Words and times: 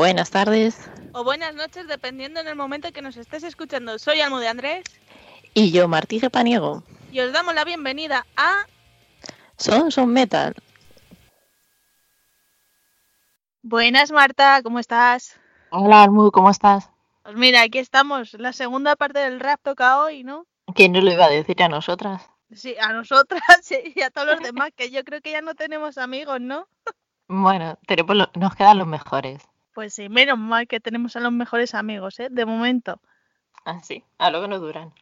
Buenas 0.00 0.30
tardes. 0.30 0.90
O 1.12 1.24
buenas 1.24 1.54
noches, 1.54 1.86
dependiendo 1.86 2.40
en 2.40 2.48
el 2.48 2.56
momento 2.56 2.90
que 2.90 3.02
nos 3.02 3.18
estés 3.18 3.42
escuchando. 3.42 3.98
Soy 3.98 4.22
Almo 4.22 4.38
de 4.38 4.48
Andrés. 4.48 4.82
Y 5.52 5.72
yo, 5.72 5.88
Martí 5.88 6.18
Paniego. 6.30 6.82
Y 7.12 7.20
os 7.20 7.34
damos 7.34 7.54
la 7.54 7.66
bienvenida 7.66 8.24
a... 8.34 8.64
Son 9.58 9.92
Son 9.92 10.10
Metal. 10.10 10.54
Buenas, 13.60 14.10
Marta, 14.10 14.62
¿cómo 14.62 14.78
estás? 14.78 15.38
Hola, 15.70 16.04
Almu, 16.04 16.30
¿cómo 16.30 16.48
estás? 16.48 16.88
Pues 17.22 17.36
mira, 17.36 17.60
aquí 17.60 17.76
estamos. 17.76 18.32
La 18.32 18.54
segunda 18.54 18.96
parte 18.96 19.18
del 19.18 19.38
rap 19.38 19.60
toca 19.62 20.02
hoy, 20.02 20.24
¿no? 20.24 20.46
¿Quién 20.74 20.92
nos 20.92 21.04
lo 21.04 21.12
iba 21.12 21.26
a 21.26 21.30
decir 21.30 21.62
a 21.62 21.68
nosotras? 21.68 22.26
Sí, 22.54 22.74
a 22.80 22.94
nosotras 22.94 23.42
y 23.94 24.00
a 24.00 24.08
todos 24.08 24.28
los 24.28 24.40
demás, 24.40 24.70
que 24.74 24.90
yo 24.90 25.04
creo 25.04 25.20
que 25.20 25.32
ya 25.32 25.42
no 25.42 25.54
tenemos 25.54 25.98
amigos, 25.98 26.40
¿no? 26.40 26.68
Bueno, 27.28 27.78
tenemos 27.86 28.30
nos 28.34 28.56
quedan 28.56 28.78
los 28.78 28.86
mejores. 28.86 29.49
Pues 29.74 29.94
sí, 29.94 30.08
menos 30.08 30.38
mal 30.38 30.66
que 30.66 30.80
tenemos 30.80 31.16
a 31.16 31.20
los 31.20 31.32
mejores 31.32 31.74
amigos, 31.74 32.18
¿eh? 32.20 32.28
De 32.30 32.44
momento. 32.44 33.00
Ah, 33.64 33.80
sí, 33.82 34.04
a 34.18 34.30
lo 34.30 34.40
que 34.40 34.48
nos 34.48 34.60
duran. 34.60 34.92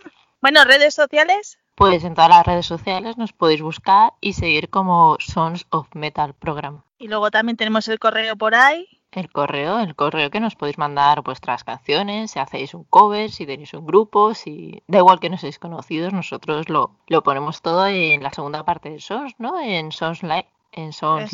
Bueno, 0.40 0.64
redes 0.64 0.94
sociales. 0.94 1.58
Pues 1.74 2.04
en 2.04 2.14
todas 2.14 2.30
las 2.30 2.46
redes 2.46 2.66
sociales 2.66 3.16
nos 3.16 3.32
podéis 3.32 3.62
buscar 3.62 4.12
y 4.20 4.32
seguir 4.32 4.68
como 4.68 5.16
Sons 5.20 5.66
of 5.70 5.88
Metal 5.94 6.34
Program. 6.34 6.82
Y 6.98 7.08
luego 7.08 7.30
también 7.30 7.56
tenemos 7.56 7.86
el 7.88 7.98
correo 7.98 8.36
por 8.36 8.54
ahí. 8.54 8.86
El 9.12 9.30
correo, 9.30 9.80
el 9.80 9.94
correo 9.94 10.30
que 10.30 10.40
nos 10.40 10.54
podéis 10.54 10.76
mandar 10.76 11.22
vuestras 11.22 11.64
canciones, 11.64 12.32
si 12.32 12.40
hacéis 12.40 12.74
un 12.74 12.84
cover, 12.84 13.30
si 13.30 13.46
tenéis 13.46 13.72
un 13.74 13.86
grupo, 13.86 14.34
si 14.34 14.82
da 14.86 14.98
igual 14.98 15.18
que 15.18 15.30
no 15.30 15.38
seáis 15.38 15.58
conocidos, 15.58 16.12
nosotros 16.12 16.68
lo, 16.68 16.96
lo 17.06 17.22
ponemos 17.22 17.62
todo 17.62 17.86
en 17.86 18.22
la 18.22 18.32
segunda 18.32 18.64
parte 18.64 18.90
de 18.90 19.00
Sons, 19.00 19.34
¿no? 19.38 19.58
En 19.60 19.92
Sons 19.92 20.22
Live, 20.22 20.48
en 20.72 20.92
Sons 20.92 21.32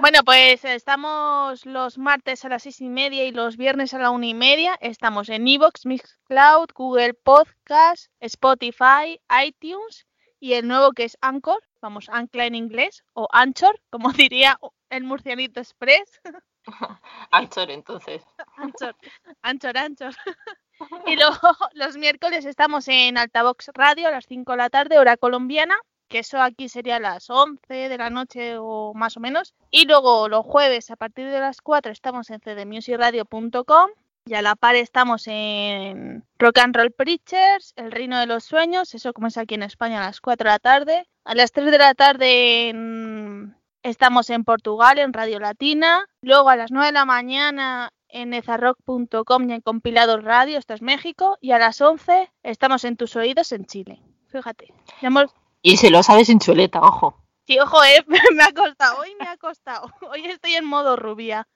bueno, 0.00 0.24
pues 0.24 0.64
estamos 0.64 1.66
los 1.66 1.98
martes 1.98 2.44
a 2.44 2.48
las 2.48 2.64
seis 2.64 2.80
y 2.80 2.88
media 2.88 3.24
y 3.24 3.30
los 3.30 3.56
viernes 3.56 3.94
a 3.94 4.00
la 4.00 4.10
una 4.10 4.26
y 4.26 4.34
media. 4.34 4.76
Estamos 4.80 5.28
en 5.28 5.46
Evox, 5.46 5.86
Mixcloud, 5.86 6.70
Google 6.74 7.14
Podcast, 7.14 8.10
Spotify, 8.18 9.20
iTunes 9.46 10.04
y 10.44 10.52
el 10.52 10.68
nuevo 10.68 10.92
que 10.92 11.04
es 11.04 11.16
Anchor, 11.22 11.62
vamos, 11.80 12.10
Ancla 12.10 12.44
en 12.44 12.54
inglés, 12.54 13.02
o 13.14 13.26
Anchor, 13.32 13.80
como 13.88 14.12
diría 14.28 14.60
el 14.90 15.02
murcianito 15.02 15.58
express. 15.58 16.20
Anchor, 17.30 17.70
entonces. 17.70 18.22
Anchor, 18.58 18.94
Anchor, 19.40 19.78
Anchor. 19.78 20.14
Y 21.06 21.14
luego 21.16 21.38
los 21.72 21.96
miércoles 21.96 22.44
estamos 22.44 22.88
en 22.88 23.16
Altavox 23.16 23.70
Radio 23.74 24.08
a 24.08 24.10
las 24.10 24.26
5 24.26 24.52
de 24.52 24.58
la 24.58 24.68
tarde, 24.68 24.98
hora 24.98 25.16
colombiana, 25.16 25.76
que 26.08 26.18
eso 26.18 26.42
aquí 26.42 26.68
sería 26.68 26.96
a 26.96 27.00
las 27.00 27.30
11 27.30 27.88
de 27.88 27.96
la 27.96 28.10
noche 28.10 28.56
o 28.58 28.92
más 28.92 29.16
o 29.16 29.20
menos. 29.20 29.54
Y 29.70 29.86
luego 29.86 30.28
los 30.28 30.44
jueves 30.44 30.90
a 30.90 30.96
partir 30.96 31.30
de 31.30 31.38
las 31.38 31.62
4 31.62 31.92
estamos 31.92 32.28
en 32.28 32.40
cdmusicradio.com 32.40 33.90
y 34.26 34.34
a 34.34 34.42
la 34.42 34.56
par 34.56 34.74
estamos 34.74 35.26
en 35.26 36.24
Rock 36.38 36.58
and 36.58 36.74
Roll 36.74 36.92
Preachers, 36.92 37.74
El 37.76 37.92
Reino 37.92 38.18
de 38.18 38.26
los 38.26 38.44
Sueños, 38.44 38.94
eso 38.94 39.12
como 39.12 39.26
es 39.26 39.36
aquí 39.36 39.54
en 39.54 39.62
España 39.62 40.02
a 40.02 40.06
las 40.06 40.20
4 40.20 40.44
de 40.44 40.50
la 40.50 40.58
tarde. 40.58 41.08
A 41.24 41.34
las 41.34 41.52
3 41.52 41.70
de 41.70 41.78
la 41.78 41.94
tarde 41.94 42.68
en... 42.70 43.56
estamos 43.82 44.30
en 44.30 44.44
Portugal, 44.44 44.98
en 44.98 45.12
Radio 45.12 45.40
Latina. 45.40 46.06
Luego 46.22 46.48
a 46.48 46.56
las 46.56 46.70
9 46.70 46.86
de 46.86 46.92
la 46.92 47.04
mañana 47.04 47.90
en 48.08 48.32
ezarrock.com 48.32 49.50
y 49.50 49.52
en 49.52 49.60
Compilados 49.60 50.22
Radio, 50.22 50.58
esto 50.58 50.72
es 50.72 50.80
México. 50.80 51.36
Y 51.40 51.50
a 51.50 51.58
las 51.58 51.80
11 51.80 52.30
estamos 52.42 52.84
en 52.84 52.96
Tus 52.96 53.16
Oídos 53.16 53.52
en 53.52 53.66
Chile. 53.66 54.00
Fíjate. 54.28 54.72
Hemos... 55.02 55.34
Y 55.60 55.76
se 55.76 55.90
lo 55.90 56.02
sabes 56.02 56.30
en 56.30 56.38
chuleta, 56.38 56.80
ojo. 56.80 57.24
Sí, 57.46 57.58
ojo, 57.58 57.84
eh, 57.84 58.02
me 58.34 58.42
ha 58.42 58.52
costado, 58.52 59.00
hoy 59.00 59.14
me 59.20 59.26
ha 59.26 59.36
costado. 59.36 59.92
Hoy 60.10 60.24
estoy 60.24 60.54
en 60.54 60.64
modo 60.64 60.96
rubia. 60.96 61.46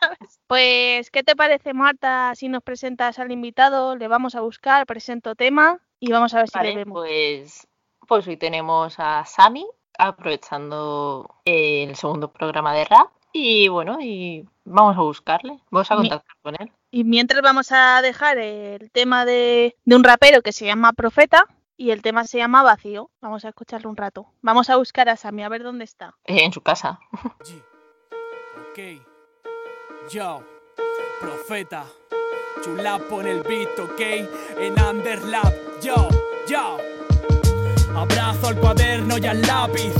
¿Sabes? 0.00 0.40
Pues, 0.46 1.10
¿qué 1.10 1.22
te 1.22 1.36
parece, 1.36 1.74
Marta? 1.74 2.34
Si 2.34 2.48
nos 2.48 2.62
presentas 2.62 3.18
al 3.18 3.30
invitado, 3.30 3.96
le 3.96 4.08
vamos 4.08 4.34
a 4.34 4.40
buscar, 4.40 4.86
presento 4.86 5.34
tema 5.34 5.80
y 6.00 6.10
vamos 6.10 6.34
a 6.34 6.38
ver 6.38 6.48
vale, 6.52 6.68
si 6.68 6.74
le 6.74 6.84
vemos. 6.84 7.00
Pues, 7.00 7.68
pues 8.06 8.26
hoy 8.26 8.36
tenemos 8.36 8.94
a 8.98 9.24
Sami 9.24 9.66
aprovechando 9.98 11.36
el 11.44 11.94
segundo 11.96 12.32
programa 12.32 12.72
de 12.72 12.84
rap 12.84 13.08
y 13.32 13.68
bueno, 13.68 13.98
y 14.00 14.46
vamos 14.64 14.96
a 14.96 15.00
buscarle, 15.00 15.58
vamos 15.70 15.90
a 15.90 15.96
contactar 15.96 16.36
con 16.42 16.54
él. 16.58 16.70
Y 16.90 17.04
mientras 17.04 17.40
vamos 17.42 17.72
a 17.72 18.02
dejar 18.02 18.38
el 18.38 18.90
tema 18.90 19.24
de, 19.24 19.76
de 19.84 19.96
un 19.96 20.04
rapero 20.04 20.42
que 20.42 20.52
se 20.52 20.66
llama 20.66 20.92
Profeta, 20.92 21.46
y 21.82 21.90
el 21.90 22.00
tema 22.00 22.24
se 22.24 22.38
llama 22.38 22.62
Vacío. 22.62 23.10
Vamos 23.20 23.44
a 23.44 23.48
escucharlo 23.48 23.90
un 23.90 23.96
rato. 23.96 24.26
Vamos 24.40 24.70
a 24.70 24.76
buscar 24.76 25.08
a 25.08 25.16
Sammy 25.16 25.42
a 25.42 25.48
ver 25.48 25.64
dónde 25.64 25.84
está. 25.84 26.14
Eh, 26.24 26.44
en 26.44 26.52
su 26.52 26.60
casa. 26.60 27.00
ok. 28.70 29.11
Yo, 30.10 30.42
profeta. 31.20 31.84
Chulapo 32.62 33.20
en 33.20 33.28
el 33.28 33.42
beat, 33.42 33.78
ok. 33.78 34.00
En 34.58 34.80
Underlap. 34.80 35.52
Yo, 35.82 36.08
yo. 36.48 36.78
Abrazo 37.96 38.48
al 38.48 38.56
cuaderno 38.56 39.16
y 39.18 39.26
al 39.26 39.40
lápiz. 39.42 39.92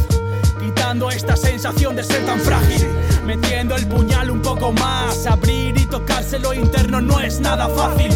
Quitando 0.60 1.10
esta 1.10 1.36
sensación 1.36 1.96
de 1.96 2.04
ser 2.04 2.24
tan 2.26 2.40
frágil. 2.40 2.86
Metiendo 3.24 3.76
el 3.76 3.86
puñal 3.86 4.30
un 4.30 4.42
poco 4.42 4.72
más. 4.72 5.26
Abrir 5.26 5.78
y 5.78 5.86
tocarse 5.86 6.38
lo 6.38 6.52
interno 6.52 7.00
no 7.00 7.20
es 7.20 7.40
nada 7.40 7.68
fácil. 7.68 8.12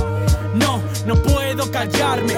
No, 0.54 0.82
no 1.06 1.14
puedo 1.16 1.70
callarme. 1.70 2.34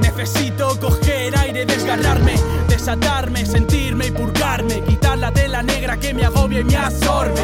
Necesito 0.00 0.78
coger 0.78 1.36
aire, 1.38 1.66
desgarrarme, 1.66 2.34
desatarme, 2.68 3.44
sentirme 3.44 4.06
y 4.06 4.10
purgarme, 4.12 4.82
quitar 4.82 5.18
la 5.18 5.32
tela 5.32 5.62
negra 5.62 5.96
que 5.96 6.14
me 6.14 6.24
agobia 6.24 6.60
y 6.60 6.64
me 6.64 6.76
absorbe, 6.76 7.40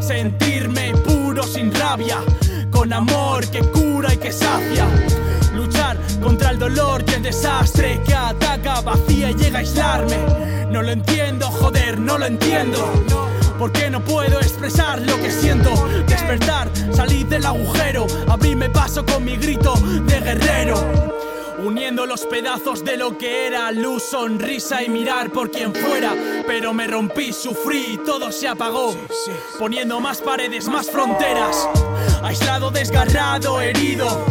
sentirme 0.00 0.92
puro 1.04 1.42
sin 1.42 1.72
rabia, 1.74 2.18
con 2.70 2.92
amor 2.92 3.46
que 3.48 3.60
cura 3.60 4.14
y 4.14 4.16
que 4.16 4.32
sacia, 4.32 4.86
luchar 5.54 5.96
contra 6.20 6.50
el 6.50 6.58
dolor 6.58 7.04
y 7.06 7.14
el 7.14 7.22
desastre 7.22 8.00
que 8.04 8.14
ataca, 8.14 8.80
vacía 8.80 9.30
y 9.30 9.34
llega 9.34 9.58
a 9.58 9.60
aislarme. 9.60 10.16
No 10.70 10.82
lo 10.82 10.90
entiendo, 10.90 11.46
joder, 11.46 11.98
no 11.98 12.18
lo 12.18 12.26
entiendo. 12.26 12.92
¿Por 13.58 13.72
qué 13.72 13.90
no 13.90 14.00
puedo 14.00 14.40
expresar 14.40 15.00
lo 15.02 15.16
que 15.20 15.30
siento? 15.30 15.70
Despertar, 16.06 16.70
salir 16.92 17.26
del 17.28 17.44
agujero, 17.44 18.06
abrirme 18.28 18.70
paso 18.70 19.04
con 19.04 19.24
mi 19.24 19.36
grito 19.36 19.74
de 19.74 20.20
guerrero. 20.20 21.29
Uniendo 21.62 22.06
los 22.06 22.24
pedazos 22.24 22.84
de 22.84 22.96
lo 22.96 23.18
que 23.18 23.46
era 23.46 23.70
luz, 23.70 24.02
sonrisa 24.04 24.82
y 24.82 24.88
mirar 24.88 25.30
por 25.30 25.50
quien 25.50 25.74
fuera. 25.74 26.14
Pero 26.46 26.72
me 26.72 26.86
rompí, 26.86 27.32
sufrí, 27.32 28.00
todo 28.04 28.32
se 28.32 28.48
apagó. 28.48 28.96
Poniendo 29.58 30.00
más 30.00 30.22
paredes, 30.22 30.68
más 30.68 30.90
fronteras. 30.90 31.68
Aislado, 32.22 32.70
desgarrado, 32.70 33.60
herido. 33.60 34.24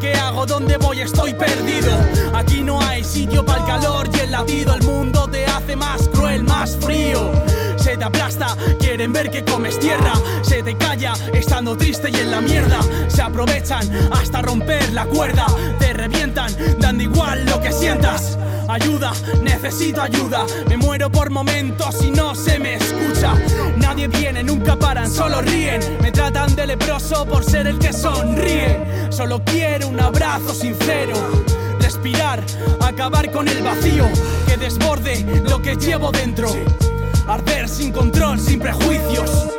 ¿Qué 0.00 0.14
hago? 0.14 0.44
¿Dónde 0.44 0.76
voy? 0.76 1.00
Estoy 1.00 1.34
perdido. 1.34 1.92
Aquí 2.34 2.62
no 2.62 2.80
hay 2.80 3.04
sitio 3.04 3.44
para 3.44 3.60
el 3.60 3.66
calor 3.66 4.08
y 4.12 4.20
el 4.20 4.30
latido. 4.32 4.74
El 4.74 4.82
mundo 4.82 5.28
te 5.30 5.44
hace 5.46 5.76
más 5.76 6.08
cruel, 6.08 6.42
más 6.42 6.76
frío 6.80 7.30
se 7.86 7.96
te 7.96 8.04
aplasta, 8.04 8.56
quieren 8.80 9.12
ver 9.12 9.30
que 9.30 9.44
comes 9.44 9.78
tierra, 9.78 10.12
se 10.42 10.60
te 10.60 10.76
calla 10.76 11.12
estando 11.32 11.76
triste 11.76 12.10
y 12.10 12.16
en 12.16 12.32
la 12.32 12.40
mierda, 12.40 12.80
se 13.06 13.22
aprovechan 13.22 13.88
hasta 14.10 14.42
romper 14.42 14.92
la 14.92 15.04
cuerda, 15.06 15.46
te 15.78 15.92
revientan, 15.92 16.52
dando 16.80 17.04
igual 17.04 17.46
lo 17.46 17.60
que 17.60 17.70
sientas. 17.70 18.36
Ayuda, 18.68 19.12
necesito 19.40 20.02
ayuda, 20.02 20.44
me 20.68 20.76
muero 20.76 21.12
por 21.12 21.30
momentos 21.30 22.02
y 22.02 22.10
no 22.10 22.34
se 22.34 22.58
me 22.58 22.74
escucha. 22.74 23.34
Nadie 23.76 24.08
viene, 24.08 24.42
nunca 24.42 24.74
paran, 24.74 25.08
solo 25.08 25.40
ríen, 25.40 25.80
me 26.02 26.10
tratan 26.10 26.56
de 26.56 26.66
leproso 26.66 27.24
por 27.24 27.44
ser 27.44 27.68
el 27.68 27.78
que 27.78 27.92
sonríe. 27.92 29.10
Solo 29.10 29.40
quiero 29.44 29.86
un 29.86 30.00
abrazo 30.00 30.52
sincero 30.52 31.14
respirar, 31.78 32.42
acabar 32.80 33.30
con 33.30 33.46
el 33.46 33.62
vacío 33.62 34.08
que 34.48 34.56
desborde 34.56 35.24
lo 35.48 35.62
que 35.62 35.76
llevo 35.76 36.10
dentro. 36.10 36.50
Arder 37.26 37.68
sin 37.68 37.92
control, 37.92 38.38
sin 38.38 38.60
prejuicios. 38.60 39.52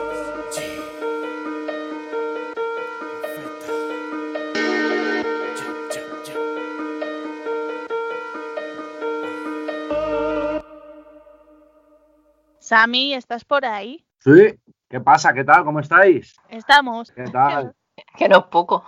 Sammy, 12.60 13.14
¿estás 13.14 13.46
por 13.46 13.66
ahí? 13.66 14.06
Sí, 14.20 14.60
¿qué 14.90 15.00
pasa? 15.00 15.34
¿Qué 15.34 15.46
tal? 15.46 15.64
¿Cómo 15.64 15.80
estáis? 15.80 16.36
Estamos. 16.50 17.12
¿Qué 17.12 17.24
tal? 17.24 17.74
Que 18.18 18.28
no 18.28 18.40
es 18.40 18.44
poco. 18.46 18.84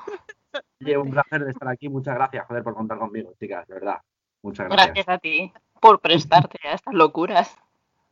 Oye, 0.81 0.97
un 0.97 1.11
placer 1.11 1.45
de 1.45 1.51
estar 1.51 1.69
aquí. 1.69 1.87
Muchas 1.87 2.15
gracias, 2.15 2.45
joder, 2.45 2.63
por 2.63 2.73
contar 2.73 2.97
conmigo, 2.97 3.33
chicas, 3.39 3.65
de 3.67 3.75
verdad. 3.75 3.97
Muchas 4.41 4.67
gracias. 4.67 4.87
Gracias 4.87 5.09
a 5.09 5.17
ti 5.17 5.53
por 5.79 6.01
prestarte 6.01 6.59
a 6.67 6.73
estas 6.73 6.93
locuras. 6.93 7.57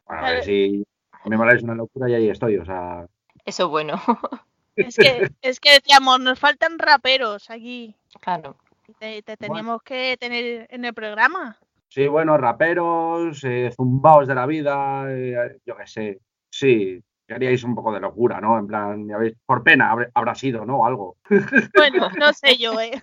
Bueno, 0.07 0.25
a 0.25 0.31
ver 0.31 0.43
si 0.43 0.85
me 1.25 1.37
moláis 1.37 1.63
una 1.63 1.75
locura 1.75 2.09
y 2.09 2.15
ahí 2.15 2.29
estoy, 2.29 2.57
o 2.57 2.65
sea. 2.65 3.05
Eso 3.45 3.63
es 3.63 3.69
bueno. 3.69 4.01
Es 4.77 4.95
que, 4.95 5.27
es 5.41 5.59
que 5.59 5.71
decíamos, 5.71 6.19
nos 6.19 6.39
faltan 6.39 6.77
raperos 6.77 7.49
aquí. 7.49 7.95
Claro. 8.21 8.57
y 8.87 8.93
Te, 8.93 9.23
te 9.23 9.35
teníamos 9.35 9.81
que 9.81 10.17
tener 10.19 10.67
en 10.69 10.85
el 10.85 10.93
programa. 10.93 11.57
Sí, 11.87 12.05
bueno, 12.05 12.37
raperos, 12.37 13.43
eh, 13.43 13.71
zumbaos 13.75 14.27
de 14.27 14.35
la 14.35 14.45
vida, 14.45 15.05
eh, 15.09 15.57
yo 15.65 15.75
qué 15.75 15.87
sé. 15.87 16.19
Sí, 16.51 17.01
queríais 17.27 17.63
un 17.63 17.73
poco 17.73 17.91
de 17.91 17.99
locura, 17.99 18.39
¿no? 18.39 18.59
En 18.59 18.67
plan, 18.67 19.07
ya 19.07 19.17
veis, 19.17 19.33
por 19.47 19.63
pena 19.63 19.89
habrá, 19.89 20.09
habrá 20.13 20.35
sido, 20.35 20.63
¿no? 20.63 20.85
Algo. 20.85 21.17
Bueno, 21.75 22.09
no 22.19 22.31
sé 22.33 22.57
yo, 22.57 22.79
¿eh? 22.79 23.01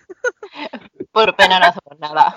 Por 1.11 1.35
pena 1.35 1.59
no 1.59 1.65
hacemos 1.65 1.99
nada. 1.99 2.35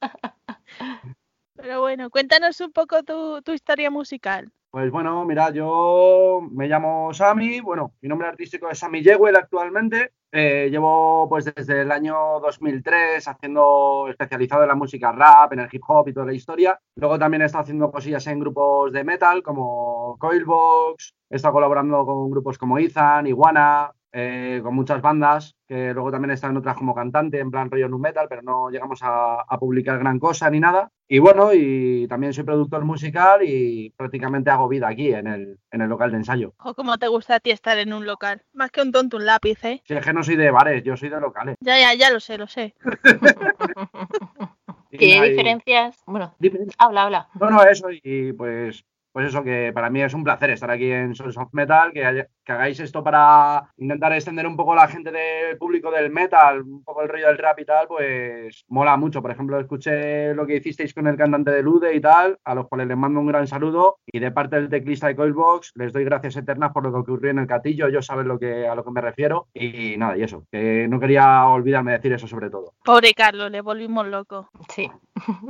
Pero 1.60 1.80
bueno, 1.80 2.08
cuéntanos 2.08 2.60
un 2.60 2.72
poco 2.72 3.02
tu, 3.02 3.42
tu 3.42 3.52
historia 3.52 3.90
musical. 3.90 4.50
Pues 4.70 4.90
bueno, 4.92 5.24
mira, 5.24 5.50
yo 5.50 6.40
me 6.52 6.68
llamo 6.68 7.12
Sammy, 7.12 7.60
bueno, 7.60 7.94
mi 8.00 8.08
nombre 8.08 8.28
artístico 8.28 8.70
es 8.70 8.78
Sammy 8.78 9.02
Jewell 9.02 9.34
actualmente. 9.34 10.12
Eh, 10.30 10.68
llevo 10.70 11.26
pues 11.28 11.46
desde 11.46 11.80
el 11.80 11.90
año 11.90 12.14
2003 12.40 13.26
haciendo 13.26 14.06
especializado 14.10 14.62
en 14.62 14.68
la 14.68 14.74
música 14.74 15.10
rap, 15.10 15.54
en 15.54 15.60
el 15.60 15.68
hip 15.72 15.82
hop 15.88 16.08
y 16.08 16.12
toda 16.12 16.26
la 16.26 16.34
historia. 16.34 16.78
Luego 16.96 17.18
también 17.18 17.42
he 17.42 17.46
estado 17.46 17.62
haciendo 17.62 17.90
cosillas 17.90 18.26
en 18.26 18.40
grupos 18.40 18.92
de 18.92 19.04
metal 19.04 19.42
como 19.42 20.16
Coilbox, 20.18 21.14
he 21.30 21.36
estado 21.36 21.54
colaborando 21.54 22.04
con 22.04 22.30
grupos 22.30 22.58
como 22.58 22.78
Ethan, 22.78 23.26
Iguana, 23.26 23.90
eh, 24.12 24.60
con 24.62 24.74
muchas 24.74 25.02
bandas, 25.02 25.56
que 25.66 25.92
luego 25.92 26.10
también 26.10 26.36
en 26.40 26.56
otras 26.56 26.76
como 26.76 26.94
cantante, 26.94 27.38
en 27.38 27.50
plan 27.50 27.70
rollo 27.70 27.88
nu 27.88 27.98
metal, 27.98 28.26
pero 28.28 28.42
no 28.42 28.70
llegamos 28.70 29.02
a, 29.02 29.42
a 29.42 29.58
publicar 29.58 29.98
gran 29.98 30.18
cosa 30.18 30.50
ni 30.50 30.60
nada. 30.60 30.90
Y 31.06 31.18
bueno, 31.18 31.52
y 31.54 32.06
también 32.08 32.32
soy 32.32 32.44
productor 32.44 32.84
musical 32.84 33.40
y 33.42 33.90
prácticamente 33.96 34.50
hago 34.50 34.68
vida 34.68 34.88
aquí 34.88 35.12
en 35.12 35.26
el, 35.26 35.58
en 35.70 35.80
el 35.80 35.88
local 35.88 36.10
de 36.10 36.18
ensayo. 36.18 36.54
O 36.62 36.74
cómo 36.74 36.98
te 36.98 37.08
gusta 37.08 37.36
a 37.36 37.40
ti 37.40 37.50
estar 37.50 37.78
en 37.78 37.92
un 37.92 38.06
local. 38.06 38.42
Más 38.52 38.70
que 38.70 38.82
un 38.82 38.92
tonto, 38.92 39.16
un 39.16 39.26
lápiz, 39.26 39.64
¿eh? 39.64 39.82
Si 39.86 39.94
es 39.94 40.04
que 40.04 40.12
no 40.12 40.22
soy 40.22 40.36
de 40.36 40.50
bares, 40.50 40.84
yo 40.84 40.96
soy 40.96 41.08
de 41.08 41.20
locales. 41.20 41.56
Ya, 41.60 41.78
ya, 41.78 41.94
ya 41.94 42.10
lo 42.10 42.20
sé, 42.20 42.38
lo 42.38 42.46
sé. 42.46 42.74
¿Qué 44.90 45.22
diferencias? 45.22 46.02
Bueno, 46.06 46.34
habla, 46.78 47.02
habla. 47.02 47.28
No, 47.38 47.50
no, 47.50 47.62
eso, 47.62 47.88
y 47.90 48.32
pues, 48.32 48.84
pues 49.12 49.26
eso, 49.28 49.42
que 49.42 49.72
para 49.74 49.90
mí 49.90 50.02
es 50.02 50.14
un 50.14 50.24
placer 50.24 50.50
estar 50.50 50.70
aquí 50.70 50.90
en 50.90 51.14
Sons 51.14 51.36
of 51.36 51.48
Metal, 51.52 51.92
que, 51.92 52.04
haya- 52.04 52.26
que 52.44 52.52
hagáis 52.52 52.78
esto 52.80 53.02
para 53.02 53.70
intentar 53.78 54.12
extender 54.12 54.46
un 54.46 54.56
poco 54.56 54.74
la 54.74 54.88
gente 54.88 55.10
del 55.10 55.56
público 55.58 55.90
del 55.90 56.10
metal, 56.10 56.62
un 56.62 56.84
poco 56.84 57.02
el 57.02 57.08
rollo 57.08 57.26
del 57.28 57.38
rap 57.38 57.58
y 57.60 57.64
tal, 57.64 57.86
pues 57.88 58.64
mola 58.68 58.96
mucho. 58.96 59.20
Por 59.22 59.30
ejemplo, 59.30 59.58
escuché 59.58 60.34
lo 60.34 60.46
que 60.46 60.56
hicisteis 60.56 60.94
con 60.94 61.06
el 61.06 61.16
cantante 61.16 61.50
de 61.50 61.62
Lude 61.62 61.94
y 61.94 62.00
tal, 62.00 62.38
a 62.44 62.54
los 62.54 62.68
cuales 62.68 62.86
les 62.88 62.96
mando 62.96 63.20
un 63.20 63.26
gran 63.26 63.46
saludo, 63.46 63.98
y 64.06 64.18
de 64.18 64.30
parte 64.30 64.56
del 64.56 64.68
teclista 64.68 65.08
de 65.08 65.16
Coilbox, 65.16 65.72
les 65.76 65.92
doy 65.92 66.04
gracias 66.04 66.36
eternas 66.36 66.72
por 66.72 66.82
lo 66.84 66.92
que 66.92 66.98
ocurrió 66.98 67.30
en 67.30 67.38
el 67.38 67.46
Catillo, 67.46 67.86
ellos 67.86 68.06
saben 68.06 68.28
lo 68.28 68.38
que, 68.38 68.66
a 68.68 68.74
lo 68.74 68.84
que 68.84 68.90
me 68.90 69.00
refiero, 69.00 69.48
y 69.54 69.96
nada, 69.96 70.16
y 70.16 70.22
eso, 70.22 70.44
que 70.52 70.86
no 70.88 71.00
quería 71.00 71.46
olvidarme 71.46 71.92
de 71.92 71.98
decir 71.98 72.12
eso 72.12 72.26
sobre 72.28 72.50
todo. 72.50 72.72
Pobre 72.84 73.14
Carlos, 73.14 73.50
le 73.50 73.60
volvimos 73.60 74.06
loco. 74.06 74.48
Sí. 74.74 74.90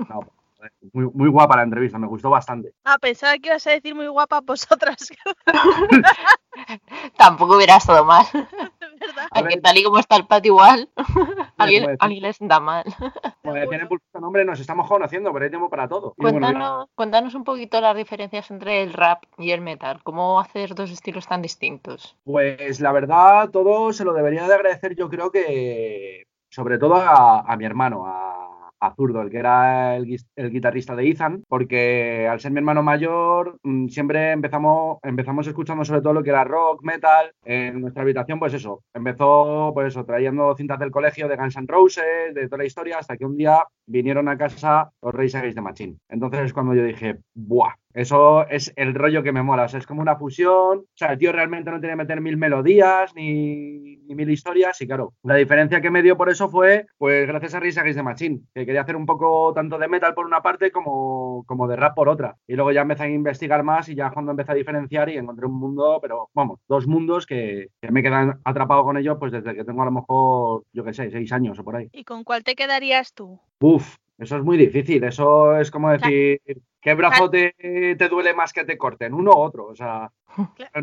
No, 0.08 0.20
muy, 0.92 1.10
muy 1.12 1.28
guapa 1.28 1.56
la 1.56 1.62
entrevista, 1.62 1.98
me 1.98 2.06
gustó 2.06 2.30
bastante. 2.30 2.72
Ah, 2.84 2.98
pensaba 3.00 3.36
que 3.38 3.48
ibas 3.48 3.66
a 3.66 3.70
decir 3.70 3.94
muy 3.94 4.08
guapa 4.08 4.40
vosotras, 4.40 4.96
Tampoco 7.16 7.56
hubiera 7.56 7.76
estado 7.76 8.04
mal. 8.04 8.26
¿verdad? 8.32 9.26
A 9.30 9.38
Aunque 9.38 9.56
ver. 9.56 9.62
tal 9.62 9.78
y 9.78 9.84
como 9.84 9.98
está 9.98 10.16
el 10.16 10.26
patio 10.26 10.52
igual, 10.52 10.88
alguien, 11.56 11.96
alguien 12.00 12.22
le 12.22 12.32
sienta 12.32 12.58
mal. 12.58 12.84
Como 13.42 13.54
decían 13.54 13.82
en 13.82 13.88
Pulso 13.88 14.20
Nombre, 14.20 14.44
nos 14.44 14.58
estamos 14.58 14.88
conociendo, 14.88 15.32
pero 15.32 15.44
hay 15.44 15.50
tiempo 15.50 15.70
para 15.70 15.88
todo. 15.88 16.14
Y 16.16 16.22
bueno, 16.22 16.38
Cuéntanos, 16.40 16.88
cuéntanos 16.94 17.34
un 17.34 17.44
poquito 17.44 17.80
las 17.80 17.96
diferencias 17.96 18.50
entre 18.50 18.82
el 18.82 18.92
rap 18.92 19.22
y 19.36 19.52
el 19.52 19.60
metal. 19.60 20.00
¿Cómo 20.02 20.40
hacer 20.40 20.74
dos 20.74 20.90
estilos 20.90 21.26
tan 21.26 21.42
distintos? 21.42 22.16
Pues 22.24 22.80
la 22.80 22.92
verdad, 22.92 23.50
todo 23.50 23.92
se 23.92 24.04
lo 24.04 24.12
debería 24.12 24.48
de 24.48 24.54
agradecer, 24.54 24.96
yo 24.96 25.08
creo 25.08 25.30
que 25.30 26.26
sobre 26.50 26.78
todo 26.78 26.96
a, 26.96 27.40
a 27.40 27.56
mi 27.56 27.64
hermano, 27.64 28.06
a, 28.06 28.47
a 28.80 28.94
Zurdo, 28.94 29.22
el 29.22 29.30
que 29.30 29.38
era 29.38 29.96
el, 29.96 30.06
guitarrista 30.50 30.94
de 30.94 31.08
Ethan, 31.08 31.44
porque 31.48 32.28
al 32.30 32.40
ser 32.40 32.52
mi 32.52 32.58
hermano 32.58 32.82
mayor, 32.82 33.58
mm, 33.62 33.88
siempre 33.88 34.32
empezamos, 34.32 34.98
escuchando 35.46 35.84
sobre 35.84 36.00
todo 36.00 36.12
lo 36.12 36.22
que 36.22 36.30
era 36.30 36.44
rock, 36.44 36.82
metal. 36.82 37.32
En 37.44 37.80
nuestra 37.80 38.02
habitación, 38.02 38.38
pues 38.38 38.54
eso, 38.54 38.82
empezó 38.94 39.72
pues 39.74 39.88
eso, 39.88 40.04
trayendo 40.04 40.54
cintas 40.56 40.78
del 40.78 40.90
colegio 40.90 41.28
de 41.28 41.36
Guns 41.36 41.56
N' 41.56 41.66
Roses, 41.66 42.34
de 42.34 42.46
toda 42.46 42.58
la 42.58 42.64
historia, 42.64 42.98
hasta 42.98 43.16
que 43.16 43.24
un 43.24 43.36
día 43.36 43.64
vinieron 43.86 44.28
a 44.28 44.36
casa 44.36 44.90
los 45.02 45.14
Reyes 45.14 45.34
Against 45.34 45.56
the 45.56 45.62
Machine. 45.62 45.96
Entonces 46.08 46.40
es 46.46 46.52
cuando 46.52 46.74
yo 46.74 46.84
dije, 46.84 47.18
¡buah! 47.34 47.74
Eso 47.94 48.46
es 48.48 48.72
el 48.76 48.94
rollo 48.94 49.22
que 49.22 49.32
me 49.32 49.42
mola. 49.42 49.64
O 49.64 49.68
sea, 49.68 49.78
es 49.78 49.86
como 49.86 50.02
una 50.02 50.16
fusión. 50.16 50.78
O 50.78 50.86
sea, 50.94 51.12
el 51.12 51.18
tío 51.18 51.32
realmente 51.32 51.70
no 51.70 51.80
tiene 51.80 51.92
que 51.92 51.98
meter 51.98 52.20
mil 52.20 52.36
melodías 52.36 53.14
ni, 53.14 53.96
ni 53.96 54.14
mil 54.14 54.30
historias. 54.30 54.80
Y 54.80 54.86
claro, 54.86 55.14
la 55.22 55.34
diferencia 55.34 55.80
que 55.80 55.90
me 55.90 56.02
dio 56.02 56.16
por 56.16 56.28
eso 56.28 56.48
fue, 56.48 56.86
pues 56.96 57.26
gracias 57.26 57.54
a 57.54 57.60
Risa 57.60 57.82
the 57.82 58.02
Machine, 58.02 58.40
que 58.54 58.66
quería 58.66 58.82
hacer 58.82 58.96
un 58.96 59.06
poco 59.06 59.52
tanto 59.54 59.78
de 59.78 59.88
metal 59.88 60.14
por 60.14 60.26
una 60.26 60.42
parte 60.42 60.70
como, 60.70 61.44
como 61.46 61.66
de 61.66 61.76
rap 61.76 61.94
por 61.94 62.08
otra. 62.08 62.36
Y 62.46 62.54
luego 62.54 62.72
ya 62.72 62.82
empecé 62.82 63.04
a 63.04 63.08
investigar 63.08 63.62
más 63.62 63.88
y 63.88 63.94
ya 63.94 64.10
cuando 64.10 64.32
empecé 64.32 64.52
a 64.52 64.56
diferenciar 64.56 65.08
y 65.08 65.16
encontré 65.16 65.46
un 65.46 65.58
mundo, 65.58 65.98
pero 66.00 66.28
vamos, 66.34 66.60
dos 66.68 66.86
mundos 66.86 67.26
que, 67.26 67.68
que 67.80 67.90
me 67.90 68.02
quedan 68.02 68.40
atrapado 68.44 68.84
con 68.84 68.96
ellos 68.96 69.16
pues 69.18 69.32
desde 69.32 69.54
que 69.54 69.64
tengo 69.64 69.82
a 69.82 69.86
lo 69.86 69.92
mejor, 69.92 70.64
yo 70.72 70.84
qué 70.84 70.92
sé, 70.92 71.10
seis 71.10 71.32
años 71.32 71.58
o 71.58 71.64
por 71.64 71.76
ahí. 71.76 71.88
¿Y 71.92 72.04
con 72.04 72.24
cuál 72.24 72.44
te 72.44 72.54
quedarías 72.54 73.14
tú? 73.14 73.40
Uf, 73.60 73.96
eso 74.18 74.36
es 74.36 74.42
muy 74.42 74.56
difícil. 74.56 75.04
Eso 75.04 75.56
es 75.56 75.70
como 75.70 75.90
decir, 75.90 76.40
¿qué 76.80 76.94
brazo 76.94 77.30
te, 77.30 77.54
te 77.58 78.08
duele 78.08 78.34
más 78.34 78.52
que 78.52 78.64
te 78.64 78.78
corten? 78.78 79.14
Uno 79.14 79.32
u 79.32 79.38
otro. 79.38 79.66
O 79.66 79.76
sea, 79.76 80.10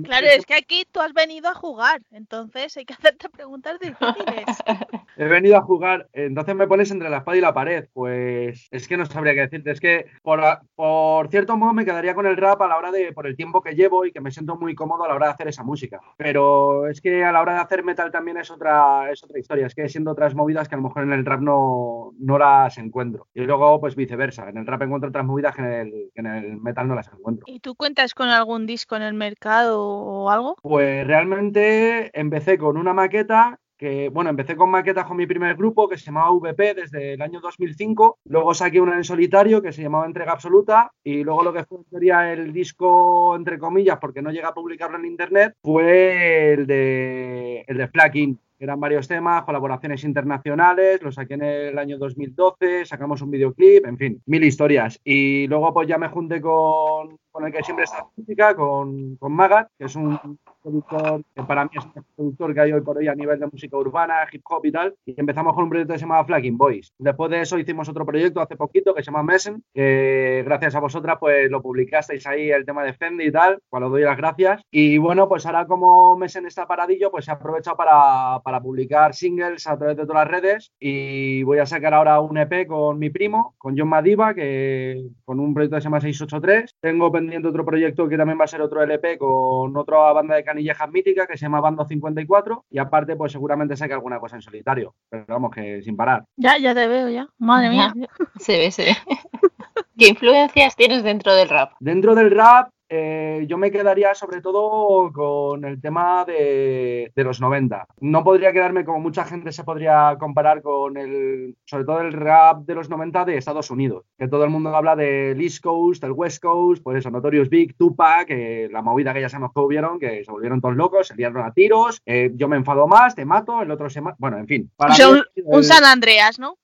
Claro, 0.03 0.27
es 0.27 0.45
que 0.45 0.53
aquí 0.53 0.85
tú 0.91 0.99
has 0.99 1.13
venido 1.13 1.49
a 1.49 1.53
jugar, 1.53 2.01
entonces 2.11 2.75
hay 2.77 2.85
que 2.85 2.93
hacerte 2.93 3.29
preguntas 3.29 3.79
difíciles. 3.79 4.45
He 5.17 5.25
venido 5.25 5.55
a 5.55 5.61
jugar, 5.61 6.09
entonces 6.11 6.55
me 6.55 6.67
pones 6.67 6.91
entre 6.91 7.09
la 7.09 7.17
espada 7.17 7.37
y 7.37 7.41
la 7.41 7.53
pared. 7.53 7.87
Pues 7.93 8.67
es 8.69 8.87
que 8.87 8.97
no 8.97 9.05
sabría 9.05 9.33
qué 9.33 9.41
decirte. 9.41 9.71
Es 9.71 9.79
que 9.79 10.07
por, 10.21 10.41
por 10.75 11.29
cierto 11.29 11.55
modo 11.55 11.73
me 11.73 11.85
quedaría 11.85 12.15
con 12.15 12.25
el 12.25 12.35
rap 12.35 12.61
a 12.61 12.67
la 12.67 12.77
hora 12.77 12.91
de, 12.91 13.13
por 13.13 13.25
el 13.27 13.37
tiempo 13.37 13.61
que 13.61 13.75
llevo 13.75 14.05
y 14.05 14.11
que 14.11 14.19
me 14.19 14.31
siento 14.31 14.57
muy 14.57 14.75
cómodo 14.75 15.05
a 15.05 15.07
la 15.07 15.15
hora 15.15 15.27
de 15.27 15.33
hacer 15.33 15.47
esa 15.47 15.63
música. 15.63 16.01
Pero 16.17 16.87
es 16.87 16.99
que 16.99 17.23
a 17.23 17.31
la 17.31 17.41
hora 17.41 17.53
de 17.53 17.59
hacer 17.59 17.83
metal 17.83 18.11
también 18.11 18.37
es 18.37 18.51
otra, 18.51 19.09
es 19.09 19.23
otra 19.23 19.39
historia. 19.39 19.67
Es 19.67 19.75
que 19.75 19.87
siendo 19.87 20.11
otras 20.11 20.35
movidas 20.35 20.67
que 20.67 20.75
a 20.75 20.79
lo 20.79 20.83
mejor 20.83 21.03
en 21.03 21.13
el 21.13 21.25
rap 21.25 21.39
no, 21.39 22.11
no 22.19 22.37
las 22.37 22.77
encuentro. 22.77 23.27
Y 23.33 23.41
luego, 23.41 23.79
pues 23.79 23.95
viceversa. 23.95 24.49
En 24.49 24.57
el 24.57 24.67
rap 24.67 24.81
encuentro 24.81 25.09
otras 25.09 25.25
movidas 25.25 25.55
que 25.55 25.61
en 25.61 25.71
el, 25.71 25.84
que 25.91 26.21
en 26.21 26.25
el 26.25 26.57
metal 26.57 26.87
no 26.87 26.95
las 26.95 27.07
encuentro. 27.07 27.45
¿Y 27.47 27.59
tú 27.59 27.75
cuentas 27.75 28.13
con 28.13 28.29
algún 28.29 28.65
disco 28.65 28.95
en 28.95 29.03
el 29.03 29.13
mercado 29.13 29.81
o 29.81 30.29
algo? 30.29 30.55
Pues 30.61 31.05
realmente 31.05 32.11
empecé 32.19 32.57
con 32.57 32.77
una 32.77 32.93
maqueta 32.93 33.59
que, 33.77 34.09
bueno, 34.09 34.29
empecé 34.29 34.55
con 34.55 34.69
maquetas 34.69 35.05
con 35.05 35.17
mi 35.17 35.27
primer 35.27 35.55
grupo 35.55 35.87
que 35.87 35.97
se 35.97 36.05
llamaba 36.05 36.31
VP 36.31 36.73
desde 36.73 37.13
el 37.13 37.21
año 37.21 37.41
2005. 37.41 38.19
Luego 38.25 38.53
saqué 38.53 38.79
una 38.79 38.95
en 38.95 39.03
solitario 39.03 39.61
que 39.61 39.73
se 39.73 39.81
llamaba 39.81 40.05
Entrega 40.05 40.31
Absoluta. 40.31 40.91
Y 41.03 41.23
luego 41.23 41.43
lo 41.43 41.53
que 41.53 41.65
fue 41.65 41.79
sería 41.89 42.31
el 42.31 42.53
disco, 42.53 43.35
entre 43.35 43.59
comillas, 43.59 43.97
porque 43.99 44.21
no 44.21 44.31
llega 44.31 44.49
a 44.49 44.53
publicarlo 44.53 44.97
en 44.97 45.05
internet, 45.05 45.55
fue 45.61 46.53
el 46.53 46.67
de, 46.67 47.65
el 47.67 47.77
de 47.77 47.87
Flaking. 47.87 48.39
Eran 48.59 48.79
varios 48.79 49.07
temas, 49.07 49.43
colaboraciones 49.43 50.03
internacionales, 50.03 51.01
lo 51.01 51.11
saqué 51.11 51.35
en 51.35 51.43
el 51.43 51.77
año 51.77 51.97
2012, 51.97 52.85
sacamos 52.85 53.21
un 53.21 53.31
videoclip, 53.31 53.85
en 53.85 53.97
fin, 53.97 54.21
mil 54.25 54.43
historias. 54.43 54.99
Y 55.03 55.47
luego 55.47 55.73
pues 55.73 55.87
ya 55.87 55.97
me 55.97 56.09
junté 56.09 56.41
con, 56.41 57.17
con 57.31 57.45
el 57.45 57.51
que 57.51 57.63
siempre 57.63 57.83
está 57.83 58.07
música, 58.15 58.55
con, 58.55 59.17
con 59.17 59.33
Magat, 59.33 59.67
que 59.77 59.85
es 59.85 59.95
un 59.97 60.39
productor 60.63 61.21
que 61.35 61.43
para 61.43 61.65
mí 61.65 61.71
es 61.73 61.85
el 61.95 62.03
productor 62.15 62.53
que 62.53 62.61
hay 62.61 62.71
hoy 62.71 62.81
por 62.81 62.97
hoy 62.97 63.07
a 63.07 63.13
nivel 63.13 63.39
de 63.39 63.47
música 63.47 63.77
urbana, 63.77 64.25
hip 64.31 64.41
hop 64.49 64.65
y 64.65 64.71
tal. 64.71 64.95
Y 65.05 65.19
empezamos 65.19 65.53
con 65.53 65.65
un 65.65 65.69
proyecto 65.69 65.93
que 65.93 65.99
se 65.99 66.05
llama 66.05 66.23
Flagging 66.23 66.57
Boys. 66.57 66.93
Después 66.97 67.29
de 67.29 67.41
eso 67.41 67.59
hicimos 67.59 67.89
otro 67.89 68.05
proyecto 68.05 68.39
hace 68.39 68.55
poquito 68.55 68.93
que 68.93 69.03
se 69.03 69.11
llama 69.11 69.23
Messen, 69.23 69.61
que 69.73 70.43
gracias 70.45 70.75
a 70.75 70.79
vosotras 70.79 71.17
pues 71.19 71.51
lo 71.51 71.61
publicasteis 71.61 72.25
ahí 72.25 72.49
el 72.49 72.65
tema 72.65 72.83
de 72.83 72.93
Fendi 72.93 73.25
y 73.25 73.31
tal, 73.31 73.59
cual 73.69 73.83
os 73.83 73.91
doy 73.91 74.03
las 74.03 74.17
gracias. 74.17 74.61
Y 74.71 74.97
bueno, 74.97 75.27
pues 75.27 75.45
ahora 75.45 75.67
como 75.67 76.17
Messen 76.17 76.45
está 76.45 76.65
paradillo, 76.65 77.11
pues 77.11 77.27
he 77.27 77.31
aprovechado 77.31 77.75
para, 77.75 78.39
para 78.43 78.54
para 78.55 78.63
publicar 78.63 79.13
singles 79.13 79.67
a 79.67 79.77
través 79.77 79.97
de 79.97 80.05
todas 80.05 80.23
las 80.23 80.31
redes 80.31 80.71
y 80.79 81.43
voy 81.43 81.59
a 81.59 81.65
sacar 81.65 81.93
ahora 81.93 82.21
un 82.21 82.37
EP 82.37 82.65
con 82.67 82.97
mi 82.97 83.09
primo, 83.09 83.53
con 83.57 83.77
John 83.77 83.89
Madiva, 83.89 84.33
que 84.33 85.09
con 85.25 85.41
un 85.41 85.53
proyecto 85.53 85.75
que 85.75 85.81
se 85.81 85.85
llama 85.85 85.99
683. 85.99 86.75
Tengo 86.79 87.11
pendiente 87.11 87.49
otro 87.49 87.65
proyecto 87.65 88.07
que 88.07 88.17
también 88.17 88.39
va 88.39 88.45
a 88.45 88.47
ser 88.47 88.61
otro 88.61 88.81
LP 88.81 89.17
con 89.17 89.75
otra 89.75 90.13
banda 90.13 90.35
de 90.35 90.45
canillejas 90.45 90.89
mítica 90.89 91.27
que 91.27 91.37
se 91.37 91.45
llama 91.45 91.59
Bando 91.59 91.85
54 91.85 92.65
y 92.69 92.77
aparte 92.77 93.17
pues 93.17 93.33
seguramente 93.33 93.75
saque 93.75 93.93
alguna 93.93 94.19
cosa 94.19 94.37
en 94.37 94.41
solitario, 94.41 94.95
pero 95.09 95.25
vamos 95.27 95.51
que 95.53 95.81
sin 95.81 95.97
parar. 95.97 96.23
Ya, 96.37 96.57
ya 96.57 96.73
te 96.73 96.87
veo 96.87 97.09
ya. 97.09 97.27
Madre 97.37 97.69
mía. 97.71 97.93
Se 98.39 98.57
ve, 98.57 98.71
se 98.71 98.83
ve. 98.85 98.95
¿Qué 99.97 100.09
influencias 100.09 100.75
tienes 100.75 101.03
dentro 101.03 101.33
del 101.33 101.49
rap? 101.49 101.73
Dentro 101.79 102.15
del 102.15 102.31
rap 102.31 102.69
eh, 102.97 103.45
yo 103.47 103.57
me 103.57 103.71
quedaría 103.71 104.15
sobre 104.15 104.41
todo 104.41 105.11
con 105.11 105.65
el 105.65 105.81
tema 105.81 106.23
de, 106.25 107.11
de, 107.13 107.23
los 107.23 107.41
90. 107.41 107.87
No 107.99 108.23
podría 108.23 108.53
quedarme 108.53 108.85
como 108.85 108.99
mucha 108.99 109.25
gente 109.25 109.51
se 109.51 109.63
podría 109.63 110.15
comparar 110.17 110.61
con 110.61 110.95
el, 110.97 111.55
sobre 111.65 111.83
todo 111.83 111.99
el 111.99 112.13
rap 112.13 112.65
de 112.65 112.75
los 112.75 112.89
90 112.89 113.25
de 113.25 113.37
Estados 113.37 113.69
Unidos, 113.69 114.05
que 114.17 114.27
todo 114.27 114.43
el 114.45 114.49
mundo 114.49 114.75
habla 114.75 114.95
del 114.95 115.41
East 115.41 115.61
Coast, 115.61 116.01
del 116.01 116.13
West 116.13 116.41
Coast, 116.41 116.81
pues 116.83 116.99
eso, 116.99 117.11
Notorious 117.11 117.49
Big, 117.49 117.75
Tupac, 117.75 118.27
que 118.27 118.69
la 118.71 118.81
movida 118.81 119.13
que 119.13 119.21
ya 119.21 119.29
sabemos 119.29 119.51
que 119.53 119.59
hubieron, 119.59 119.99
que 119.99 120.23
se 120.23 120.31
volvieron 120.31 120.61
todos 120.61 120.75
locos, 120.75 121.07
se 121.07 121.15
liaron 121.15 121.45
a 121.45 121.51
tiros, 121.51 122.01
eh, 122.05 122.31
yo 122.35 122.47
me 122.47 122.55
enfado 122.55 122.87
más, 122.87 123.15
te 123.15 123.25
mato, 123.25 123.61
el 123.61 123.71
otro 123.71 123.89
se 123.89 124.01
mata, 124.01 124.15
bueno, 124.19 124.37
en 124.37 124.47
fin. 124.47 124.71
Para 124.77 124.93
o 124.93 124.95
sea, 124.95 125.09
mí, 125.09 125.21
un, 125.43 125.57
un 125.57 125.63
San 125.63 125.83
Andreas, 125.83 126.39
¿no? 126.39 126.57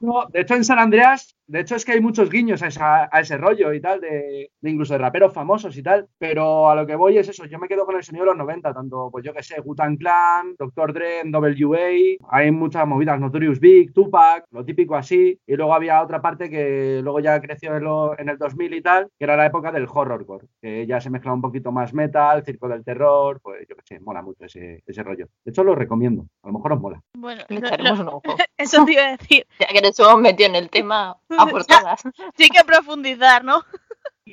No, 0.00 0.26
de 0.30 0.42
hecho 0.42 0.54
en 0.54 0.64
San 0.64 0.78
Andreas, 0.78 1.36
de 1.46 1.60
hecho 1.60 1.76
es 1.76 1.84
que 1.84 1.92
hay 1.92 2.00
muchos 2.00 2.30
guiños 2.30 2.62
a, 2.62 2.68
esa, 2.68 3.08
a 3.10 3.20
ese 3.20 3.36
rollo 3.36 3.72
y 3.72 3.80
tal, 3.80 4.00
de, 4.00 4.50
de, 4.60 4.70
incluso 4.70 4.94
de 4.94 4.98
raperos 4.98 5.32
famosos 5.32 5.76
y 5.76 5.82
tal, 5.82 6.08
pero 6.18 6.68
a 6.68 6.74
lo 6.74 6.86
que 6.86 6.96
voy 6.96 7.18
es 7.18 7.28
eso, 7.28 7.44
yo 7.46 7.58
me 7.58 7.68
quedo 7.68 7.86
con 7.86 7.96
el 7.96 8.02
sonido 8.02 8.24
de 8.24 8.30
los 8.30 8.38
90, 8.38 8.74
tanto, 8.74 9.08
pues 9.10 9.24
yo 9.24 9.32
que 9.32 9.42
sé, 9.42 9.60
Gutan 9.60 9.96
Clan, 9.96 10.54
Dr. 10.58 10.92
Dre, 10.92 11.22
WA, 11.24 12.16
hay 12.30 12.50
muchas 12.50 12.86
movidas, 12.86 13.20
Notorious 13.20 13.60
Big, 13.60 13.92
Tupac, 13.92 14.44
lo 14.50 14.64
típico 14.64 14.96
así, 14.96 15.38
y 15.46 15.56
luego 15.56 15.74
había 15.74 16.02
otra 16.02 16.20
parte 16.20 16.50
que 16.50 17.00
luego 17.02 17.20
ya 17.20 17.40
creció 17.40 17.76
en, 17.76 17.84
lo, 17.84 18.18
en 18.18 18.28
el 18.28 18.38
2000 18.38 18.74
y 18.74 18.82
tal, 18.82 19.08
que 19.18 19.24
era 19.24 19.36
la 19.36 19.46
época 19.46 19.70
del 19.72 19.86
horrorcore, 19.92 20.46
que 20.60 20.86
ya 20.86 21.00
se 21.00 21.10
mezclaba 21.10 21.36
un 21.36 21.42
poquito 21.42 21.72
más 21.72 21.94
metal, 21.94 22.44
circo 22.44 22.68
del 22.68 22.84
terror, 22.84 23.40
pues 23.40 23.66
yo 23.68 23.76
que 23.76 23.82
sé, 23.84 24.00
mola 24.00 24.22
mucho 24.22 24.44
ese, 24.44 24.82
ese 24.86 25.02
rollo. 25.02 25.28
De 25.44 25.50
hecho 25.50 25.64
lo 25.64 25.74
recomiendo, 25.74 26.26
a 26.42 26.48
lo 26.48 26.54
mejor 26.54 26.72
os 26.72 26.80
mola. 26.80 27.00
Bueno, 27.14 27.42
Le 27.48 27.58
echaremos 27.58 28.00
un 28.00 28.08
ojo. 28.08 28.22
Eso 28.58 28.84
te 28.84 28.92
iba 28.92 29.02
a 29.02 29.16
decir. 29.16 29.46
Ya 29.60 29.66
que 29.66 29.82
nos 29.82 29.98
hemos 29.98 30.20
metido 30.20 30.48
en 30.48 30.56
el 30.56 30.70
tema 30.70 31.16
Sí 32.36 32.48
que 32.48 32.64
profundizar, 32.64 33.44
¿no? 33.44 33.64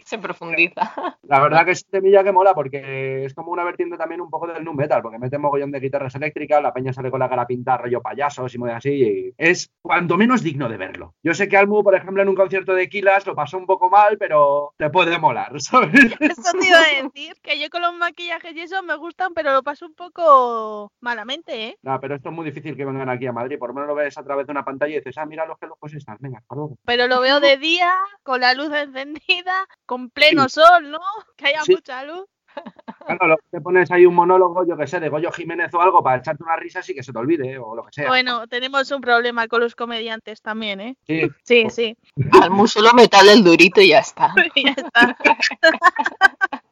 Se 0.05 0.17
profundiza. 0.17 0.91
La 1.23 1.39
verdad 1.39 1.65
que 1.65 1.71
es 1.71 1.85
temilla 1.85 2.23
que 2.23 2.31
mola 2.31 2.53
porque 2.53 3.25
es 3.25 3.33
como 3.33 3.51
una 3.51 3.63
vertiente 3.63 3.97
también 3.97 4.21
un 4.21 4.29
poco 4.29 4.47
del 4.47 4.63
nu 4.63 4.73
metal, 4.73 5.01
porque 5.01 5.19
mete 5.19 5.37
mogollón 5.37 5.71
de 5.71 5.79
guitarras 5.79 6.15
eléctricas, 6.15 6.61
la 6.61 6.73
peña 6.73 6.91
sale 6.93 7.11
con 7.11 7.19
la 7.19 7.29
cara 7.29 7.45
pintada, 7.45 7.77
rollo 7.77 8.01
payasos 8.01 8.53
y 8.53 8.57
muy 8.57 8.71
así, 8.71 8.89
y 8.89 9.33
es 9.37 9.71
cuanto 9.81 10.17
menos 10.17 10.41
digno 10.41 10.67
de 10.67 10.77
verlo. 10.77 11.13
Yo 11.23 11.33
sé 11.33 11.47
que 11.47 11.57
Almu, 11.57 11.83
por 11.83 11.95
ejemplo, 11.95 12.23
en 12.23 12.29
un 12.29 12.35
concierto 12.35 12.73
de 12.73 12.89
Kilas 12.89 13.25
lo 13.27 13.35
pasó 13.35 13.57
un 13.57 13.65
poco 13.65 13.89
mal, 13.89 14.17
pero 14.17 14.73
te 14.77 14.89
puede 14.89 15.19
molar, 15.19 15.53
¿sabes? 15.61 15.93
Eso 16.19 16.51
te 16.59 16.67
iba 16.67 16.79
a 16.79 17.03
decir, 17.03 17.35
que 17.41 17.59
yo 17.59 17.69
con 17.69 17.81
los 17.81 17.93
maquillajes 17.93 18.55
y 18.55 18.61
eso 18.61 18.81
me 18.83 18.95
gustan, 18.95 19.33
pero 19.33 19.53
lo 19.53 19.63
paso 19.63 19.85
un 19.85 19.95
poco 19.95 20.91
malamente, 21.01 21.67
¿eh? 21.67 21.77
No, 21.83 21.99
pero 21.99 22.15
esto 22.15 22.29
es 22.29 22.35
muy 22.35 22.45
difícil 22.45 22.75
que 22.75 22.85
vengan 22.85 23.09
aquí 23.09 23.27
a 23.27 23.31
Madrid, 23.31 23.59
por 23.59 23.69
lo 23.69 23.75
menos 23.75 23.87
lo 23.87 23.95
ves 23.95 24.17
a 24.17 24.23
través 24.23 24.47
de 24.47 24.51
una 24.51 24.65
pantalla 24.65 24.93
y 24.93 24.97
dices, 24.97 25.17
ah, 25.17 25.25
mira 25.25 25.45
los 25.45 25.57
que 25.57 25.67
locos 25.67 25.93
están, 25.93 26.17
venga, 26.19 26.39
hasta 26.39 26.55
luego. 26.55 26.77
Pero 26.85 27.07
lo 27.07 27.21
veo 27.21 27.39
de 27.39 27.57
día, 27.57 27.93
con 28.23 28.41
la 28.41 28.53
luz 28.53 28.71
encendida, 28.73 29.67
con 29.85 30.09
pleno 30.09 30.49
sí. 30.49 30.61
sol, 30.61 30.91
¿no? 30.91 30.99
Que 31.37 31.47
haya 31.47 31.63
sí. 31.63 31.73
mucha 31.73 32.03
luz. 32.03 32.25
Claro, 33.05 33.27
lo 33.27 33.37
que 33.37 33.43
te 33.51 33.61
pones 33.61 33.91
ahí 33.91 34.05
un 34.05 34.15
monólogo, 34.15 34.65
yo 34.65 34.77
que 34.77 34.87
sé, 34.87 34.99
de 34.99 35.09
Goyo 35.09 35.31
Jiménez 35.31 35.73
o 35.73 35.81
algo 35.81 36.03
para 36.03 36.17
echarte 36.17 36.43
una 36.43 36.55
risa 36.55 36.81
y 36.87 36.93
que 36.93 37.03
se 37.03 37.11
te 37.11 37.19
olvide, 37.19 37.57
o 37.57 37.75
lo 37.75 37.83
que 37.83 37.91
sea. 37.91 38.07
Bueno, 38.07 38.47
tenemos 38.47 38.91
un 38.91 39.01
problema 39.01 39.47
con 39.47 39.61
los 39.61 39.75
comediantes 39.75 40.41
también, 40.41 40.81
¿eh? 40.81 40.97
Sí, 41.07 41.29
Sí, 41.43 41.69
sí. 41.69 41.97
Al 42.41 42.51
musolo 42.51 42.93
metal 42.93 43.27
el 43.29 43.43
durito 43.43 43.81
y 43.81 43.89
ya 43.89 43.99
está. 43.99 44.33
ya 44.55 44.71
está. 44.71 45.15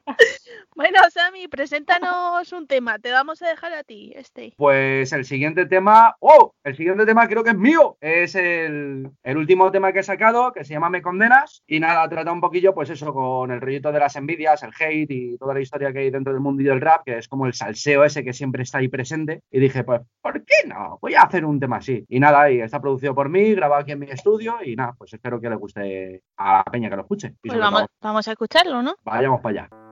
bueno, 0.75 0.99
Sammy, 1.09 1.47
preséntanos 1.47 2.51
un 2.51 2.67
tema. 2.67 2.99
Te 2.99 3.11
vamos 3.11 3.41
a 3.41 3.47
dejar 3.47 3.73
a 3.73 3.83
ti, 3.83 4.11
este. 4.15 4.53
Pues 4.57 5.11
el 5.13 5.25
siguiente 5.25 5.65
tema, 5.65 6.15
¡oh! 6.19 6.53
El 6.63 6.75
siguiente 6.75 7.05
tema 7.05 7.27
creo 7.27 7.43
que 7.43 7.51
es 7.51 7.57
mío. 7.57 7.97
Es 8.01 8.35
el, 8.35 9.09
el, 9.23 9.37
último 9.37 9.71
tema 9.71 9.93
que 9.93 9.99
he 9.99 10.03
sacado, 10.03 10.51
que 10.51 10.63
se 10.63 10.73
llama 10.73 10.89
Me 10.89 11.01
Condenas. 11.01 11.63
Y 11.67 11.79
nada, 11.79 12.07
trata 12.09 12.31
un 12.31 12.41
poquillo, 12.41 12.73
pues 12.73 12.89
eso, 12.89 13.13
con 13.13 13.51
el 13.51 13.61
rollito 13.61 13.91
de 13.91 13.99
las 13.99 14.15
envidias, 14.15 14.63
el 14.63 14.71
hate 14.77 15.11
y 15.11 15.37
toda 15.37 15.53
la 15.53 15.61
historia 15.61 15.91
que 15.91 15.99
hay 15.99 16.11
dentro 16.11 16.20
del 16.29 16.39
mundo 16.39 16.61
del 16.63 16.81
rap, 16.81 17.03
que 17.05 17.17
es 17.17 17.27
como 17.27 17.47
el 17.47 17.53
salseo 17.53 18.03
ese 18.03 18.23
que 18.23 18.33
siempre 18.33 18.63
está 18.63 18.77
ahí 18.77 18.87
presente. 18.87 19.41
Y 19.49 19.59
dije, 19.59 19.83
pues, 19.83 20.01
¿por 20.21 20.45
qué 20.45 20.67
no? 20.67 20.99
Voy 21.01 21.15
a 21.15 21.23
hacer 21.23 21.45
un 21.45 21.59
tema 21.59 21.77
así. 21.77 22.05
Y 22.07 22.19
nada, 22.19 22.51
y 22.51 22.61
está 22.61 22.79
producido 22.79 23.15
por 23.15 23.29
mí, 23.29 23.53
grabado 23.55 23.81
aquí 23.81 23.91
en 23.93 23.99
mi 23.99 24.09
estudio. 24.09 24.57
Y 24.63 24.75
nada, 24.75 24.93
pues 24.97 25.13
espero 25.13 25.41
que 25.41 25.49
le 25.49 25.55
guste 25.55 26.21
a 26.37 26.57
la 26.57 26.63
peña 26.71 26.89
que 26.89 26.95
lo 26.95 27.01
escuche. 27.01 27.35
Pues 27.41 27.59
vamos, 27.59 27.85
vamos 28.01 28.27
a 28.27 28.31
escucharlo, 28.31 28.81
¿no? 28.81 28.95
Vayamos 29.03 29.41
para 29.41 29.61
allá. 29.61 29.90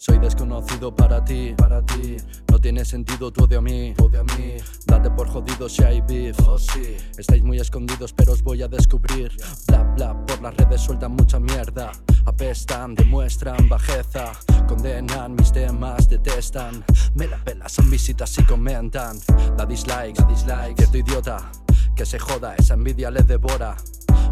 Soy 0.00 0.16
desconocido 0.18 0.94
para 0.94 1.24
ti, 1.24 1.54
para 1.58 1.84
ti. 1.84 2.18
No 2.52 2.60
tiene 2.60 2.84
sentido 2.84 3.32
tu 3.32 3.42
odio 3.42 3.58
a 3.58 3.62
mí, 3.62 3.94
odio 4.00 4.20
a 4.20 4.24
mí. 4.38 4.54
Date 4.86 5.10
por 5.10 5.28
jodido 5.28 5.68
si 5.68 5.82
hay 5.82 6.00
beef. 6.02 6.38
Oh, 6.46 6.56
sí. 6.56 6.96
Estáis 7.18 7.42
muy 7.42 7.58
escondidos, 7.58 8.12
pero 8.12 8.32
os 8.32 8.40
voy 8.44 8.62
a 8.62 8.68
descubrir. 8.68 9.32
Bla 9.66 9.82
bla, 9.82 10.24
por 10.24 10.40
las 10.40 10.56
redes 10.56 10.82
sueltan 10.82 11.16
mucha 11.16 11.40
mierda. 11.40 11.90
Apestan, 12.26 12.94
demuestran 12.94 13.68
bajeza. 13.68 14.30
Condenan 14.68 15.34
mis 15.34 15.50
temas, 15.50 16.08
detestan. 16.08 16.84
Me 17.16 17.26
la 17.26 17.42
pela, 17.42 17.68
son 17.68 17.90
visitas 17.90 18.38
y 18.38 18.44
comentan. 18.44 19.18
Da 19.56 19.66
dislike, 19.66 20.16
da 20.16 20.28
dislike. 20.28 20.76
Cierto 20.76 20.98
idiota, 20.98 21.50
que 21.96 22.06
se 22.06 22.20
joda, 22.20 22.54
esa 22.54 22.74
envidia 22.74 23.10
le 23.10 23.24
devora. 23.24 23.74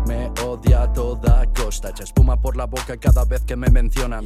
Me 0.06 0.30
odia 0.44 0.82
a 0.82 0.92
toda 0.92 1.44
costa, 1.52 1.90
echa 1.90 2.04
espuma 2.04 2.40
por 2.40 2.56
la 2.56 2.66
boca 2.66 2.96
cada 2.96 3.24
vez 3.24 3.42
que 3.42 3.56
me 3.56 3.68
mencionan. 3.68 4.24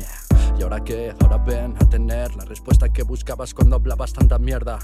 ¿Y 0.59 0.63
ahora 0.63 0.85
qué? 0.85 1.15
Ahora 1.21 1.39
ven 1.39 1.75
a 1.81 1.89
tener 1.89 2.37
la 2.37 2.45
respuesta 2.45 2.89
que 2.91 3.03
buscabas 3.03 3.55
cuando 3.55 3.77
hablabas 3.77 4.13
tanta 4.13 4.39
mierda. 4.39 4.79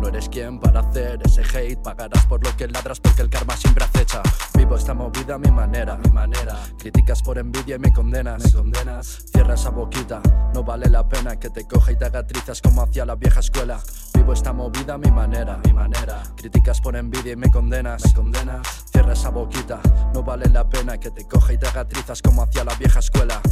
No 0.00 0.08
eres 0.08 0.28
quien 0.28 0.60
para 0.60 0.80
hacer 0.80 1.20
ese 1.24 1.42
hate, 1.42 1.80
pagarás 1.80 2.26
por 2.26 2.44
lo 2.44 2.54
que 2.56 2.68
ladras 2.68 3.00
porque 3.00 3.22
el 3.22 3.30
karma 3.30 3.56
siempre 3.56 3.84
acecha. 3.84 4.20
Vivo 4.54 4.76
esta 4.76 4.92
movida 4.92 5.36
a 5.36 5.38
mi 5.38 5.50
manera, 5.50 5.96
mi 5.96 6.10
manera. 6.10 6.58
Críticas 6.78 7.22
por 7.22 7.38
envidia 7.38 7.76
y 7.76 7.78
me 7.78 7.92
condenas, 7.92 8.44
me 8.44 8.52
condenas. 8.52 9.24
Cierra 9.32 9.54
esa 9.54 9.70
boquita, 9.70 10.20
no 10.52 10.62
vale 10.62 10.90
la 10.90 11.08
pena 11.08 11.38
que 11.38 11.48
te 11.48 11.66
coja 11.66 11.92
y 11.92 11.96
te 11.96 12.04
haga 12.04 12.26
trizas 12.26 12.60
como 12.60 12.82
hacia 12.82 13.06
la 13.06 13.14
vieja 13.14 13.40
escuela. 13.40 13.80
Vivo 14.14 14.32
esta 14.32 14.52
movida 14.52 14.94
a 14.94 14.98
mi 14.98 15.10
manera, 15.10 15.58
mi 15.64 15.72
manera. 15.72 16.22
Críticas 16.36 16.80
por 16.80 16.96
envidia 16.96 17.32
y 17.32 17.36
me 17.36 17.50
condenas, 17.50 18.04
me 18.04 18.14
condenas. 18.14 18.84
Cierra 18.92 19.12
esa 19.12 19.30
boquita, 19.30 19.80
no 20.14 20.22
vale 20.22 20.48
la 20.48 20.68
pena 20.68 20.96
que 20.96 21.10
te 21.10 21.26
coja 21.26 21.52
y 21.52 21.58
te 21.58 21.66
haga 21.66 21.86
trizas 21.88 22.22
como 22.22 22.44
hacia 22.44 22.62
la 22.62 22.72
vieja 22.76 23.00
escuela. 23.00 23.42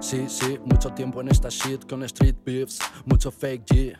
Sí, 0.00 0.26
sí, 0.28 0.60
mucho 0.66 0.90
tiempo 0.90 1.22
en 1.22 1.28
esta 1.28 1.48
shit 1.48 1.88
con 1.88 2.02
street 2.04 2.36
beefs, 2.44 2.78
mucho 3.06 3.30
fake 3.30 3.64
G. 3.64 3.96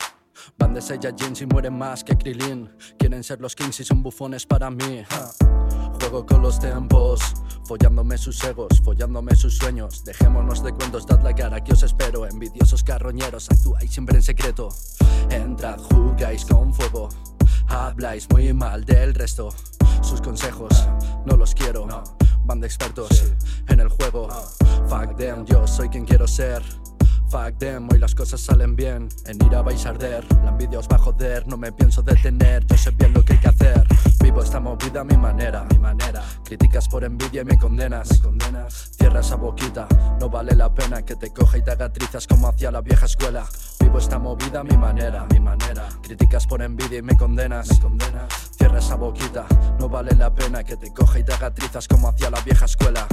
Van 0.58 0.74
de 0.74 0.80
jeans 0.80 1.40
y 1.40 1.46
mueren 1.46 1.76
más 1.76 2.04
que 2.04 2.16
Krillin. 2.16 2.70
Quieren 2.98 3.24
ser 3.24 3.40
los 3.40 3.54
kings 3.54 3.80
y 3.80 3.84
son 3.84 4.02
bufones 4.02 4.44
para 4.46 4.70
mí. 4.70 5.02
Juego 5.98 6.26
con 6.26 6.42
los 6.42 6.60
tempos, 6.60 7.20
follándome 7.64 8.18
sus 8.18 8.42
egos, 8.44 8.80
follándome 8.84 9.34
sus 9.34 9.56
sueños. 9.56 10.04
Dejémonos 10.04 10.62
de 10.62 10.72
cuentos, 10.72 11.06
dad 11.06 11.22
la 11.22 11.34
cara 11.34 11.64
que 11.64 11.72
os 11.72 11.82
espero. 11.82 12.26
Envidiosos 12.26 12.82
carroñeros, 12.82 13.48
actuáis 13.50 13.90
siempre 13.90 14.16
en 14.16 14.22
secreto. 14.22 14.68
Entrad, 15.30 15.78
jugáis 15.78 16.44
con 16.44 16.74
fuego. 16.74 17.08
Habláis 17.70 18.28
muy 18.30 18.52
mal 18.52 18.84
del 18.84 19.14
resto. 19.14 19.54
Sus 20.02 20.20
consejos 20.20 20.88
no 21.24 21.36
los 21.36 21.54
quiero. 21.54 21.86
Van 22.44 22.60
de 22.60 22.66
expertos 22.66 23.32
en 23.68 23.80
el 23.80 23.88
juego. 23.88 24.28
Fuck 24.88 25.16
them, 25.16 25.44
yo 25.44 25.66
soy 25.66 25.88
quien 25.88 26.04
quiero 26.04 26.26
ser. 26.26 26.62
Fuck 27.28 27.58
them, 27.58 27.88
hoy 27.90 28.00
las 28.00 28.14
cosas 28.14 28.40
salen 28.40 28.74
bien. 28.74 29.08
En 29.26 29.36
ira 29.46 29.62
vais 29.62 29.86
a 29.86 29.90
arder, 29.90 30.26
la 30.42 30.50
envidia 30.50 30.80
os 30.80 30.88
va 30.88 30.96
a 30.96 30.98
joder. 30.98 31.46
No 31.46 31.56
me 31.56 31.70
pienso 31.70 32.02
detener, 32.02 32.66
yo 32.66 32.76
sé 32.76 32.90
bien 32.90 33.14
lo 33.14 33.24
que 33.24 33.34
hay 33.34 33.38
que 33.38 33.48
hacer. 33.48 33.86
Vivo 34.22 34.42
esta 34.42 34.60
movida 34.60 35.00
a 35.00 35.04
mi 35.04 35.16
manera, 35.16 35.64
mi 35.70 35.78
manera. 35.78 36.22
Críticas 36.44 36.88
por 36.88 37.04
envidia 37.04 37.42
y 37.42 37.44
me 37.44 37.58
condenas, 37.58 38.10
me 38.10 38.18
condenas. 38.20 38.90
Cierra 38.96 39.20
esa 39.20 39.36
boquita, 39.36 39.88
no 40.20 40.28
vale 40.28 40.54
la 40.54 40.72
pena 40.72 41.02
que 41.02 41.16
te 41.16 41.32
coja 41.32 41.58
y 41.58 41.62
te 41.62 41.70
haga 41.70 41.92
trizas 41.92 42.26
como 42.26 42.48
hacia 42.48 42.70
la 42.70 42.80
vieja 42.80 43.06
escuela. 43.06 43.46
Vivo 43.80 43.98
esta 43.98 44.18
movida 44.18 44.60
a 44.60 44.64
mi 44.64 44.76
manera, 44.76 45.26
mi 45.32 45.40
manera. 45.40 45.88
Críticas 46.02 46.46
por 46.46 46.62
envidia 46.62 46.98
y 46.98 47.02
me 47.02 47.16
condenas, 47.16 47.68
me 47.70 47.80
condenas. 47.80 48.50
Cierra 48.56 48.78
esa 48.78 48.96
boquita, 48.96 49.46
no 49.78 49.88
vale 49.88 50.14
la 50.16 50.32
pena 50.32 50.62
que 50.64 50.76
te 50.76 50.92
coja 50.92 51.18
y 51.18 51.24
te 51.24 51.32
haga 51.32 51.52
trizas 51.52 51.88
como 51.88 52.08
hacia 52.08 52.30
la 52.30 52.40
vieja 52.42 52.66
escuela. 52.66 53.06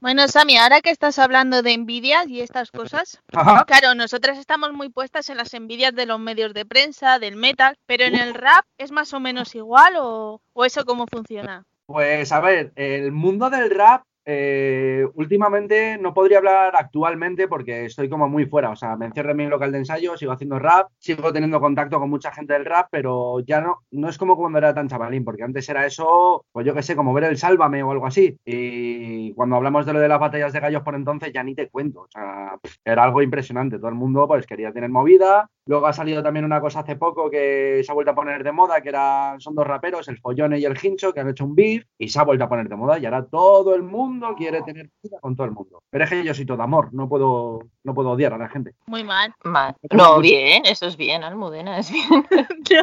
Bueno, 0.00 0.26
Sami, 0.28 0.56
ahora 0.56 0.80
que 0.80 0.90
estás 0.90 1.18
hablando 1.18 1.62
de 1.62 1.72
envidias 1.72 2.26
y 2.26 2.40
estas 2.40 2.70
cosas, 2.70 3.20
Ajá. 3.34 3.64
claro, 3.66 3.94
nosotras 3.94 4.38
estamos 4.38 4.72
muy 4.72 4.88
puestas 4.88 5.28
en 5.28 5.36
las 5.36 5.52
envidias 5.52 5.94
de 5.94 6.06
los 6.06 6.18
medios 6.18 6.54
de 6.54 6.64
prensa, 6.64 7.18
del 7.18 7.36
metal, 7.36 7.76
pero 7.86 8.04
en 8.04 8.14
el 8.14 8.32
rap 8.32 8.64
es 8.78 8.92
más 8.92 9.12
o 9.12 9.20
menos 9.20 9.54
igual 9.54 9.94
o, 9.98 10.40
o 10.54 10.64
eso 10.64 10.84
cómo 10.86 11.06
funciona. 11.06 11.64
Pues 11.84 12.32
a 12.32 12.40
ver, 12.40 12.72
el 12.76 13.12
mundo 13.12 13.50
del 13.50 13.70
rap, 13.70 14.04
eh, 14.24 15.06
últimamente 15.14 15.98
no 15.98 16.14
podría 16.14 16.38
hablar 16.38 16.74
actualmente 16.76 17.48
porque 17.48 17.86
estoy 17.86 18.08
como 18.08 18.28
muy 18.28 18.46
fuera. 18.46 18.70
O 18.70 18.76
sea, 18.76 18.96
me 18.96 19.06
encierro 19.06 19.30
en 19.30 19.36
mi 19.36 19.46
local 19.46 19.72
de 19.72 19.78
ensayo, 19.78 20.16
sigo 20.16 20.32
haciendo 20.32 20.58
rap, 20.58 20.88
sigo 20.98 21.32
teniendo 21.32 21.60
contacto 21.60 21.98
con 21.98 22.10
mucha 22.10 22.32
gente 22.32 22.52
del 22.52 22.64
rap, 22.64 22.88
pero 22.90 23.40
ya 23.40 23.60
no, 23.60 23.82
no 23.90 24.08
es 24.08 24.18
como 24.18 24.36
cuando 24.36 24.58
era 24.58 24.74
tan 24.74 24.88
chavalín, 24.88 25.24
porque 25.24 25.42
antes 25.42 25.68
era 25.68 25.86
eso, 25.86 26.44
pues 26.52 26.66
yo 26.66 26.74
qué 26.74 26.82
sé, 26.82 26.96
como 26.96 27.12
ver 27.14 27.24
el 27.24 27.38
Sálvame 27.38 27.82
o 27.82 27.90
algo 27.90 28.06
así. 28.06 28.36
Y 28.44 29.32
cuando 29.34 29.56
hablamos 29.56 29.86
de 29.86 29.92
lo 29.92 30.00
de 30.00 30.08
las 30.08 30.20
batallas 30.20 30.52
de 30.52 30.60
gallos 30.60 30.82
por 30.82 30.94
entonces, 30.94 31.32
ya 31.32 31.42
ni 31.42 31.54
te 31.54 31.68
cuento. 31.68 32.02
O 32.02 32.08
sea, 32.08 32.58
era 32.84 33.04
algo 33.04 33.22
impresionante. 33.22 33.78
Todo 33.78 33.88
el 33.88 33.94
mundo 33.94 34.26
pues 34.28 34.46
quería 34.46 34.72
tener 34.72 34.90
movida. 34.90 35.48
Luego 35.70 35.86
ha 35.86 35.92
salido 35.92 36.20
también 36.20 36.44
una 36.44 36.60
cosa 36.60 36.80
hace 36.80 36.96
poco 36.96 37.30
que 37.30 37.80
se 37.84 37.92
ha 37.92 37.94
vuelto 37.94 38.10
a 38.10 38.14
poner 38.16 38.42
de 38.42 38.50
moda, 38.50 38.80
que 38.80 38.88
era, 38.88 39.36
son 39.38 39.54
dos 39.54 39.64
raperos, 39.64 40.08
el 40.08 40.18
Follone 40.18 40.58
y 40.58 40.64
el 40.64 40.76
Hincho, 40.76 41.12
que 41.14 41.20
han 41.20 41.28
hecho 41.30 41.44
un 41.44 41.54
beef 41.54 41.84
y 41.96 42.08
se 42.08 42.18
ha 42.18 42.24
vuelto 42.24 42.42
a 42.42 42.48
poner 42.48 42.68
de 42.68 42.74
moda 42.74 42.98
y 42.98 43.04
ahora 43.04 43.24
todo 43.24 43.76
el 43.76 43.84
mundo 43.84 44.34
quiere 44.36 44.62
tener 44.62 44.90
vida 45.00 45.18
con 45.20 45.36
todo 45.36 45.44
el 45.46 45.52
mundo. 45.52 45.84
Pero 45.88 46.02
es 46.02 46.10
que 46.10 46.24
yo 46.24 46.34
soy 46.34 46.44
todo 46.44 46.60
amor, 46.60 46.92
no 46.92 47.08
puedo, 47.08 47.60
no 47.84 47.94
puedo 47.94 48.10
odiar 48.10 48.32
a 48.34 48.38
la 48.38 48.48
gente. 48.48 48.74
Muy 48.86 49.04
mal. 49.04 49.32
Ma- 49.44 49.72
No, 49.92 50.18
bien, 50.18 50.66
eso 50.66 50.86
es 50.86 50.96
bien, 50.96 51.22
Almudena, 51.22 51.78
es 51.78 51.92
bien. 51.92 52.26
No, 52.70 52.82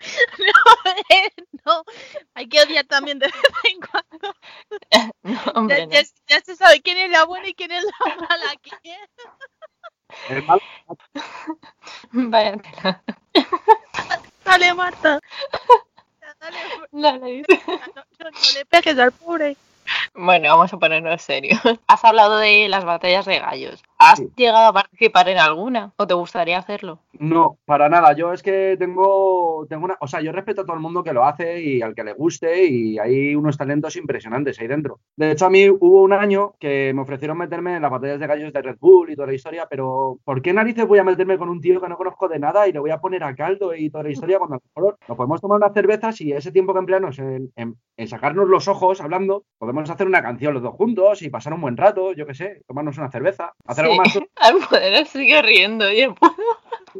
no, 0.38 0.90
eh, 1.10 1.30
no, 1.66 1.84
hay 2.34 2.48
que 2.48 2.60
odiar 2.62 2.86
también 2.86 3.18
de 3.18 3.26
vez 3.26 3.34
en 3.70 3.78
cuando. 3.80 4.34
No, 5.22 5.30
Ya, 5.30 5.52
hombre, 5.54 5.86
ya- 5.90 6.02
ya 6.26 6.40
se 6.40 6.56
sabe 6.56 6.80
quién 6.80 6.98
es 6.98 7.10
la 7.10 7.26
buena 7.26 7.48
y 7.48 7.54
quién 7.54 7.70
es 7.70 7.84
la 7.84 8.16
mala 8.16 8.50
aquí. 8.52 8.70
Vaya 12.12 12.56
tela. 12.58 13.02
Dale, 14.44 14.74
Marta. 14.74 15.20
Dale, 16.40 16.58
no, 16.92 17.16
no- 17.16 17.50
no 18.20 18.30
le 18.54 18.64
pegues 18.66 18.98
al 18.98 19.12
pobre. 19.12 19.56
Bueno, 20.14 20.48
vamos 20.50 20.72
a 20.72 20.78
ponernos 20.78 21.22
serios. 21.22 21.60
Has 21.86 22.04
hablado 22.04 22.38
de 22.38 22.68
las 22.68 22.84
batallas 22.84 23.26
de 23.26 23.38
gallos. 23.38 23.82
¿Has 24.02 24.18
Sí. 24.18 24.28
llegado 24.34 24.68
a 24.68 24.72
participar 24.72 25.28
en 25.28 25.36
alguna? 25.38 25.92
¿O 25.96 26.06
te 26.06 26.14
gustaría 26.14 26.56
hacerlo? 26.58 27.00
No, 27.18 27.58
para 27.66 27.88
nada. 27.90 28.14
Yo 28.14 28.32
es 28.32 28.42
que 28.42 28.76
tengo, 28.78 29.66
tengo 29.68 29.84
una. 29.84 29.96
O 30.00 30.06
sea, 30.06 30.22
yo 30.22 30.32
respeto 30.32 30.62
a 30.62 30.64
todo 30.64 30.74
el 30.74 30.80
mundo 30.82 31.02
que 31.04 31.12
lo 31.12 31.24
hace 31.24 31.62
y 31.62 31.82
al 31.82 31.94
que 31.94 32.02
le 32.04 32.14
guste, 32.14 32.64
y 32.66 32.98
hay 32.98 33.34
unos 33.34 33.58
talentos 33.58 33.96
impresionantes 33.96 34.58
ahí 34.58 34.66
dentro. 34.68 35.00
De 35.16 35.32
hecho, 35.32 35.44
a 35.46 35.50
mí 35.50 35.68
hubo 35.68 36.00
un 36.02 36.14
año 36.14 36.54
que 36.58 36.92
me 36.94 37.02
ofrecieron 37.02 37.36
meterme 37.36 37.76
en 37.76 37.82
las 37.82 37.90
batallas 37.90 38.18
de 38.18 38.26
gallos 38.26 38.52
de 38.54 38.62
Red 38.62 38.76
Bull 38.80 39.10
y 39.10 39.16
toda 39.16 39.26
la 39.28 39.34
historia, 39.34 39.66
pero 39.68 40.16
¿por 40.24 40.40
qué 40.40 40.52
narices 40.54 40.86
voy 40.88 40.98
a 40.98 41.04
meterme 41.04 41.36
con 41.36 41.50
un 41.50 41.60
tío 41.60 41.78
que 41.80 41.88
no 41.88 41.96
conozco 41.98 42.26
de 42.26 42.38
nada 42.38 42.66
y 42.66 42.72
le 42.72 42.78
voy 42.78 42.90
a 42.92 43.00
poner 43.00 43.22
a 43.22 43.34
caldo 43.34 43.74
y 43.74 43.90
toda 43.90 44.04
la 44.04 44.10
historia 44.10 44.38
cuando 44.38 44.56
a 44.56 44.58
lo 44.58 44.82
mejor 44.82 44.96
nos 45.06 45.16
podemos 45.18 45.40
tomar 45.42 45.56
unas 45.58 45.74
cervezas 45.74 46.18
y 46.22 46.32
ese 46.32 46.52
tiempo 46.52 46.72
que 46.72 46.78
empleamos 46.78 47.18
en, 47.18 47.52
en- 47.56 47.76
en 47.98 48.08
sacarnos 48.08 48.48
los 48.48 48.66
ojos 48.66 49.02
hablando, 49.02 49.44
podemos 49.58 49.90
hacer 49.90 50.06
una 50.06 50.22
canción 50.22 50.54
los 50.54 50.62
dos 50.62 50.74
juntos 50.74 51.20
y 51.20 51.28
pasar 51.28 51.52
un 51.52 51.60
buen 51.60 51.76
rato, 51.76 52.14
yo 52.14 52.24
qué 52.26 52.32
sé, 52.32 52.62
tomarnos 52.66 52.96
una 52.96 53.10
cerveza, 53.10 53.52
hacer 53.66 53.89
algo 53.90 54.02
más. 54.02 54.18
Almudena 54.36 55.04
sigue 55.04 55.42
riendo, 55.42 55.86
oye, 55.86 56.12
pues. 56.18 56.32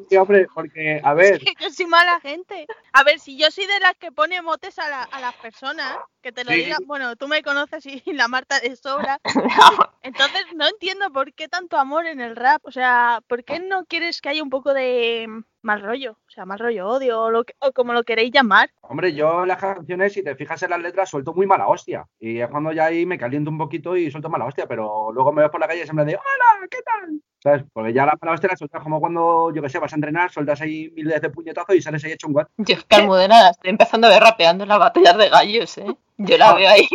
Sí, 0.09 0.17
hombre, 0.17 0.47
porque, 0.55 1.01
a 1.03 1.15
ver, 1.15 1.35
Es 1.35 1.39
que 1.45 1.55
yo 1.59 1.71
soy 1.71 1.87
mala 1.87 2.21
gente. 2.21 2.67
A 2.93 3.05
ver, 3.05 3.19
si 3.21 3.37
yo 3.39 3.51
soy 3.51 3.67
de 3.67 3.79
las 3.81 3.95
que 3.97 4.11
pone 4.13 4.41
motes 4.43 4.79
a, 4.79 4.89
la- 4.89 5.09
a 5.11 5.21
las 5.21 5.35
personas, 5.35 5.99
que 6.23 6.33
te 6.33 6.45
lo 6.45 6.53
Sí. 6.53 6.65
diga, 6.65 6.77
bueno, 6.87 7.17
tú 7.17 7.29
me 7.29 7.43
conoces 7.43 7.85
y 7.87 8.03
la 8.13 8.29
Marta 8.29 8.61
de 8.61 8.77
sobra, 8.77 9.19
entonces 10.03 10.45
no 10.55 10.67
entiendo 10.69 11.11
por 11.13 11.33
qué 11.33 11.49
tanto 11.49 11.77
amor 11.79 12.07
en 12.07 12.21
el 12.21 12.37
rap. 12.37 12.61
O 12.65 12.71
sea, 12.73 13.21
¿por 13.27 13.45
qué 13.45 13.59
no 13.61 13.85
quieres 13.87 14.21
que 14.21 14.29
haya 14.29 14.43
un 14.43 14.51
poco 14.51 14.75
de 14.75 15.27
mal 15.63 15.81
rollo? 15.83 16.13
O 16.27 16.31
sea, 16.31 16.45
mal 16.47 16.59
rollo, 16.59 16.89
odio, 16.89 17.23
o, 17.23 17.31
lo 17.31 17.45
que- 17.45 17.55
o 17.61 17.73
como 17.73 17.93
lo 17.93 18.03
queréis 18.05 18.33
llamar. 18.33 18.71
Hombre, 18.83 19.15
yo 19.15 19.43
en 19.43 19.49
las 19.49 19.59
canciones, 19.59 20.13
si 20.13 20.23
te 20.23 20.35
fijas 20.37 20.63
en 20.63 20.71
las 20.71 20.81
letras, 20.81 21.09
suelto 21.11 21.33
muy 21.33 21.47
mala 21.47 21.69
hostia. 21.69 22.07
Y 22.19 22.41
es 22.41 22.49
cuando 22.51 22.73
ya 22.73 22.87
ahí 22.87 23.07
me 23.07 23.19
caliento 23.19 23.51
un 23.51 23.59
poquito 23.59 23.97
y 23.97 24.11
suelto 24.11 24.29
mala 24.29 24.47
hostia, 24.47 24.67
pero 24.67 25.11
luego 25.13 25.33
me 25.33 25.43
ves 25.43 25.51
por 25.51 25.61
la 25.61 25.69
calle 25.69 25.83
y 25.83 25.85
siempre 25.85 26.05
de 26.05 26.17
¡Hola! 26.17 26.67
¿Qué 26.71 26.79
tal? 26.83 27.21
¿Sabes? 27.43 27.65
Porque 27.73 27.93
ya 27.95 28.05
la 28.05 28.17
mala 28.21 28.35
hostia 28.35 28.49
la 28.51 28.57
sueltas 28.57 28.83
como 28.83 29.01
cuando, 29.01 29.51
yo 29.55 29.63
qué 29.63 29.69
sé, 29.71 29.79
vas 29.79 29.93
a 29.93 29.97
entrenar, 29.97 30.31
sueltas 30.31 30.61
ahí 30.61 30.91
miles 30.95 31.21
de 31.23 31.31
puñetazos 31.31 31.75
y 31.75 31.81
sales 31.83 32.05
ahí 32.05 32.13
hecho 32.13 32.27
un 32.27 32.35
guat. 32.35 32.49
Yo 32.59 32.75
es 32.77 32.85
que 32.85 32.97
Almudena 32.97 33.43
la 33.43 33.51
estoy 33.51 33.71
empezando 33.71 34.07
a 34.07 34.11
ver 34.11 34.23
rapeando 34.23 34.65
en 34.65 34.69
las 34.69 34.79
batallas 34.79 35.17
de 35.17 35.29
gallos, 35.31 35.79
¿eh? 35.79 35.87
Yo 36.19 36.37
la 36.37 36.51
Ah. 36.51 36.55
veo 36.55 36.69
ahí, 36.69 36.87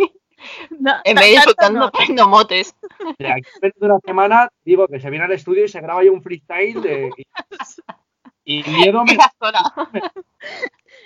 No, 0.78 0.92
en 1.02 1.14
vez 1.16 1.24
de 1.30 1.34
insultando, 1.34 1.80
no. 1.80 1.90
poniendo 1.90 2.28
motes. 2.28 2.76
De 3.18 3.28
aquí 3.32 3.48
a 3.62 3.66
de 3.66 3.72
una 3.86 3.98
semana, 4.04 4.48
digo 4.64 4.86
que 4.86 5.00
se 5.00 5.10
viene 5.10 5.24
al 5.24 5.32
estudio 5.32 5.64
y 5.64 5.68
se 5.68 5.80
graba 5.80 6.00
ahí 6.02 6.08
un 6.08 6.22
freestyle 6.22 6.80
de. 6.80 7.10
Y, 8.44 8.60
y 8.60 8.70
miedo 8.70 9.02
me. 9.04 9.16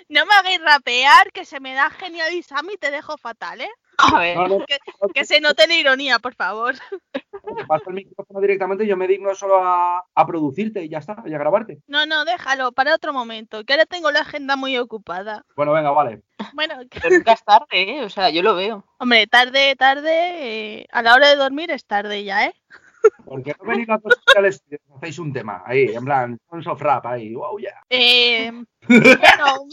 No 0.09 0.25
me 0.25 0.33
hagáis 0.35 0.61
rapear, 0.61 1.31
que 1.31 1.45
se 1.45 1.59
me 1.59 1.73
da 1.73 1.89
genial 1.89 2.33
y 2.33 2.43
Sammy 2.43 2.75
te 2.77 2.91
dejo 2.91 3.17
fatal, 3.17 3.61
¿eh? 3.61 3.69
A 4.13 4.19
ver, 4.19 4.37
No, 4.37 4.47
no, 4.47 4.65
Que, 4.65 4.77
que 5.13 5.25
se 5.25 5.39
note 5.41 5.67
la 5.67 5.75
ironía, 5.75 6.19
por 6.19 6.33
favor. 6.35 6.75
paso 7.67 7.89
el 7.89 7.95
micrófono 7.95 8.39
directamente 8.41 8.83
y 8.83 8.87
yo 8.87 8.97
me 8.97 9.07
digno 9.07 9.33
solo 9.35 9.63
a, 9.63 10.03
a 10.13 10.25
producirte 10.27 10.83
y 10.83 10.89
ya 10.89 10.99
está, 10.99 11.21
y 11.25 11.33
a 11.33 11.37
grabarte. 11.37 11.79
No, 11.87 12.05
no, 12.05 12.23
déjalo, 12.25 12.71
para 12.71 12.95
otro 12.95 13.13
momento, 13.13 13.63
que 13.63 13.73
ahora 13.73 13.85
tengo 13.85 14.11
la 14.11 14.21
agenda 14.21 14.55
muy 14.55 14.77
ocupada. 14.77 15.43
Bueno, 15.55 15.73
venga, 15.73 15.91
vale. 15.91 16.21
Bueno, 16.53 16.75
que- 16.89 16.99
pero 16.99 17.15
nunca 17.15 17.33
es 17.33 17.43
tarde, 17.43 17.67
¿eh? 17.71 18.03
O 18.03 18.09
sea, 18.09 18.29
yo 18.29 18.41
lo 18.41 18.55
veo. 18.55 18.85
hombre, 18.99 19.27
tarde, 19.27 19.75
tarde, 19.75 20.79
eh, 20.79 20.87
a 20.91 21.01
la 21.01 21.13
hora 21.15 21.29
de 21.29 21.35
dormir 21.35 21.71
es 21.71 21.85
tarde 21.85 22.23
ya, 22.23 22.45
¿eh? 22.45 22.55
Porque 23.25 23.55
no 23.59 23.67
venís 23.69 23.89
a 23.89 23.97
todos 23.97 24.15
al 24.37 24.45
estudio, 24.45 24.79
hacéis 24.95 25.17
un 25.17 25.33
tema 25.33 25.63
ahí, 25.65 25.85
en 25.93 26.05
plan, 26.05 26.39
Sons 26.49 26.67
of 26.67 26.81
Rap 26.81 27.05
ahí, 27.07 27.33
wow, 27.33 27.57
yeah. 27.57 27.81
Eh, 27.89 28.51
bueno, 28.87 29.67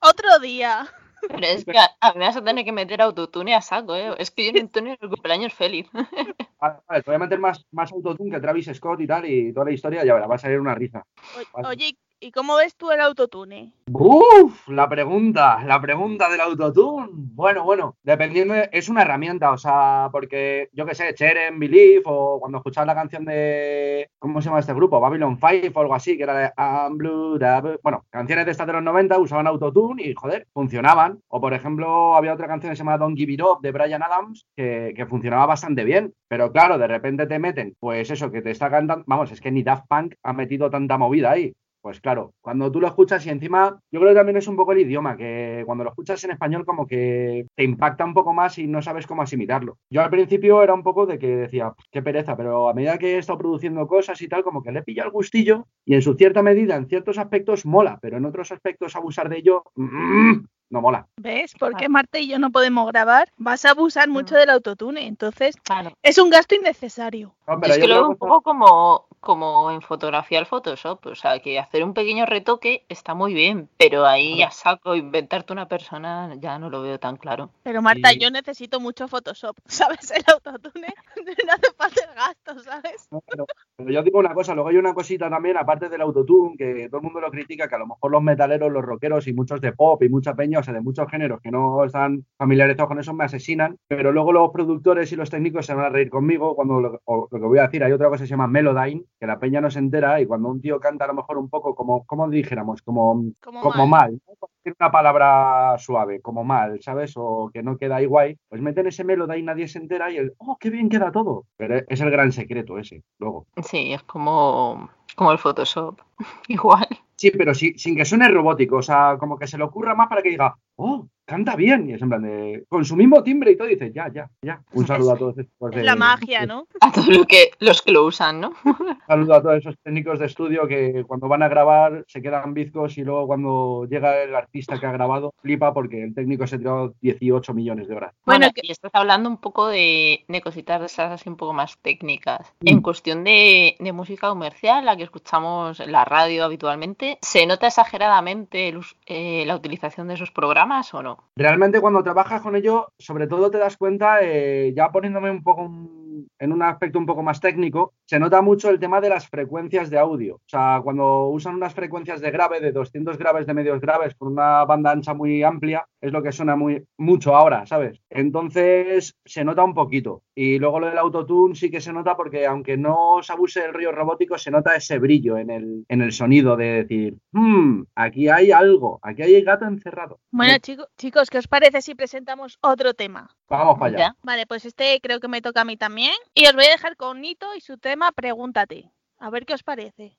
otro 0.00 0.38
día. 0.40 0.86
Pero 1.20 1.46
es 1.46 1.64
que 1.64 1.78
a, 1.78 1.88
a 2.00 2.12
mí 2.12 2.18
me 2.20 2.26
vas 2.26 2.36
a 2.36 2.44
tener 2.44 2.64
que 2.64 2.72
meter 2.72 3.00
autotune 3.02 3.54
a 3.54 3.62
saco, 3.62 3.94
¿eh? 3.96 4.14
Es 4.18 4.30
que 4.30 4.46
yo 4.46 4.52
no 4.52 4.60
Antonio 4.60 4.96
el 5.00 5.08
cumpleaños 5.08 5.52
feliz. 5.54 5.88
Vale, 6.60 6.80
vale, 6.88 7.02
te 7.02 7.10
voy 7.10 7.14
a 7.16 7.18
meter 7.20 7.38
más, 7.38 7.64
más 7.70 7.92
autotune 7.92 8.30
que 8.32 8.40
Travis 8.40 8.66
Scott 8.74 9.00
y 9.00 9.06
tal, 9.06 9.24
y 9.26 9.52
toda 9.52 9.66
la 9.66 9.72
historia, 9.72 10.04
ya 10.04 10.14
verás, 10.14 10.28
va 10.30 10.34
a 10.34 10.38
salir 10.38 10.58
una 10.60 10.74
risa. 10.74 11.04
O- 11.30 11.68
oye, 11.68 11.96
¿y 12.20 12.30
cómo 12.32 12.56
ves 12.56 12.76
tú 12.76 12.90
el 12.90 13.00
autotune? 13.00 13.72
Uf, 13.90 14.68
la 14.68 14.88
pregunta, 14.88 15.62
la 15.64 15.80
pregunta 15.80 16.28
del 16.28 16.40
autotune. 16.40 17.08
Bueno, 17.12 17.64
bueno, 17.64 17.96
dependiendo, 18.02 18.54
de- 18.54 18.68
es 18.72 18.88
una 18.88 19.02
herramienta, 19.02 19.50
o 19.50 19.56
sea, 19.58 20.08
porque 20.12 20.68
yo 20.72 20.84
qué 20.84 20.94
sé, 20.94 21.14
Cheren, 21.14 21.58
Believe, 21.58 22.02
o 22.04 22.38
cuando 22.40 22.58
escuchabas 22.58 22.86
la 22.88 22.94
canción 22.94 23.24
de, 23.24 24.08
¿cómo 24.18 24.40
se 24.40 24.46
llama 24.46 24.60
este 24.60 24.74
grupo? 24.74 25.00
Babylon 25.00 25.38
5 25.38 25.78
o 25.78 25.82
algo 25.82 25.94
así, 25.94 26.16
que 26.16 26.24
era 26.24 26.34
de 26.34 26.50
I'm 26.56 26.98
Blue, 26.98 27.38
bueno, 27.82 28.04
canciones 28.10 28.44
de 28.44 28.52
estas 28.52 28.66
de 28.66 28.72
los 28.74 28.82
90 28.82 29.18
usaban 29.18 29.46
autotune 29.46 30.02
y, 30.02 30.14
joder, 30.14 30.46
funcionaban. 30.52 31.20
O, 31.28 31.40
por 31.40 31.54
ejemplo, 31.54 32.14
había 32.14 32.34
otra 32.34 32.46
canción 32.48 32.70
que 32.70 32.76
se 32.76 32.80
llama 32.80 32.98
Don't 32.98 33.16
Give 33.16 33.32
It 33.32 33.42
Up 33.42 33.60
de 33.62 33.72
Brian 33.72 34.02
Adams, 34.02 34.46
que 34.56 35.06
funcionaba 35.08 35.46
bastante 35.46 35.84
bien. 35.84 36.12
Pero 36.28 36.52
claro, 36.52 36.76
de 36.78 36.86
repente 36.88 37.26
te 37.26 37.38
meten, 37.38 37.74
pues 37.80 38.10
eso, 38.10 38.30
que 38.30 38.42
te 38.42 38.50
está 38.50 38.70
cantando, 38.70 39.04
vamos, 39.06 39.32
es 39.32 39.40
que 39.40 39.50
ni 39.50 39.62
Daft 39.62 39.86
Punk 39.88 40.14
ha 40.22 40.32
metido 40.32 40.68
tanta 40.68 40.98
movida 40.98 41.30
ahí. 41.30 41.54
Pues 41.80 42.00
claro, 42.00 42.34
cuando 42.40 42.72
tú 42.72 42.80
lo 42.80 42.88
escuchas 42.88 43.24
y 43.24 43.30
encima, 43.30 43.78
yo 43.92 44.00
creo 44.00 44.12
que 44.12 44.18
también 44.18 44.36
es 44.36 44.48
un 44.48 44.56
poco 44.56 44.72
el 44.72 44.80
idioma, 44.80 45.16
que 45.16 45.62
cuando 45.64 45.84
lo 45.84 45.90
escuchas 45.90 46.22
en 46.24 46.32
español 46.32 46.66
como 46.66 46.86
que 46.86 47.46
te 47.54 47.62
impacta 47.62 48.04
un 48.04 48.14
poco 48.14 48.32
más 48.32 48.58
y 48.58 48.66
no 48.66 48.82
sabes 48.82 49.06
cómo 49.06 49.22
asimilarlo. 49.22 49.78
Yo 49.88 50.02
al 50.02 50.10
principio 50.10 50.62
era 50.62 50.74
un 50.74 50.82
poco 50.82 51.06
de 51.06 51.18
que 51.18 51.28
decía, 51.36 51.72
qué 51.92 52.02
pereza, 52.02 52.36
pero 52.36 52.68
a 52.68 52.74
medida 52.74 52.98
que 52.98 53.14
he 53.14 53.18
estado 53.18 53.38
produciendo 53.38 53.86
cosas 53.86 54.20
y 54.20 54.28
tal, 54.28 54.42
como 54.42 54.62
que 54.62 54.72
le 54.72 54.82
pilla 54.82 55.04
el 55.04 55.10
gustillo 55.10 55.66
y 55.84 55.94
en 55.94 56.02
su 56.02 56.14
cierta 56.14 56.42
medida, 56.42 56.74
en 56.76 56.88
ciertos 56.88 57.16
aspectos 57.16 57.64
mola, 57.64 57.98
pero 58.02 58.16
en 58.16 58.24
otros 58.24 58.50
aspectos 58.50 58.96
abusar 58.96 59.28
de 59.28 59.38
ello, 59.38 59.62
mm, 59.76 60.44
no 60.70 60.80
mola. 60.80 61.06
¿Ves? 61.16 61.54
¿Por 61.54 61.76
qué 61.76 61.88
Marta 61.88 62.18
y 62.18 62.28
yo 62.28 62.38
no 62.38 62.50
podemos 62.50 62.86
grabar? 62.92 63.28
Vas 63.36 63.64
a 63.64 63.70
abusar 63.70 64.08
mucho 64.08 64.34
del 64.34 64.50
autotune, 64.50 65.06
entonces 65.06 65.56
Claro. 65.62 65.92
es 66.02 66.18
un 66.18 66.30
gasto 66.30 66.54
innecesario. 66.54 67.34
No, 67.46 67.58
es 67.62 67.78
que 67.78 67.86
lo 67.88 67.94
veo 67.94 68.08
un 68.10 68.16
poco 68.16 68.42
como, 68.42 69.06
como 69.20 69.70
en 69.70 69.80
fotografía 69.80 70.38
al 70.38 70.44
Photoshop. 70.46 71.06
O 71.06 71.14
sea, 71.14 71.38
que 71.40 71.58
hacer 71.58 71.82
un 71.82 71.94
pequeño 71.94 72.26
retoque 72.26 72.84
está 72.90 73.14
muy 73.14 73.32
bien, 73.32 73.70
pero 73.78 74.04
ahí 74.06 74.42
a 74.42 74.50
saco 74.50 74.94
inventarte 74.94 75.54
una 75.54 75.66
persona 75.66 76.34
ya 76.38 76.58
no 76.58 76.68
lo 76.68 76.82
veo 76.82 76.98
tan 76.98 77.16
claro. 77.16 77.50
Pero 77.62 77.80
Marta, 77.80 78.12
Y- 78.12 78.18
yo 78.18 78.30
necesito 78.30 78.80
mucho 78.80 79.08
Photoshop, 79.08 79.56
¿sabes? 79.66 80.10
El 80.10 80.24
autotune 80.30 80.88
no 81.46 81.52
hace 81.54 81.72
falta 81.76 82.00
el 82.04 82.14
gasto, 82.14 82.58
¿sabes? 82.62 83.08
No, 83.10 83.22
pero, 83.26 83.46
pero 83.76 83.90
yo 83.90 84.02
digo 84.02 84.18
una 84.18 84.34
cosa, 84.34 84.54
luego 84.54 84.68
hay 84.68 84.76
una 84.76 84.92
cosita 84.92 85.30
también, 85.30 85.56
aparte 85.56 85.88
del 85.88 86.02
autotune, 86.02 86.56
que 86.58 86.88
todo 86.90 86.98
el 86.98 87.04
mundo 87.04 87.20
lo 87.20 87.30
critica, 87.30 87.66
que 87.68 87.74
a 87.74 87.78
lo 87.78 87.86
mejor 87.86 88.10
los 88.10 88.22
metaleros, 88.22 88.70
los 88.70 88.84
rockeros 88.84 89.26
y 89.26 89.32
muchos 89.32 89.62
de 89.62 89.72
pop 89.72 90.02
y 90.02 90.10
mucha 90.10 90.34
peña, 90.34 90.57
o 90.58 90.62
sea, 90.62 90.74
de 90.74 90.80
muchos 90.80 91.08
géneros 91.10 91.40
que 91.40 91.50
no 91.50 91.84
están 91.84 92.24
familiarizados 92.36 92.88
con 92.88 92.98
eso, 92.98 93.14
me 93.14 93.24
asesinan, 93.24 93.76
pero 93.86 94.12
luego 94.12 94.32
los 94.32 94.50
productores 94.50 95.12
y 95.12 95.16
los 95.16 95.30
técnicos 95.30 95.66
se 95.66 95.74
van 95.74 95.86
a 95.86 95.88
reír 95.90 96.10
conmigo 96.10 96.54
cuando 96.54 96.80
lo, 96.80 97.00
o 97.04 97.28
lo 97.30 97.40
que 97.40 97.46
voy 97.46 97.58
a 97.58 97.62
decir, 97.62 97.82
hay 97.84 97.92
otra 97.92 98.08
cosa 98.08 98.22
que 98.24 98.28
se 98.28 98.30
llama 98.32 98.46
Melodyne, 98.46 99.04
que 99.18 99.26
la 99.26 99.38
peña 99.38 99.60
no 99.60 99.70
se 99.70 99.78
entera 99.78 100.20
y 100.20 100.26
cuando 100.26 100.48
un 100.48 100.60
tío 100.60 100.80
canta 100.80 101.04
a 101.04 101.08
lo 101.08 101.14
mejor 101.14 101.38
un 101.38 101.48
poco 101.48 101.74
como, 101.74 102.04
como 102.04 102.28
dijéramos, 102.28 102.82
como, 102.82 103.24
Como, 103.40 103.60
como 103.60 103.86
mal. 103.86 104.12
mal, 104.12 104.20
¿no? 104.26 104.48
tiene 104.62 104.76
una 104.80 104.90
palabra 104.90 105.76
suave, 105.78 106.20
como 106.20 106.44
mal, 106.44 106.80
¿sabes? 106.82 107.14
O 107.16 107.50
que 107.52 107.62
no 107.62 107.76
queda 107.76 107.96
ahí 107.96 108.06
guay, 108.06 108.36
pues 108.48 108.60
meten 108.60 108.86
ese 108.86 109.04
melody 109.04 109.38
y 109.38 109.42
nadie 109.42 109.68
se 109.68 109.78
entera 109.78 110.10
y 110.10 110.16
el, 110.16 110.34
oh, 110.38 110.56
qué 110.58 110.70
bien 110.70 110.88
queda 110.88 111.12
todo. 111.12 111.44
Pero 111.56 111.80
es 111.88 112.00
el 112.00 112.10
gran 112.10 112.32
secreto 112.32 112.78
ese, 112.78 113.02
luego. 113.18 113.46
Sí, 113.62 113.92
es 113.92 114.02
como, 114.02 114.90
como 115.16 115.32
el 115.32 115.38
Photoshop. 115.38 116.00
Igual. 116.48 116.86
Sí, 117.20 117.30
pero 117.32 117.52
sí, 117.54 117.74
sin 117.76 117.96
que 117.96 118.04
suene 118.04 118.28
robótico, 118.28 118.76
o 118.76 118.82
sea, 118.82 119.16
como 119.18 119.38
que 119.38 119.46
se 119.48 119.58
le 119.58 119.64
ocurra 119.64 119.94
más 119.94 120.08
para 120.08 120.22
que 120.22 120.30
diga, 120.30 120.56
oh, 120.76 121.08
canta 121.28 121.54
bien. 121.54 121.88
Y 121.88 121.92
es 121.92 122.02
en 122.02 122.08
plan 122.08 122.22
de, 122.22 122.64
con 122.68 122.84
su 122.84 122.96
mismo 122.96 123.22
timbre 123.22 123.52
y 123.52 123.56
todo, 123.56 123.68
dice, 123.68 123.92
ya, 123.92 124.08
ya, 124.12 124.28
ya. 124.42 124.60
Un 124.72 124.86
saludo 124.86 125.12
a 125.12 125.16
todos. 125.18 125.38
estos 125.38 125.70
de- 125.70 125.84
la 125.84 125.94
magia, 125.94 126.46
¿no? 126.46 126.66
A 126.80 126.90
todos 126.90 127.08
los 127.08 127.26
que, 127.26 127.50
los 127.60 127.82
que 127.82 127.92
lo 127.92 128.04
usan, 128.06 128.40
¿no? 128.40 128.52
Un 128.64 128.74
saludo 129.06 129.34
a 129.34 129.42
todos 129.42 129.56
esos 129.58 129.74
técnicos 129.84 130.18
de 130.18 130.26
estudio 130.26 130.66
que 130.66 131.04
cuando 131.06 131.28
van 131.28 131.42
a 131.42 131.48
grabar 131.48 132.04
se 132.08 132.22
quedan 132.22 132.54
bizcos 132.54 132.96
y 132.98 133.04
luego 133.04 133.26
cuando 133.26 133.86
llega 133.88 134.22
el 134.22 134.34
artista 134.34 134.80
que 134.80 134.86
ha 134.86 134.92
grabado 134.92 135.34
flipa 135.42 135.72
porque 135.74 136.02
el 136.02 136.14
técnico 136.14 136.46
se 136.46 136.56
ha 136.56 136.58
tirado 136.58 136.94
18 137.02 137.52
millones 137.54 137.88
de 137.88 137.94
horas. 137.94 138.14
Bueno, 138.24 138.38
Bueno, 138.46 138.52
que- 138.54 138.62
y 138.66 138.70
estás 138.72 138.90
hablando 138.94 139.28
un 139.28 139.36
poco 139.38 139.68
de, 139.68 140.24
de 140.26 140.40
cositas 140.40 140.80
de 140.80 140.86
esas 140.86 141.12
así 141.12 141.28
un 141.28 141.36
poco 141.36 141.52
más 141.52 141.76
técnicas. 141.82 142.52
Mm. 142.60 142.68
En 142.68 142.80
cuestión 142.80 143.24
de, 143.24 143.76
de 143.78 143.92
música 143.92 144.28
comercial, 144.30 144.86
la 144.86 144.96
que 144.96 145.02
escuchamos 145.02 145.78
en 145.80 145.92
la 145.92 146.04
radio 146.06 146.44
habitualmente, 146.44 147.18
¿se 147.20 147.46
nota 147.46 147.66
exageradamente 147.66 148.68
el 148.68 148.78
eh, 149.06 149.44
la 149.46 149.56
utilización 149.56 150.08
de 150.08 150.14
esos 150.14 150.30
programas 150.30 150.94
o 150.94 151.02
no? 151.02 151.17
Realmente 151.36 151.80
cuando 151.80 152.02
trabajas 152.02 152.42
con 152.42 152.56
ello, 152.56 152.92
sobre 152.98 153.26
todo 153.28 153.50
te 153.50 153.58
das 153.58 153.76
cuenta, 153.76 154.18
eh, 154.22 154.72
ya 154.76 154.90
poniéndome 154.90 155.30
un 155.30 155.42
poco 155.42 155.62
un- 155.62 156.07
en 156.38 156.52
un 156.52 156.62
aspecto 156.62 156.98
un 156.98 157.06
poco 157.06 157.22
más 157.22 157.40
técnico, 157.40 157.92
se 158.06 158.18
nota 158.18 158.42
mucho 158.42 158.70
el 158.70 158.78
tema 158.78 159.00
de 159.00 159.08
las 159.10 159.28
frecuencias 159.28 159.90
de 159.90 159.98
audio. 159.98 160.36
O 160.36 160.42
sea, 160.48 160.80
cuando 160.82 161.26
usan 161.28 161.54
unas 161.56 161.74
frecuencias 161.74 162.20
de 162.20 162.30
grave, 162.30 162.60
de 162.60 162.72
200 162.72 163.18
graves, 163.18 163.46
de 163.46 163.54
medios 163.54 163.80
graves, 163.80 164.14
con 164.16 164.32
una 164.32 164.64
banda 164.64 164.90
ancha 164.92 165.14
muy 165.14 165.42
amplia, 165.42 165.86
es 166.00 166.12
lo 166.12 166.22
que 166.22 166.32
suena 166.32 166.56
muy, 166.56 166.84
mucho 166.96 167.34
ahora, 167.36 167.66
¿sabes? 167.66 168.00
Entonces 168.10 169.16
se 169.24 169.44
nota 169.44 169.64
un 169.64 169.74
poquito. 169.74 170.22
Y 170.34 170.58
luego 170.58 170.78
lo 170.80 170.86
del 170.86 170.98
autotune 170.98 171.54
sí 171.56 171.70
que 171.70 171.80
se 171.80 171.92
nota 171.92 172.16
porque 172.16 172.46
aunque 172.46 172.76
no 172.76 173.18
se 173.22 173.32
abuse 173.32 173.60
del 173.60 173.74
río 173.74 173.90
robótico, 173.90 174.38
se 174.38 174.50
nota 174.50 174.76
ese 174.76 174.98
brillo 174.98 175.36
en 175.36 175.50
el, 175.50 175.84
en 175.88 176.02
el 176.02 176.12
sonido 176.12 176.56
de 176.56 176.84
decir, 176.84 177.16
"Hmm, 177.32 177.82
aquí 177.96 178.28
hay 178.28 178.52
algo, 178.52 179.00
aquí 179.02 179.22
hay 179.22 179.42
gato 179.42 179.64
encerrado. 179.64 180.20
Bueno, 180.30 180.54
chico- 180.60 180.86
chicos, 180.96 181.30
¿qué 181.30 181.38
os 181.38 181.48
parece 181.48 181.82
si 181.82 181.94
presentamos 181.94 182.58
otro 182.62 182.94
tema? 182.94 183.28
Vamos 183.48 183.78
para 183.78 183.86
allá. 183.88 183.98
¿Ya? 183.98 184.16
Vale, 184.22 184.46
pues 184.46 184.64
este 184.64 185.00
creo 185.02 185.18
que 185.20 185.28
me 185.28 185.42
toca 185.42 185.62
a 185.62 185.64
mí 185.64 185.76
también. 185.76 186.07
Y 186.34 186.46
os 186.46 186.54
voy 186.54 186.66
a 186.66 186.70
dejar 186.70 186.96
con 186.96 187.20
Nito 187.20 187.54
y 187.54 187.60
su 187.60 187.78
tema 187.78 188.12
Pregúntate. 188.12 188.92
A 189.18 189.30
ver 189.30 189.46
qué 189.46 189.54
os 189.54 189.62
parece. 189.62 190.16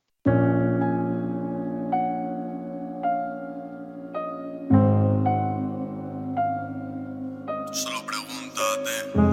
Solo 7.71 7.99
pregúntate. 8.05 9.28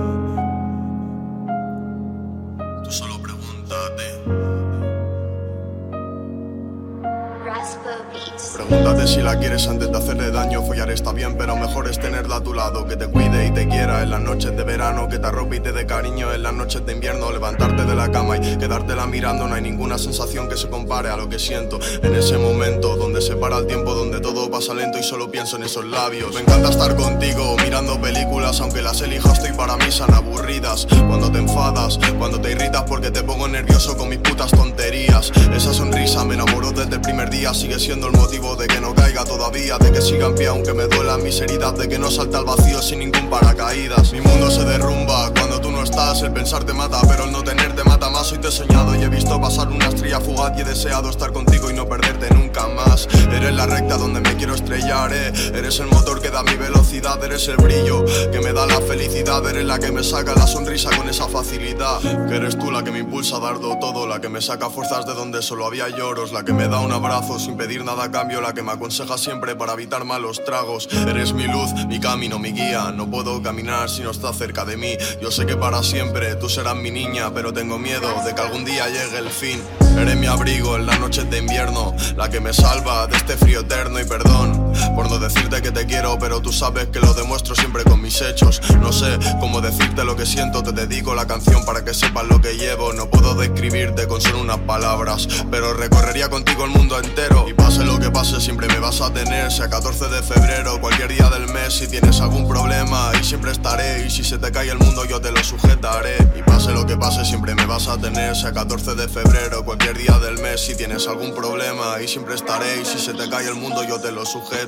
Pregúntate 8.68 9.07
si 9.07 9.22
la 9.22 9.38
quieres 9.38 9.68
antes 9.68 9.92
de 9.92 9.96
hacerle 9.96 10.33
daño. 10.33 10.61
Follar 10.61 10.90
está 10.90 11.12
bien, 11.12 11.37
pero 11.38 11.55
mejor 11.55 11.88
es 11.88 12.00
tenerla 12.00 12.37
a 12.37 12.40
tu 12.40 12.52
lado. 12.52 12.85
Que 12.85 12.96
te 12.96 13.07
cuide 13.07 13.46
y 13.46 13.52
te 13.52 13.68
quiera 13.68 14.02
en 14.02 14.11
las 14.11 14.20
noches 14.20 14.57
de 14.57 14.64
verano. 14.64 15.09
Que 15.09 15.20
te 15.20 15.26
arrope 15.29 15.57
y 15.57 15.61
te 15.61 15.70
dé 15.70 15.87
cariño 15.87 16.33
en 16.33 16.42
las 16.42 16.52
noches 16.52 16.85
de 16.85 16.92
invierno. 16.92 17.31
Levantarte 17.31 17.85
de 17.85 17.94
la 17.94 18.11
cama 18.11 18.38
y 18.38 18.57
quedártela 18.57 19.07
mirando. 19.07 19.46
No 19.46 19.55
hay 19.55 19.62
ninguna 19.62 19.98
sensación 19.98 20.48
que 20.48 20.57
se 20.57 20.68
compare 20.68 21.11
a 21.11 21.16
lo 21.16 21.29
que 21.29 21.38
siento 21.38 21.79
en 22.02 22.12
ese 22.16 22.38
momento. 22.38 22.96
Donde 22.96 23.20
se 23.22 23.37
para 23.37 23.59
el 23.59 23.68
tiempo, 23.68 23.94
donde 23.94 24.18
todo 24.18 24.50
pasa 24.50 24.74
lento 24.74 24.98
y 24.98 25.05
solo 25.05 25.31
pienso 25.31 25.57
en 25.57 25.62
esos 25.62 25.85
labios. 25.85 26.35
Me 26.35 26.40
encanta 26.40 26.70
estar 26.70 26.96
contigo 26.96 27.57
mirando 27.62 28.00
películas. 28.00 28.61
Aunque 28.61 28.83
las 28.83 29.00
elijas 29.00 29.48
y 29.48 29.52
para 29.52 29.76
mí 29.76 29.92
son 29.92 30.12
aburridas. 30.12 30.88
Cuando 31.07 31.31
te 31.31 31.38
enfadas, 31.38 32.00
cuando 32.18 32.40
te 32.40 32.50
irritas 32.50 32.83
porque 32.83 33.12
te 33.12 33.22
pongo 33.22 33.46
nervioso 33.46 33.96
con 33.96 34.09
mis 34.09 34.18
putas 34.18 34.50
tonterías. 34.50 35.31
Esa 35.55 35.72
sonrisa 35.72 36.24
me 36.24 36.35
enamoró 36.35 36.72
desde 36.72 36.96
el 36.96 37.00
primer 37.00 37.31
día. 37.31 37.55
Sigue 37.55 37.79
siendo 37.79 38.09
el 38.09 38.12
motivo 38.14 38.56
de 38.57 38.66
que 38.66 38.81
no 38.81 38.95
caiga 38.95 39.25
todavía. 39.25 39.79
De 39.79 39.92
que 39.92 40.01
siga 40.01 40.27
en 40.27 40.35
pie 40.35 40.49
aunque 40.49 40.73
me 40.73 40.85
duelan 40.85 41.23
mis 41.23 41.40
heridas. 41.40 41.77
De 41.77 41.88
que 41.88 41.99
no 41.99 42.11
salta 42.11 42.38
al 42.38 42.45
vacío 42.45 42.81
sin 42.81 43.01
ningún 43.01 43.29
paracaídas. 43.29 44.12
Mi 44.12 44.21
mundo 44.21 44.51
se 44.51 44.64
derrumba 44.64 45.31
cuando 45.35 45.61
tú 45.61 45.71
no 45.71 45.83
estás. 45.83 46.23
El 46.23 46.33
pensar 46.33 46.64
te 46.64 46.73
mata, 46.73 47.01
pero 47.09 47.25
el 47.25 47.33
no 47.33 47.42
tenerte 47.42 47.85
mata 47.85 48.09
más. 48.11 48.33
Hoy 48.33 48.38
te 48.38 48.49
he 48.49 48.53
soñado 48.53 48.95
y 48.97 49.03
he 49.03 49.09
visto 49.09 49.40
pasar 49.40 49.69
una 49.69 49.88
estrella 49.88 50.21
fugaz. 50.21 50.57
Y 50.57 50.62
he 50.62 50.64
deseado 50.64 51.11
estar 51.11 51.33
contigo 51.33 51.71
y 51.71 51.75
no 51.75 51.87
perderte 51.87 52.33
nunca 52.35 52.46
Eres 52.57 53.55
la 53.55 53.66
recta 53.66 53.99
donde 53.99 54.21
me 54.21 54.35
quiero 54.37 54.55
estrellar, 54.55 55.12
eh. 55.12 55.31
Eres 55.55 55.79
el 55.79 55.88
motor 55.88 56.23
que 56.23 56.31
da 56.31 56.42
mi 56.42 56.55
velocidad. 56.55 57.23
Eres 57.23 57.47
el 57.49 57.59
brillo 57.59 58.03
que 58.33 58.40
me 58.40 58.55
da 58.55 58.66
la 58.66 58.81
felicidad. 58.81 59.47
Eres 59.47 59.66
la 59.66 59.79
que 59.79 59.92
me 59.92 60.03
saca 60.03 60.35
la 60.35 60.47
sonrisa 60.47 60.88
con 60.97 61.07
esa 61.07 61.29
facilidad. 61.29 62.01
Que 62.01 62.37
eres 62.37 62.59
tú 62.59 62.71
la 62.71 62.83
que 62.83 62.90
me 62.90 63.01
impulsa 63.01 63.37
a 63.37 63.40
darlo 63.40 63.77
todo. 63.79 64.07
La 64.07 64.23
que 64.23 64.31
me 64.31 64.40
saca 64.40 64.71
fuerzas 64.71 65.05
de 65.05 65.12
donde 65.12 65.42
solo 65.42 65.66
había 65.66 65.90
lloros. 65.90 66.33
La 66.33 66.45
que 66.45 66.55
me 66.55 66.66
da 66.66 66.81
un 66.81 66.92
abrazo 66.92 67.38
sin 67.38 67.59
pedir 67.59 67.85
nada 67.85 68.05
a 68.05 68.11
cambio. 68.11 68.40
La 68.40 68.55
que 68.55 68.62
me 68.62 68.73
aconseja 68.73 69.19
siempre 69.19 69.55
para 69.55 69.75
evitar 69.75 70.07
malos 70.07 70.42
tragos. 70.42 70.88
Eres 71.07 71.35
mi 71.35 71.45
luz, 71.45 71.75
mi 71.88 72.01
camino, 72.01 72.38
mi 72.38 72.53
guía. 72.53 72.90
No 72.90 73.11
puedo 73.11 73.42
caminar 73.42 73.90
si 73.90 74.01
no 74.01 74.12
estás 74.12 74.38
cerca 74.38 74.64
de 74.64 74.79
mí. 74.79 74.97
Yo 75.21 75.31
sé 75.31 75.45
que 75.45 75.57
para 75.57 75.83
siempre 75.83 76.37
tú 76.37 76.49
serás 76.49 76.77
mi 76.77 76.90
niña. 76.90 77.35
Pero 77.35 77.53
tengo 77.53 77.79
miedo 77.79 78.09
de 78.25 78.35
que 78.35 78.40
algún 78.40 78.64
día 78.64 78.88
llegue 78.88 79.19
el 79.19 79.29
fin. 79.29 79.62
Eres 79.97 80.17
mi 80.17 80.27
abrigo 80.27 80.77
en 80.77 80.87
las 80.87 81.01
noches 81.01 81.29
de 81.31 81.39
invierno. 81.39 81.95
La 82.17 82.29
que 82.29 82.41
me 82.41 82.53
salva 82.53 83.07
de 83.07 83.17
este 83.17 83.37
frío 83.37 83.61
eterno 83.61 83.99
y 83.99 84.05
perdón. 84.05 84.65
Por 84.95 85.11
no 85.11 85.19
decirte 85.19 85.62
que 85.62 85.71
te 85.71 85.87
quiero, 85.87 86.19
pero 86.19 86.41
tú 86.41 86.53
sabes 86.53 86.89
que 86.89 87.01
lo 87.01 87.15
demuestro 87.15 87.55
siempre 87.55 87.85
con 87.85 88.01
mis 88.01 88.21
hechos. 88.21 88.61
No 88.81 88.93
sé 88.93 89.19
cómo 89.41 89.61
decirte 89.61 90.05
lo 90.05 90.17
que 90.17 90.27
siento, 90.27 90.62
te 90.62 90.73
dedico 90.73 91.15
la 91.15 91.27
canción 91.27 91.65
para 91.65 91.85
que 91.85 91.95
sepas 91.95 92.27
lo 92.27 92.41
que 92.41 92.57
llevo. 92.57 92.93
No 92.93 93.09
puedo 93.11 93.35
describirte 93.35 94.07
con 94.07 94.21
solo 94.21 94.41
unas 94.41 94.59
palabras, 94.59 95.29
pero 95.51 95.75
recorrería 95.75 96.29
contigo 96.29 96.65
el 96.65 96.71
mundo 96.71 96.99
entero. 96.99 97.47
Y 97.49 97.55
pase 97.55 97.85
lo 97.85 97.99
que 97.99 98.11
pase, 98.11 98.41
siempre 98.41 98.69
me 98.69 98.79
vas 98.79 99.01
a 99.01 99.12
tener. 99.12 99.51
Sea 99.51 99.69
14 99.69 100.09
de 100.09 100.23
febrero, 100.23 100.81
cualquier 100.81 101.09
día 101.12 101.29
del 101.31 101.49
mes, 101.49 101.75
si 101.75 101.87
tienes 101.87 102.21
algún 102.21 102.49
problema, 102.49 103.12
y 103.21 103.25
siempre 103.25 103.53
estaré. 103.53 104.07
Y 104.07 104.11
si 104.11 104.25
se 104.25 104.39
te 104.39 104.51
cae 104.51 104.71
el 104.71 104.79
mundo, 104.79 105.05
yo 105.05 105.21
te 105.21 105.31
lo 105.31 105.43
sujetaré. 105.43 106.17
Y 106.37 106.43
pase 106.43 106.73
lo 106.73 106.87
que 106.87 106.97
pase, 106.97 107.25
siempre 107.25 107.55
me 107.55 107.67
vas 107.67 107.89
a 107.89 107.99
tener. 107.99 108.37
Sea 108.37 108.53
14 108.53 108.95
de 108.95 109.09
febrero, 109.09 109.65
cualquier 109.65 109.97
día 109.97 110.19
del 110.19 110.39
mes, 110.39 110.61
si 110.61 110.77
tienes 110.77 111.07
algún 111.07 111.35
problema, 111.35 112.03
y 112.03 112.09
siempre 112.09 112.35
estaré. 112.35 112.83
Y 112.83 112.85
si 112.85 112.99
se 112.99 113.15
te 113.15 113.29
cae 113.29 113.49
el 113.49 113.55
mundo, 113.55 113.83
yo 113.85 114.01
te 114.01 114.12
lo 114.12 114.25
sujetaré. 114.25 114.65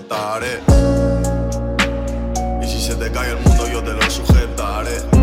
Y 2.62 2.66
si 2.66 2.80
se 2.80 2.94
te 2.94 3.10
cae 3.10 3.30
el 3.30 3.38
mundo, 3.40 3.68
yo 3.68 3.82
te 3.82 3.92
lo 3.92 4.02
sujetaré. 4.10 5.17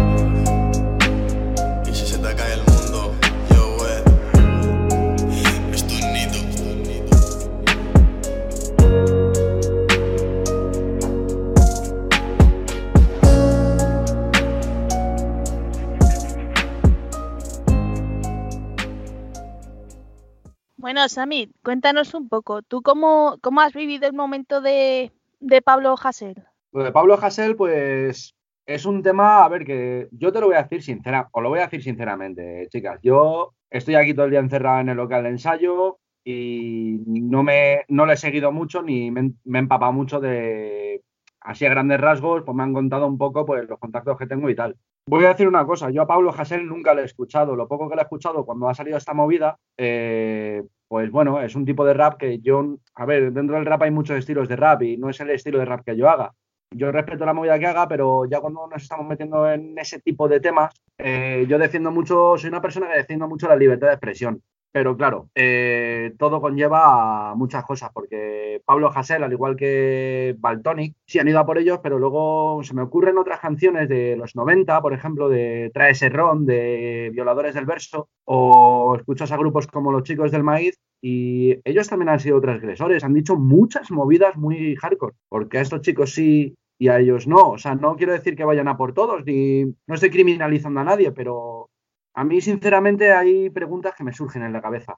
Bueno, 21.06 21.52
cuéntanos 21.64 22.14
un 22.14 22.30
poco. 22.30 22.62
¿Tú 22.64 22.82
cómo, 22.82 23.38
cómo 23.42 23.62
has 23.62 23.74
vivido 23.74 24.08
el 24.08 24.14
momento 24.14 24.62
de, 24.62 25.12
de 25.40 25.62
Pablo 25.62 25.96
Hasél? 26.02 26.36
Lo 26.72 26.84
de 26.84 26.92
Pablo 26.92 27.14
Hasél, 27.22 27.56
pues 27.56 28.36
es 28.66 28.86
un 28.86 29.04
tema, 29.04 29.46
a 29.46 29.50
ver, 29.50 29.66
que 29.66 30.08
yo 30.12 30.32
te 30.32 30.40
lo 30.40 30.48
voy 30.48 30.56
a 30.56 30.64
decir 30.64 30.82
sincera, 30.82 31.30
os 31.32 31.44
lo 31.44 31.50
voy 31.50 31.60
a 31.60 31.64
decir 31.66 31.84
sinceramente, 31.84 32.68
chicas. 32.70 33.00
Yo 33.04 33.54
estoy 33.70 33.96
aquí 33.96 34.14
todo 34.14 34.26
el 34.26 34.32
día 34.32 34.40
encerrado 34.40 34.80
en 34.80 34.90
el 34.90 34.98
local 34.98 35.24
de 35.24 35.30
ensayo 35.30 36.00
y 36.24 36.98
no 37.06 37.44
me 37.44 37.86
no 37.88 38.08
le 38.08 38.14
he 38.14 38.18
seguido 38.18 38.52
mucho 38.52 38.82
ni 38.82 39.12
me, 39.12 39.34
me 39.44 39.60
he 39.60 39.62
empapado 39.62 39.94
mucho 39.94 40.20
de 40.20 41.04
así 41.40 41.68
a 41.68 41.70
grandes 41.70 42.02
rasgos, 42.02 42.42
pues 42.44 42.56
me 42.56 42.64
han 42.64 42.74
contado 42.74 43.06
un 43.06 43.20
poco 43.20 43.46
pues 43.46 43.70
los 43.70 43.78
contactos 43.78 44.18
que 44.18 44.26
tengo 44.26 44.50
y 44.50 44.56
tal. 44.56 44.76
Voy 45.08 45.24
a 45.26 45.30
decir 45.30 45.48
una 45.48 45.66
cosa, 45.68 45.92
yo 45.92 46.02
a 46.02 46.08
Pablo 46.08 46.34
Hasél 46.36 46.66
nunca 46.68 46.96
le 46.96 47.04
he 47.04 47.06
escuchado, 47.06 47.56
lo 47.56 47.68
poco 47.68 47.88
que 47.88 47.96
le 47.96 48.02
he 48.02 48.06
escuchado 48.06 48.44
cuando 48.44 48.68
ha 48.68 48.74
salido 48.74 48.98
esta 48.98 49.14
movida, 49.14 49.56
eh, 49.78 50.64
pues 50.88 51.12
bueno, 51.12 51.40
es 51.42 51.54
un 51.56 51.64
tipo 51.64 51.86
de 51.86 51.94
rap 51.94 52.18
que 52.18 52.40
yo, 52.40 52.78
a 52.96 53.06
ver, 53.06 53.32
dentro 53.32 53.56
del 53.56 53.68
rap 53.68 53.84
hay 53.84 53.92
muchos 53.92 54.18
estilos 54.18 54.50
de 54.50 54.56
rap 54.56 54.82
y 54.82 54.98
no 54.98 55.12
es 55.12 55.20
el 55.20 55.30
estilo 55.30 55.60
de 55.60 55.66
rap 55.66 55.86
que 55.86 55.96
yo 55.96 56.10
haga. 56.10 56.34
Yo 56.72 56.92
respeto 56.92 57.24
la 57.24 57.36
movida 57.36 57.60
que 57.60 57.68
haga, 57.68 57.88
pero 57.88 58.26
ya 58.26 58.40
cuando 58.40 58.68
nos 58.68 58.82
estamos 58.82 59.06
metiendo 59.06 59.48
en 59.48 59.78
ese 59.78 60.00
tipo 60.02 60.28
de 60.28 60.40
temas, 60.40 60.74
eh, 60.98 61.46
yo 61.48 61.60
defiendo 61.60 61.92
mucho, 61.92 62.36
soy 62.36 62.50
una 62.50 62.62
persona 62.62 62.88
que 62.88 62.98
defiendo 62.98 63.28
mucho 63.28 63.48
la 63.48 63.56
libertad 63.56 63.88
de 63.88 63.94
expresión. 63.94 64.42
Pero 64.76 64.98
claro, 64.98 65.30
eh, 65.36 66.14
todo 66.20 66.42
conlleva 66.42 67.32
a 67.32 67.36
muchas 67.36 67.64
cosas, 67.64 67.92
porque 67.94 68.62
Pablo 68.66 68.92
Hasél, 68.94 69.24
al 69.24 69.32
igual 69.32 69.56
que 69.56 70.36
Baltonic, 70.38 70.98
sí 71.06 71.18
han 71.18 71.30
ido 71.30 71.40
a 71.40 71.46
por 71.46 71.58
ellos, 71.58 71.80
pero 71.82 71.98
luego 71.98 72.62
se 72.62 72.74
me 72.74 72.82
ocurren 72.82 73.18
otras 73.18 73.40
canciones 73.40 73.88
de 73.88 74.18
los 74.18 74.36
90, 74.36 74.82
por 74.82 74.92
ejemplo, 74.92 75.30
de 75.30 75.72
Trae 75.74 75.92
ese 75.92 76.10
ron, 76.10 76.46
de 76.46 77.10
Violadores 77.14 77.56
del 77.56 77.66
Verso, 77.66 78.10
o 78.26 78.98
escuchas 78.98 79.32
a 79.32 79.38
grupos 79.38 79.66
como 79.68 79.94
los 79.94 80.04
chicos 80.04 80.30
del 80.30 80.44
maíz 80.44 80.78
y 81.02 81.56
ellos 81.64 81.88
también 81.88 82.10
han 82.10 82.20
sido 82.20 82.42
transgresores, 82.42 83.06
han 83.06 83.14
dicho 83.14 83.38
muchas 83.38 83.92
movidas 83.92 84.36
muy 84.36 84.76
hardcore, 84.76 85.16
porque 85.30 85.58
a 85.58 85.62
estos 85.62 85.84
chicos 85.84 86.12
sí 86.14 86.54
y 86.78 86.90
a 86.90 87.00
ellos 87.00 87.28
no. 87.28 87.52
O 87.52 87.58
sea, 87.58 87.76
no 87.76 87.96
quiero 87.96 88.12
decir 88.12 88.36
que 88.36 88.44
vayan 88.44 88.68
a 88.68 88.76
por 88.76 88.94
todos, 88.94 89.24
ni 89.26 89.64
no 89.88 89.96
estoy 89.96 90.10
criminalizando 90.10 90.82
a 90.82 90.84
nadie, 90.84 91.14
pero 91.14 91.70
a 92.16 92.24
mí 92.24 92.42
sinceramente 92.42 93.12
hay 93.14 93.50
preguntas 93.50 93.94
que 93.96 94.04
me 94.04 94.14
surgen 94.14 94.44
en 94.44 94.54
la 94.54 94.62
cabeza, 94.62 94.96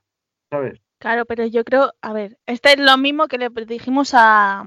¿sabes? 0.49 0.79
Claro, 0.99 1.25
pero 1.25 1.45
yo 1.45 1.63
creo, 1.63 1.93
a 2.01 2.13
ver, 2.13 2.37
este 2.45 2.73
es 2.73 2.79
lo 2.79 2.97
mismo 2.97 3.27
que 3.27 3.37
le 3.37 3.49
dijimos 3.49 4.11
a, 4.13 4.63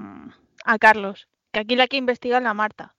a 0.65 0.77
Carlos, 0.79 1.27
que 1.51 1.59
aquí 1.61 1.75
la 1.75 1.87
que 1.87 1.97
investiga 1.97 2.37
es 2.37 2.43
la 2.43 2.53
Marta. 2.53 2.95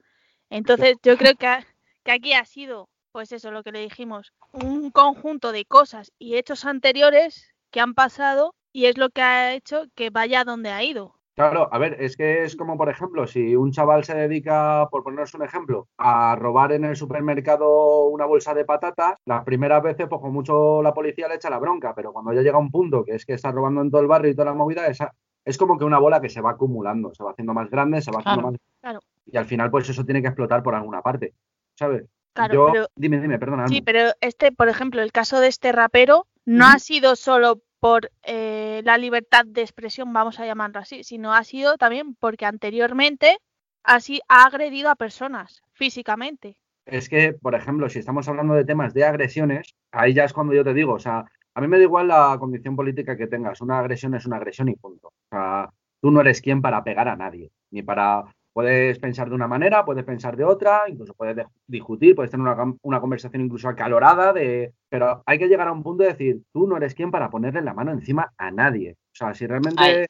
Entonces, 0.50 0.96
yo 1.02 1.16
creo 1.16 1.34
que, 1.34 1.46
a- 1.46 1.66
que 2.04 2.12
aquí 2.12 2.34
ha 2.34 2.44
sido, 2.44 2.88
pues 3.12 3.32
eso, 3.32 3.50
lo 3.50 3.62
que 3.62 3.72
le 3.72 3.80
dijimos, 3.80 4.32
un 4.52 4.90
conjunto 4.90 5.52
de 5.52 5.64
cosas 5.64 6.12
y 6.18 6.36
hechos 6.36 6.64
anteriores 6.66 7.54
que 7.70 7.80
han 7.80 7.94
pasado 7.94 8.54
y 8.72 8.86
es 8.86 8.98
lo 8.98 9.08
que 9.10 9.22
ha 9.22 9.52
hecho 9.54 9.84
que 9.94 10.10
vaya 10.10 10.44
donde 10.44 10.70
ha 10.70 10.82
ido. 10.82 11.14
Claro, 11.34 11.68
a 11.72 11.78
ver, 11.78 11.96
es 11.98 12.16
que 12.16 12.44
es 12.44 12.56
como, 12.56 12.76
por 12.76 12.90
ejemplo, 12.90 13.26
si 13.26 13.56
un 13.56 13.72
chaval 13.72 14.04
se 14.04 14.14
dedica, 14.14 14.86
por 14.90 15.02
poneros 15.02 15.32
un 15.32 15.42
ejemplo, 15.42 15.88
a 15.96 16.36
robar 16.36 16.72
en 16.72 16.84
el 16.84 16.94
supermercado 16.94 18.08
una 18.08 18.26
bolsa 18.26 18.52
de 18.52 18.66
patatas, 18.66 19.14
las 19.24 19.42
primeras 19.44 19.82
veces, 19.82 20.08
pues 20.08 20.20
con 20.20 20.32
mucho 20.32 20.82
la 20.82 20.92
policía 20.92 21.28
le 21.28 21.36
echa 21.36 21.48
la 21.48 21.58
bronca, 21.58 21.94
pero 21.94 22.12
cuando 22.12 22.34
ya 22.34 22.42
llega 22.42 22.58
un 22.58 22.70
punto 22.70 23.02
que 23.02 23.14
es 23.14 23.24
que 23.24 23.32
está 23.32 23.50
robando 23.50 23.80
en 23.80 23.90
todo 23.90 24.02
el 24.02 24.08
barrio 24.08 24.30
y 24.30 24.34
toda 24.34 24.46
la 24.46 24.54
movida, 24.54 24.86
esa, 24.86 25.14
es 25.44 25.56
como 25.56 25.78
que 25.78 25.84
una 25.84 25.98
bola 25.98 26.20
que 26.20 26.28
se 26.28 26.42
va 26.42 26.50
acumulando, 26.50 27.14
se 27.14 27.24
va 27.24 27.30
haciendo 27.30 27.54
más 27.54 27.70
grande, 27.70 28.02
se 28.02 28.10
va 28.10 28.20
haciendo 28.20 28.42
Claro, 28.42 28.52
más... 28.52 28.60
claro. 28.80 29.00
Y 29.24 29.36
al 29.38 29.46
final, 29.46 29.70
pues 29.70 29.88
eso 29.88 30.04
tiene 30.04 30.20
que 30.20 30.28
explotar 30.28 30.62
por 30.62 30.74
alguna 30.74 31.00
parte, 31.00 31.34
¿sabes? 31.78 32.04
Claro, 32.34 32.54
Yo, 32.54 32.68
pero 32.72 32.86
dime, 32.96 33.20
dime, 33.20 33.38
perdona. 33.38 33.68
Sí, 33.68 33.80
pero 33.82 34.10
este, 34.20 34.52
por 34.52 34.68
ejemplo, 34.68 35.02
el 35.02 35.12
caso 35.12 35.40
de 35.40 35.48
este 35.48 35.72
rapero 35.72 36.26
no 36.44 36.66
ha 36.66 36.78
sido 36.78 37.14
solo 37.16 37.62
por 37.82 38.12
eh, 38.22 38.80
la 38.84 38.96
libertad 38.96 39.44
de 39.44 39.62
expresión, 39.62 40.12
vamos 40.12 40.38
a 40.38 40.46
llamarlo 40.46 40.78
así, 40.78 41.02
sino 41.02 41.34
ha 41.34 41.42
sido 41.42 41.76
también 41.78 42.14
porque 42.14 42.46
anteriormente 42.46 43.38
así 43.82 44.20
ha 44.28 44.44
agredido 44.44 44.88
a 44.88 44.94
personas 44.94 45.62
físicamente. 45.72 46.56
Es 46.86 47.08
que, 47.08 47.32
por 47.32 47.56
ejemplo, 47.56 47.88
si 47.88 47.98
estamos 47.98 48.28
hablando 48.28 48.54
de 48.54 48.64
temas 48.64 48.94
de 48.94 49.04
agresiones, 49.04 49.74
ahí 49.90 50.14
ya 50.14 50.22
es 50.22 50.32
cuando 50.32 50.54
yo 50.54 50.62
te 50.62 50.74
digo, 50.74 50.92
o 50.92 51.00
sea, 51.00 51.24
a 51.54 51.60
mí 51.60 51.66
me 51.66 51.76
da 51.76 51.82
igual 51.82 52.06
la 52.06 52.36
condición 52.38 52.76
política 52.76 53.16
que 53.16 53.26
tengas, 53.26 53.60
una 53.60 53.80
agresión 53.80 54.14
es 54.14 54.26
una 54.26 54.36
agresión 54.36 54.68
y 54.68 54.76
punto. 54.76 55.08
O 55.08 55.28
sea, 55.28 55.68
tú 56.00 56.12
no 56.12 56.20
eres 56.20 56.40
quien 56.40 56.62
para 56.62 56.84
pegar 56.84 57.08
a 57.08 57.16
nadie, 57.16 57.50
ni 57.72 57.82
para... 57.82 58.22
Puedes 58.52 58.98
pensar 58.98 59.28
de 59.28 59.34
una 59.34 59.48
manera, 59.48 59.84
puedes 59.84 60.04
pensar 60.04 60.36
de 60.36 60.44
otra, 60.44 60.82
incluso 60.88 61.14
puedes 61.14 61.36
de- 61.36 61.46
discutir, 61.66 62.14
puedes 62.14 62.30
tener 62.30 62.46
una, 62.82 63.00
conversación 63.00 63.42
incluso 63.42 63.68
acalorada, 63.68 64.32
de, 64.32 64.72
pero 64.88 65.22
hay 65.24 65.38
que 65.38 65.48
llegar 65.48 65.68
a 65.68 65.72
un 65.72 65.82
punto 65.82 66.02
de 66.02 66.10
decir, 66.10 66.42
tú 66.52 66.66
no 66.66 66.76
eres 66.76 66.94
quien 66.94 67.10
para 67.10 67.30
ponerle 67.30 67.62
la 67.62 67.74
mano 67.74 67.92
encima 67.92 68.32
a 68.36 68.50
nadie. 68.50 68.92
O 68.92 69.14
sea, 69.14 69.34
si 69.34 69.46
realmente 69.46 70.06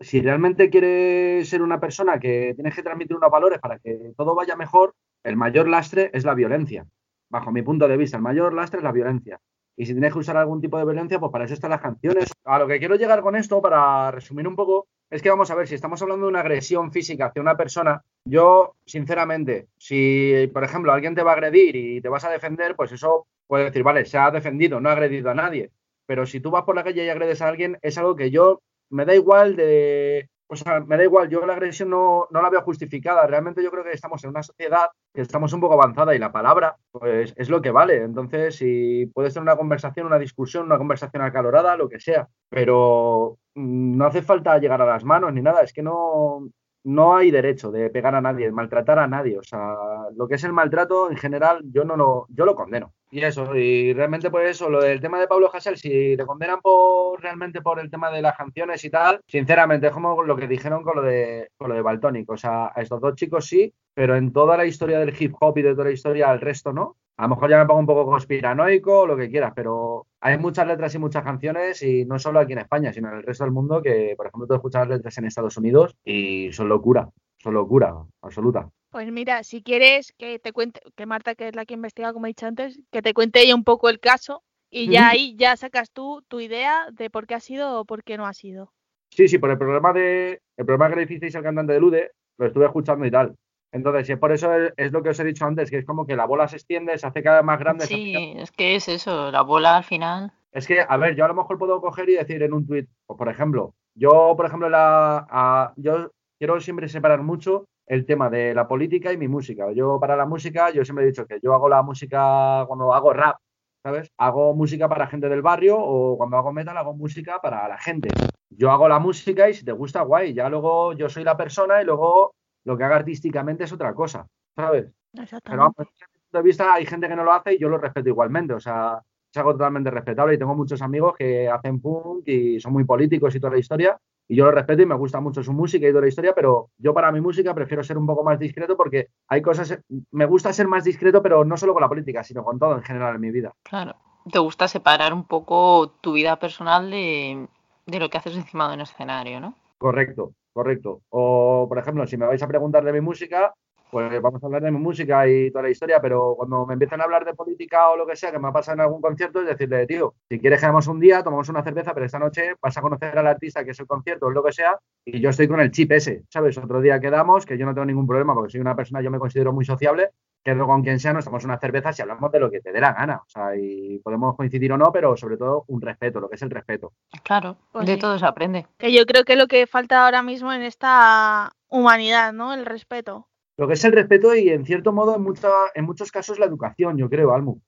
si 0.00 0.22
realmente 0.22 0.70
quieres 0.70 1.48
ser 1.48 1.62
una 1.62 1.78
persona 1.78 2.18
que 2.18 2.54
tienes 2.54 2.74
que 2.74 2.82
transmitir 2.82 3.16
unos 3.16 3.30
valores 3.30 3.58
para 3.58 3.78
que 3.78 4.12
todo 4.16 4.34
vaya 4.34 4.56
mejor, 4.56 4.94
el 5.22 5.36
mayor 5.36 5.68
lastre 5.68 6.10
es 6.14 6.24
la 6.24 6.34
violencia. 6.34 6.86
Bajo 7.28 7.52
mi 7.52 7.62
punto 7.62 7.86
de 7.86 7.96
vista, 7.96 8.16
el 8.16 8.22
mayor 8.22 8.54
lastre 8.54 8.78
es 8.78 8.84
la 8.84 8.92
violencia. 8.92 9.38
Y 9.76 9.86
si 9.86 9.92
tienes 9.92 10.12
que 10.12 10.18
usar 10.18 10.36
algún 10.36 10.60
tipo 10.60 10.78
de 10.78 10.84
violencia, 10.84 11.20
pues 11.20 11.30
para 11.30 11.44
eso 11.44 11.54
están 11.54 11.70
las 11.70 11.80
canciones. 11.80 12.32
A 12.44 12.58
lo 12.58 12.66
que 12.66 12.78
quiero 12.78 12.96
llegar 12.96 13.20
con 13.20 13.36
esto, 13.36 13.60
para 13.60 14.10
resumir 14.10 14.48
un 14.48 14.56
poco, 14.56 14.88
es 15.10 15.22
que 15.22 15.30
vamos 15.30 15.50
a 15.50 15.56
ver, 15.56 15.66
si 15.66 15.74
estamos 15.74 16.00
hablando 16.00 16.26
de 16.26 16.30
una 16.30 16.40
agresión 16.40 16.92
física 16.92 17.26
hacia 17.26 17.42
una 17.42 17.56
persona, 17.56 18.02
yo, 18.24 18.76
sinceramente, 18.86 19.66
si, 19.76 20.48
por 20.52 20.62
ejemplo, 20.62 20.92
alguien 20.92 21.14
te 21.14 21.22
va 21.22 21.32
a 21.32 21.34
agredir 21.34 21.74
y 21.74 22.00
te 22.00 22.08
vas 22.08 22.24
a 22.24 22.30
defender, 22.30 22.76
pues 22.76 22.92
eso 22.92 23.26
puede 23.48 23.64
decir, 23.64 23.82
vale, 23.82 24.04
se 24.04 24.18
ha 24.18 24.30
defendido, 24.30 24.80
no 24.80 24.88
ha 24.88 24.92
agredido 24.92 25.30
a 25.30 25.34
nadie. 25.34 25.70
Pero 26.06 26.26
si 26.26 26.40
tú 26.40 26.50
vas 26.50 26.64
por 26.64 26.76
la 26.76 26.84
calle 26.84 27.04
y 27.04 27.08
agredes 27.08 27.42
a 27.42 27.48
alguien, 27.48 27.78
es 27.82 27.98
algo 27.98 28.14
que 28.14 28.30
yo 28.30 28.60
me 28.90 29.04
da 29.04 29.14
igual 29.14 29.56
de. 29.56 30.28
O 30.48 30.56
sea, 30.56 30.80
me 30.80 30.96
da 30.96 31.04
igual, 31.04 31.28
yo 31.28 31.46
la 31.46 31.52
agresión 31.52 31.90
no, 31.90 32.26
no 32.30 32.42
la 32.42 32.50
veo 32.50 32.62
justificada. 32.62 33.24
Realmente 33.26 33.62
yo 33.62 33.70
creo 33.70 33.84
que 33.84 33.92
estamos 33.92 34.22
en 34.24 34.30
una 34.30 34.42
sociedad 34.42 34.88
que 35.14 35.20
estamos 35.20 35.52
un 35.52 35.60
poco 35.60 35.74
avanzada 35.74 36.14
y 36.14 36.18
la 36.18 36.32
palabra, 36.32 36.76
pues, 36.90 37.32
es 37.36 37.48
lo 37.48 37.62
que 37.62 37.70
vale. 37.70 38.02
Entonces, 38.02 38.56
si 38.56 39.06
puedes 39.14 39.32
tener 39.32 39.44
una 39.44 39.56
conversación, 39.56 40.06
una 40.06 40.18
discusión, 40.18 40.66
una 40.66 40.78
conversación 40.78 41.22
acalorada, 41.22 41.76
lo 41.76 41.88
que 41.88 42.00
sea. 42.00 42.28
Pero 42.48 43.38
no 43.54 44.06
hace 44.06 44.22
falta 44.22 44.58
llegar 44.58 44.80
a 44.82 44.86
las 44.86 45.04
manos 45.04 45.32
ni 45.32 45.42
nada. 45.42 45.62
Es 45.62 45.72
que 45.72 45.82
no, 45.82 46.50
no 46.84 47.16
hay 47.16 47.30
derecho 47.30 47.70
de 47.70 47.90
pegar 47.90 48.14
a 48.14 48.20
nadie, 48.20 48.46
de 48.46 48.52
maltratar 48.52 48.98
a 48.98 49.06
nadie. 49.06 49.38
O 49.38 49.42
sea, 49.42 49.74
lo 50.14 50.26
que 50.26 50.36
es 50.36 50.44
el 50.44 50.52
maltrato 50.52 51.10
en 51.10 51.16
general, 51.16 51.60
yo 51.64 51.84
no 51.84 51.96
lo, 51.96 52.26
yo 52.30 52.44
lo 52.44 52.54
condeno. 52.54 52.92
Y 53.10 53.22
eso, 53.22 53.54
y 53.56 53.92
realmente 53.92 54.30
por 54.30 54.42
eso, 54.42 54.70
lo 54.70 54.80
del 54.80 55.00
tema 55.00 55.18
de 55.18 55.26
Pablo 55.26 55.50
Hasél, 55.52 55.76
si 55.76 56.16
le 56.16 56.26
condenan 56.26 56.60
por 56.60 57.20
realmente 57.20 57.60
por 57.60 57.80
el 57.80 57.90
tema 57.90 58.10
de 58.10 58.22
las 58.22 58.36
canciones 58.36 58.84
y 58.84 58.90
tal, 58.90 59.20
sinceramente 59.26 59.88
es 59.88 59.92
como 59.92 60.22
lo 60.22 60.36
que 60.36 60.46
dijeron 60.46 60.82
con 60.84 60.96
lo 60.96 61.02
de 61.02 61.50
con 61.56 61.70
lo 61.70 61.74
de 61.74 61.82
Baltonic. 61.82 62.30
O 62.30 62.36
sea, 62.36 62.72
a 62.74 62.80
estos 62.80 63.00
dos 63.00 63.14
chicos 63.16 63.46
sí, 63.46 63.74
pero 63.94 64.16
en 64.16 64.32
toda 64.32 64.56
la 64.56 64.64
historia 64.64 65.00
del 65.00 65.14
hip 65.18 65.34
hop 65.40 65.58
y 65.58 65.62
de 65.62 65.72
toda 65.72 65.86
la 65.86 65.90
historia 65.90 66.30
al 66.30 66.40
resto 66.40 66.72
no. 66.72 66.96
A 67.20 67.24
lo 67.24 67.34
mejor 67.34 67.50
ya 67.50 67.58
me 67.58 67.66
pongo 67.66 67.80
un 67.80 67.86
poco 67.86 68.06
conspiranoico 68.06 69.00
o 69.00 69.06
lo 69.06 69.14
que 69.14 69.28
quieras, 69.28 69.52
pero 69.54 70.06
hay 70.20 70.38
muchas 70.38 70.66
letras 70.66 70.94
y 70.94 70.98
muchas 70.98 71.22
canciones, 71.22 71.82
y 71.82 72.06
no 72.06 72.18
solo 72.18 72.40
aquí 72.40 72.54
en 72.54 72.60
España, 72.60 72.94
sino 72.94 73.10
en 73.10 73.18
el 73.18 73.22
resto 73.22 73.44
del 73.44 73.52
mundo, 73.52 73.82
que 73.82 74.14
por 74.16 74.26
ejemplo 74.26 74.46
tú 74.46 74.54
escuchas 74.54 74.88
letras 74.88 75.18
en 75.18 75.26
Estados 75.26 75.58
Unidos 75.58 75.94
y 76.02 76.50
son 76.52 76.70
locura, 76.70 77.10
son 77.36 77.52
locura 77.52 77.94
absoluta. 78.22 78.70
Pues 78.90 79.12
mira, 79.12 79.42
si 79.42 79.62
quieres 79.62 80.14
que 80.16 80.38
te 80.38 80.54
cuente, 80.54 80.80
que 80.96 81.04
Marta, 81.04 81.34
que 81.34 81.48
es 81.48 81.54
la 81.54 81.66
que 81.66 81.74
investiga, 81.74 82.14
como 82.14 82.24
he 82.24 82.30
dicho 82.30 82.46
antes, 82.46 82.80
que 82.90 83.02
te 83.02 83.12
cuente 83.12 83.42
ella 83.42 83.54
un 83.54 83.64
poco 83.64 83.90
el 83.90 84.00
caso 84.00 84.42
y 84.70 84.88
ya 84.88 85.10
ahí 85.10 85.36
ya 85.36 85.58
sacas 85.58 85.90
tú 85.90 86.24
tu 86.26 86.40
idea 86.40 86.86
de 86.90 87.10
por 87.10 87.26
qué 87.26 87.34
ha 87.34 87.40
sido 87.40 87.80
o 87.80 87.84
por 87.84 88.02
qué 88.02 88.16
no 88.16 88.26
ha 88.26 88.32
sido. 88.32 88.72
Sí, 89.10 89.28
sí, 89.28 89.36
por 89.36 89.50
el 89.50 89.58
problema 89.58 89.92
de 89.92 90.40
el 90.56 90.64
problema 90.64 90.88
que 90.88 90.96
le 90.96 91.02
hicisteis 91.02 91.36
al 91.36 91.42
cantante 91.42 91.74
de 91.74 91.80
Lude, 91.80 92.12
lo 92.38 92.46
estuve 92.46 92.64
escuchando 92.64 93.04
y 93.04 93.10
tal. 93.10 93.36
Entonces, 93.72 94.18
por 94.18 94.32
eso 94.32 94.52
es, 94.76 94.92
lo 94.92 95.02
que 95.02 95.10
os 95.10 95.20
he 95.20 95.24
dicho 95.24 95.44
antes, 95.46 95.70
que 95.70 95.78
es 95.78 95.84
como 95.86 96.06
que 96.06 96.16
la 96.16 96.26
bola 96.26 96.48
se 96.48 96.56
extiende, 96.56 96.98
se 96.98 97.06
hace 97.06 97.22
cada 97.22 97.38
vez 97.38 97.44
más 97.44 97.58
grande. 97.58 97.86
Sí, 97.86 98.34
es 98.36 98.50
que 98.50 98.74
es 98.74 98.88
eso, 98.88 99.30
la 99.30 99.42
bola 99.42 99.76
al 99.76 99.84
final. 99.84 100.32
Es 100.52 100.66
que, 100.66 100.80
a 100.80 100.96
ver, 100.96 101.14
yo 101.14 101.24
a 101.24 101.28
lo 101.28 101.34
mejor 101.34 101.58
puedo 101.58 101.80
coger 101.80 102.08
y 102.08 102.14
decir 102.14 102.42
en 102.42 102.52
un 102.52 102.66
tuit, 102.66 102.88
pues, 103.06 103.16
por 103.16 103.28
ejemplo, 103.28 103.74
yo, 103.94 104.34
por 104.36 104.46
ejemplo, 104.46 104.68
la, 104.68 105.26
a- 105.30 105.72
yo 105.76 106.10
quiero 106.38 106.60
siempre 106.60 106.88
separar 106.88 107.22
mucho 107.22 107.66
el 107.86 108.06
tema 108.06 108.30
de 108.30 108.54
la 108.54 108.66
política 108.66 109.12
y 109.12 109.16
mi 109.16 109.28
música. 109.28 109.70
Yo 109.72 109.98
para 110.00 110.16
la 110.16 110.26
música, 110.26 110.70
yo 110.70 110.84
siempre 110.84 111.04
he 111.04 111.08
dicho 111.08 111.26
que 111.26 111.38
yo 111.42 111.54
hago 111.54 111.68
la 111.68 111.82
música 111.82 112.64
cuando 112.66 112.92
hago 112.94 113.12
rap, 113.12 113.36
¿sabes? 113.84 114.08
Hago 114.18 114.54
música 114.54 114.88
para 114.88 115.06
gente 115.06 115.28
del 115.28 115.42
barrio 115.42 115.76
o 115.78 116.16
cuando 116.16 116.36
hago 116.36 116.52
metal 116.52 116.76
hago 116.76 116.94
música 116.94 117.40
para 117.40 117.66
la 117.68 117.78
gente. 117.78 118.08
Yo 118.50 118.70
hago 118.70 118.88
la 118.88 118.98
música 118.98 119.48
y 119.48 119.54
si 119.54 119.64
te 119.64 119.72
gusta, 119.72 120.02
guay. 120.02 120.34
Ya 120.34 120.48
luego 120.48 120.92
yo 120.92 121.08
soy 121.08 121.24
la 121.24 121.36
persona 121.36 121.82
y 121.82 121.84
luego 121.84 122.32
lo 122.64 122.76
que 122.76 122.84
haga 122.84 122.96
artísticamente 122.96 123.64
es 123.64 123.72
otra 123.72 123.94
cosa, 123.94 124.26
¿sabes? 124.54 124.92
Pero 125.12 125.74
desde 125.76 126.06
mi 126.06 126.20
punto 126.20 126.38
de 126.38 126.42
vista 126.42 126.74
hay 126.74 126.86
gente 126.86 127.08
que 127.08 127.16
no 127.16 127.24
lo 127.24 127.32
hace 127.32 127.54
y 127.54 127.58
yo 127.58 127.68
lo 127.68 127.78
respeto 127.78 128.08
igualmente. 128.08 128.54
O 128.54 128.60
sea, 128.60 129.02
es 129.32 129.36
algo 129.36 129.52
totalmente 129.52 129.90
respetable 129.90 130.34
y 130.34 130.38
tengo 130.38 130.54
muchos 130.54 130.82
amigos 130.82 131.14
que 131.16 131.48
hacen 131.48 131.80
punk 131.80 132.26
y 132.26 132.60
son 132.60 132.72
muy 132.72 132.84
políticos 132.84 133.34
y 133.34 133.40
toda 133.40 133.52
la 133.52 133.58
historia. 133.58 133.98
Y 134.28 134.36
yo 134.36 134.44
lo 134.44 134.52
respeto 134.52 134.82
y 134.82 134.86
me 134.86 134.94
gusta 134.94 135.20
mucho 135.20 135.42
su 135.42 135.52
música 135.52 135.88
y 135.88 135.90
toda 135.90 136.02
la 136.02 136.08
historia, 136.08 136.32
pero 136.34 136.70
yo 136.78 136.94
para 136.94 137.10
mi 137.10 137.20
música 137.20 137.52
prefiero 137.52 137.82
ser 137.82 137.98
un 137.98 138.06
poco 138.06 138.22
más 138.22 138.38
discreto 138.38 138.76
porque 138.76 139.08
hay 139.26 139.42
cosas, 139.42 139.80
me 140.12 140.24
gusta 140.26 140.52
ser 140.52 140.68
más 140.68 140.84
discreto, 140.84 141.20
pero 141.20 141.44
no 141.44 141.56
solo 141.56 141.72
con 141.72 141.82
la 141.82 141.88
política, 141.88 142.22
sino 142.22 142.44
con 142.44 142.58
todo 142.58 142.76
en 142.76 142.82
general 142.82 143.16
en 143.16 143.20
mi 143.20 143.30
vida. 143.32 143.52
Claro. 143.64 143.96
Te 144.30 144.38
gusta 144.38 144.68
separar 144.68 145.12
un 145.12 145.24
poco 145.24 145.96
tu 146.00 146.12
vida 146.12 146.38
personal 146.38 146.90
de, 146.90 147.48
de 147.86 147.98
lo 147.98 148.08
que 148.08 148.18
haces 148.18 148.36
encima 148.36 148.68
de 148.68 148.74
un 148.74 148.82
escenario, 148.82 149.40
¿no? 149.40 149.54
Correcto, 149.78 150.34
correcto. 150.52 151.02
O, 151.10 151.66
por 151.68 151.78
ejemplo, 151.78 152.06
si 152.06 152.16
me 152.16 152.26
vais 152.26 152.42
a 152.42 152.48
preguntar 152.48 152.84
de 152.84 152.92
mi 152.92 153.00
música, 153.00 153.52
pues 153.90 154.22
vamos 154.22 154.42
a 154.42 154.46
hablar 154.46 154.62
de 154.62 154.70
mi 154.70 154.78
música 154.78 155.26
y 155.28 155.50
toda 155.50 155.64
la 155.64 155.70
historia, 155.70 156.00
pero 156.00 156.34
cuando 156.36 156.64
me 156.64 156.74
empiezan 156.74 157.00
a 157.00 157.04
hablar 157.04 157.24
de 157.24 157.34
política 157.34 157.90
o 157.90 157.96
lo 157.96 158.06
que 158.06 158.14
sea 158.14 158.30
que 158.30 158.38
me 158.38 158.48
ha 158.48 158.52
pasado 158.52 158.76
en 158.76 158.82
algún 158.82 159.00
concierto, 159.00 159.40
es 159.40 159.48
decirle, 159.48 159.86
tío, 159.86 160.14
si 160.28 160.38
quieres 160.38 160.60
que 160.60 160.66
hagamos 160.66 160.86
un 160.86 161.00
día, 161.00 161.22
tomamos 161.24 161.48
una 161.48 161.62
cerveza, 161.64 161.92
pero 161.92 162.06
esta 162.06 162.18
noche 162.18 162.54
vas 162.62 162.76
a 162.76 162.82
conocer 162.82 163.18
al 163.18 163.26
artista 163.26 163.64
que 163.64 163.72
es 163.72 163.80
el 163.80 163.86
concierto 163.86 164.26
o 164.26 164.30
lo 164.30 164.44
que 164.44 164.52
sea, 164.52 164.78
y 165.04 165.20
yo 165.20 165.30
estoy 165.30 165.48
con 165.48 165.60
el 165.60 165.72
chip 165.72 165.90
ese, 165.92 166.22
¿sabes? 166.28 166.56
Otro 166.58 166.80
día 166.80 167.00
quedamos, 167.00 167.44
que 167.44 167.58
yo 167.58 167.66
no 167.66 167.74
tengo 167.74 167.86
ningún 167.86 168.06
problema, 168.06 168.32
porque 168.32 168.52
soy 168.52 168.60
una 168.60 168.76
persona, 168.76 169.02
yo 169.02 169.10
me 169.10 169.18
considero 169.18 169.52
muy 169.52 169.64
sociable, 169.64 170.10
quedo 170.42 170.66
con 170.66 170.82
quien 170.82 170.98
sea, 170.98 171.12
nos 171.12 171.24
tomamos 171.24 171.44
una 171.44 171.58
cerveza 171.58 171.90
y 171.96 172.02
hablamos 172.02 172.32
de 172.32 172.40
lo 172.40 172.50
que 172.50 172.60
te 172.60 172.72
dé 172.72 172.80
la 172.80 172.92
gana, 172.92 173.16
o 173.24 173.28
sea, 173.28 173.54
y 173.56 173.98
podemos 173.98 174.34
coincidir 174.36 174.72
o 174.72 174.78
no, 174.78 174.90
pero 174.92 175.16
sobre 175.16 175.36
todo 175.36 175.64
un 175.68 175.80
respeto, 175.80 176.20
lo 176.20 176.28
que 176.28 176.36
es 176.36 176.42
el 176.42 176.50
respeto. 176.50 176.92
Claro, 177.22 177.56
Pues 177.72 177.86
de 177.86 177.94
sí. 177.94 178.00
todo 178.00 178.18
se 178.18 178.26
aprende. 178.26 178.66
Que 178.78 178.92
yo 178.92 179.04
creo 179.06 179.24
que 179.24 179.32
es 179.34 179.38
lo 179.38 179.46
que 179.46 179.66
falta 179.66 180.04
ahora 180.04 180.22
mismo 180.22 180.52
en 180.52 180.62
esta 180.62 181.52
humanidad, 181.68 182.32
¿no? 182.32 182.52
El 182.54 182.64
respeto. 182.66 183.28
Lo 183.58 183.66
que 183.68 183.74
es 183.74 183.84
el 183.84 183.92
respeto 183.92 184.34
y, 184.34 184.48
en 184.48 184.64
cierto 184.64 184.92
modo, 184.92 185.14
en, 185.16 185.22
mucha- 185.22 185.48
en 185.74 185.84
muchos 185.84 186.10
casos, 186.10 186.38
la 186.38 186.46
educación, 186.46 186.96
yo 186.96 187.10
creo, 187.10 187.34
Almu. 187.34 187.58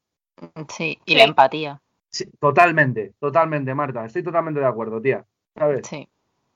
Sí, 0.69 0.99
y 1.05 1.13
Sí. 1.13 1.19
la 1.19 1.25
empatía. 1.25 1.81
Sí, 2.09 2.25
totalmente, 2.41 3.13
totalmente, 3.21 3.75
Marta. 3.75 4.05
Estoy 4.07 4.23
totalmente 4.23 4.61
de 4.61 4.67
acuerdo, 4.67 5.01
tía. 5.01 5.25
¿Sabes? 5.57 5.87
Sí. 5.87 6.09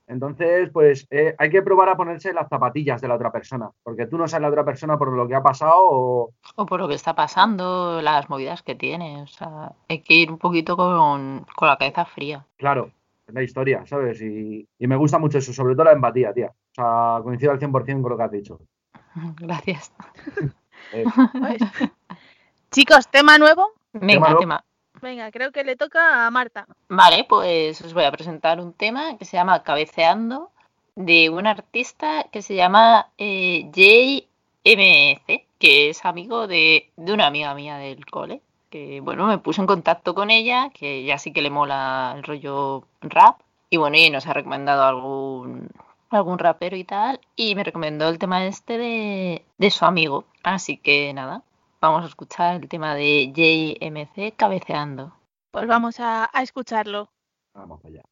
Entonces, 0.09 0.71
pues 0.73 1.07
eh, 1.11 1.35
hay 1.37 1.51
que 1.51 1.62
probar 1.62 1.88
a 1.88 1.97
ponerse 1.97 2.33
las 2.33 2.49
zapatillas 2.49 3.01
de 3.01 3.09
la 3.09 3.16
otra 3.16 3.33
persona, 3.33 3.71
porque 3.83 4.07
tú 4.07 4.16
no 4.16 4.29
sabes 4.29 4.42
la 4.42 4.49
otra 4.49 4.64
persona 4.64 4.97
por 4.97 5.12
lo 5.12 5.27
que 5.27 5.35
ha 5.35 5.42
pasado 5.42 5.75
o... 5.79 6.31
O 6.55 6.66
por 6.66 6.81
lo 6.81 6.88
que 6.88 6.95
está 6.95 7.14
pasando, 7.14 8.01
las 8.01 8.31
movidas 8.31 8.62
que 8.62 8.77
tiene. 8.77 9.23
O 9.23 9.27
sea, 9.27 9.73
hay 9.88 10.01
que 10.01 10.14
ir 10.14 10.31
un 10.31 10.38
poquito 10.38 10.77
con, 10.77 11.45
con 11.57 11.69
la 11.69 11.77
cabeza 11.77 12.05
fría. 12.05 12.47
Claro, 12.57 12.90
es 13.27 13.35
la 13.35 13.42
historia, 13.42 13.85
¿sabes? 13.87 14.21
Y, 14.23 14.69
y 14.79 14.87
me 14.87 14.97
gusta 14.97 15.19
mucho 15.19 15.38
eso, 15.38 15.53
sobre 15.53 15.75
todo 15.75 15.85
la 15.85 15.92
empatía, 15.92 16.33
tía. 16.33 16.49
O 16.49 16.75
sea, 16.75 17.21
coincido 17.23 17.53
al 17.53 17.59
100% 17.59 18.03
con 18.03 18.11
lo 18.11 18.16
que 18.16 18.23
has 18.23 18.31
dicho. 18.31 18.61
Gracias. 19.37 19.92
Eh, 20.92 21.05
Chicos, 22.71 23.09
tema 23.09 23.38
nuevo. 23.38 23.73
Venga, 23.92 24.29
nuevo? 24.29 24.38
tema. 24.38 24.64
Venga, 25.07 25.31
creo 25.31 25.53
que 25.53 25.62
le 25.62 25.77
toca 25.77 26.27
a 26.27 26.31
Marta. 26.33 26.66
Vale, 26.88 27.23
pues 27.29 27.81
os 27.81 27.95
voy 27.95 28.03
a 28.03 28.11
presentar 28.11 28.59
un 28.59 28.73
tema 28.73 29.16
que 29.16 29.25
se 29.25 29.37
llama 29.37 29.62
Cabeceando 29.62 30.51
de 30.97 31.31
un 31.31 31.47
artista 31.47 32.25
que 32.33 32.42
se 32.42 32.57
llama 32.57 33.07
eh, 33.16 33.71
JMC, 33.73 35.47
que 35.61 35.90
es 35.90 36.05
amigo 36.05 36.49
de, 36.49 36.90
de 36.97 37.12
una 37.12 37.29
amiga 37.29 37.55
mía 37.55 37.77
del 37.77 38.05
cole. 38.05 38.40
Que 38.69 39.01
bueno, 39.01 39.29
me 39.29 39.38
puse 39.38 39.61
en 39.61 39.69
contacto 39.69 40.12
con 40.12 40.29
ella, 40.29 40.71
que 40.75 41.05
ya 41.05 41.19
sí 41.19 41.33
que 41.33 41.42
le 41.42 41.51
mola 41.51 42.12
el 42.16 42.25
rollo 42.25 42.83
rap. 43.01 43.38
Y 43.71 43.77
bueno, 43.77 43.97
y 43.97 44.11
nos 44.11 44.27
ha 44.27 44.33
recomendado 44.33 44.83
algún, 44.83 45.69
algún 46.11 46.40
rapero 46.40 46.77
y 46.77 46.83
tal. 46.83 47.21
Y 47.37 47.55
me 47.55 47.62
recomendó 47.62 48.09
el 48.09 48.19
tema 48.19 48.45
este 48.45 48.77
de, 48.77 49.45
de 49.57 49.71
su 49.71 49.85
amigo. 49.85 50.25
Así 50.42 50.79
que 50.79 51.14
nada, 51.14 51.45
vamos 51.81 52.05
a 52.05 52.09
escuchar 52.09 52.57
el 52.62 52.69
tema 52.69 52.95
de 52.95 53.33
JMC 53.33 54.37
Cabeceando. 54.37 55.12
Pues 55.51 55.67
vamos 55.67 56.01
a, 56.01 56.29
a 56.33 56.43
escucharlo. 56.43 57.11
vamos 57.55 57.85
allá. 57.85 58.03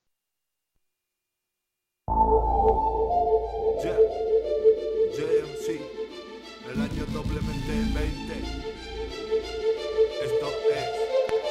Yeah, 3.83 3.99
JMC, 5.17 5.67
el 6.73 6.81
año 6.81 7.05
doblemente 7.13 7.73
20. 7.73 8.35
Esto 10.25 10.47
es 10.73 10.87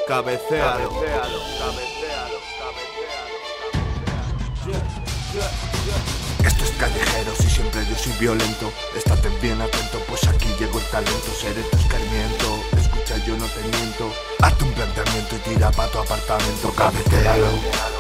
Cabecealo. 0.08 0.90
Cabecealo, 0.90 1.40
cabecealo, 1.60 2.40
cabecealo. 2.60 3.34
Yeah, 4.66 4.84
yeah, 5.34 5.52
yeah. 5.86 6.24
Esto 6.48 6.64
es 6.66 6.72
callejeros 6.72 7.40
y 7.40 7.50
siempre 7.50 7.86
yo 7.86 7.96
soy 7.96 8.14
violento. 8.20 8.72
Estate 8.96 9.30
bien 9.42 9.62
atento, 9.62 10.00
pues 10.08 10.28
aquí 10.28 10.43
talento. 10.94 11.32
Seré 11.42 11.64
tu 11.64 11.78
escarmiento. 11.78 12.48
Escucha, 12.78 13.18
yo 13.26 13.36
no 13.36 13.46
te 13.46 13.62
miento. 13.76 14.14
Hazte 14.42 14.64
un 14.64 14.74
planteamiento 14.74 15.36
y 15.36 15.40
tira 15.40 15.72
pa' 15.72 15.88
tu 15.88 15.98
apartamento. 15.98 16.72
Cabecealo. 16.72 17.50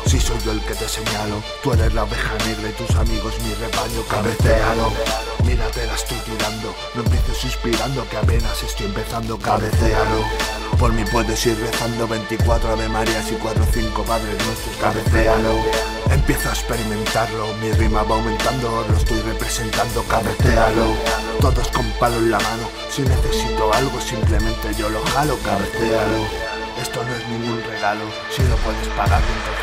Si 0.05 0.19
soy 0.19 0.37
yo 0.45 0.51
el 0.51 0.61
que 0.61 0.75
te 0.75 0.87
señalo, 0.87 1.41
tú 1.63 1.73
eres 1.73 1.91
la 1.93 2.03
oveja 2.03 2.35
negra 2.45 2.69
y 2.69 2.73
tus 2.73 2.95
amigos 2.95 3.33
mi 3.41 3.53
rebaño. 3.55 4.01
Cabecealo. 4.07 4.93
Mírate, 5.43 5.87
la 5.87 5.95
estoy 5.95 6.19
tirando. 6.19 6.75
No 6.93 7.01
empieces 7.01 7.43
inspirando, 7.43 8.07
que 8.07 8.17
apenas 8.17 8.61
estoy 8.61 8.85
empezando. 8.85 9.39
Cabecealo. 9.39 10.21
Por 10.77 10.93
mí 10.93 11.03
puedes 11.11 11.43
ir 11.47 11.57
rezando 11.59 12.07
24 12.07 12.73
Ave 12.73 12.89
Marías 12.89 13.31
y 13.31 13.35
4 13.35 13.63
o 13.63 13.67
5 13.73 14.03
Padres 14.03 14.35
Nuestros. 14.45 14.75
Cabecealo. 14.79 15.92
Empiezo 16.11 16.49
a 16.49 16.53
experimentarlo, 16.53 17.53
mi 17.61 17.71
rima 17.73 18.03
va 18.03 18.15
aumentando, 18.15 18.85
lo 18.89 18.97
estoy 18.97 19.19
representando, 19.21 20.03
cabecealo. 20.03 20.95
Todos 21.41 21.67
con 21.69 21.85
palo 21.99 22.17
en 22.17 22.31
la 22.31 22.39
mano, 22.39 22.69
si 22.89 23.01
necesito 23.01 23.73
algo 23.73 23.99
simplemente 23.99 24.73
yo 24.77 24.89
lo 24.89 25.01
jalo, 25.13 25.37
cabecealo. 25.43 26.27
Esto 26.81 27.03
no 27.03 27.15
es 27.15 27.27
ningún 27.29 27.63
regalo, 27.63 28.03
si 28.35 28.41
no 28.43 28.55
puedes 28.57 28.87
pagarlo 28.89 29.27
entonces 29.27 29.62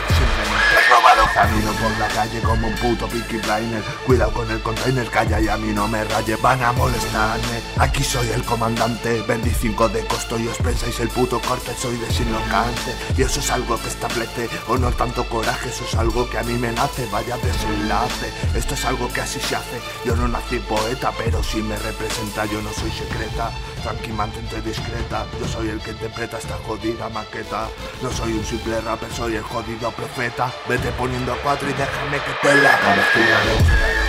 Camino 1.35 1.73
por 1.73 1.97
la 1.99 2.09
calle 2.09 2.41
como 2.41 2.67
un 2.67 2.75
puto 2.75 3.07
Peaky 3.09 3.39
Blinder, 3.39 3.83
cuidado 4.05 4.33
con 4.33 4.51
el 4.51 4.61
container, 4.61 5.09
calla 5.09 5.41
y 5.41 5.49
a 5.49 5.57
mí 5.57 5.73
no 5.73 5.87
me 5.87 6.03
raye, 6.05 6.37
van 6.37 6.63
a 6.63 6.73
molestarme. 6.73 7.63
Aquí 7.79 8.03
soy 8.03 8.29
el 8.29 8.45
comandante, 8.45 9.23
25 9.23 9.89
de 9.89 10.05
costo 10.07 10.39
y 10.39 10.49
os 10.49 10.59
pensáis 10.59 10.99
el 11.01 11.09
puto 11.09 11.41
corte, 11.41 11.73
soy 11.81 11.97
desinlocante. 11.97 12.95
Y 13.17 13.23
eso 13.23 13.41
es 13.41 13.51
algo 13.51 13.81
que 13.81 13.89
establece, 13.89 14.51
o 14.69 14.77
no 14.77 14.91
tanto 14.93 15.25
coraje, 15.29 15.69
eso 15.69 15.85
es 15.85 15.95
algo 15.95 16.29
que 16.29 16.39
a 16.39 16.43
mí 16.43 16.55
me 16.55 16.73
nace, 16.73 17.07
vaya 17.07 17.37
desenlace. 17.39 18.33
Esto 18.55 18.75
es 18.75 18.85
algo 18.85 19.09
que 19.13 19.21
así 19.21 19.41
se 19.41 19.57
hace, 19.57 19.81
yo 20.05 20.17
no 20.17 20.29
nací 20.29 20.59
poeta, 20.59 21.13
pero 21.17 21.43
si 21.43 21.63
me 21.63 21.77
representa 21.79 22.45
yo 22.47 22.61
no 22.61 22.73
soy 22.73 22.91
secreta. 22.91 23.51
Tranqui, 23.83 24.13
mantente 24.13 24.61
discreta, 24.61 25.27
yo 25.41 25.49
soy 25.49 25.71
el 25.71 25.81
que 25.81 25.93
interpreta 25.93 26.39
esta 26.39 26.57
jodida 26.67 27.09
maqueta. 27.09 27.69
No 28.03 28.11
soy 28.11 28.33
un 28.33 28.45
simple 28.45 28.81
rapper, 28.81 29.11
soy 29.13 29.37
el 29.37 29.43
jodido 29.43 29.91
profeta. 29.93 30.53
Vete 30.69 30.91
poniendo 30.93 31.33
a 31.33 31.37
cuatro 31.37 31.69
y 31.69 31.73
déjame 31.73 32.19
que 32.19 32.33
te 32.43 32.55
la 32.57 32.79
cabecealo. 32.79 34.01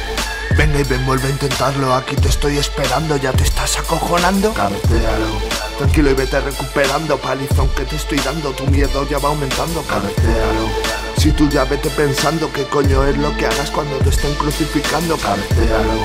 Venga 0.57 0.79
y 0.79 0.84
ven, 0.84 1.05
vuelve 1.05 1.27
a 1.27 1.31
intentarlo, 1.31 1.95
aquí 1.95 2.15
te 2.17 2.27
estoy 2.27 2.57
esperando, 2.57 3.15
ya 3.15 3.31
te 3.31 3.43
estás 3.43 3.77
acojonando. 3.79 4.53
Cabecealo. 4.53 5.39
Tranquilo 5.77 6.12
y 6.12 6.13
vete 6.15 6.41
recuperando, 6.41 7.17
palizón 7.17 7.69
que 7.69 7.84
te 7.86 7.95
estoy 7.95 8.19
dando, 8.19 8.51
tu 8.51 8.67
miedo 8.67 9.07
ya 9.10 9.19
va 9.19 9.29
aumentando. 9.29 9.81
Cabecealo. 9.84 10.90
Si 11.21 11.31
tú 11.31 11.47
ya 11.49 11.65
vete 11.65 11.88
pensando 11.91 12.51
qué 12.51 12.63
coño 12.63 13.03
es 13.03 13.15
lo 13.15 13.38
que 13.38 13.45
hagas 13.45 13.69
cuando 13.69 13.95
te 13.97 14.10
estén 14.10 14.34
crucificando, 14.34 15.15
cabecealo. 15.17 16.01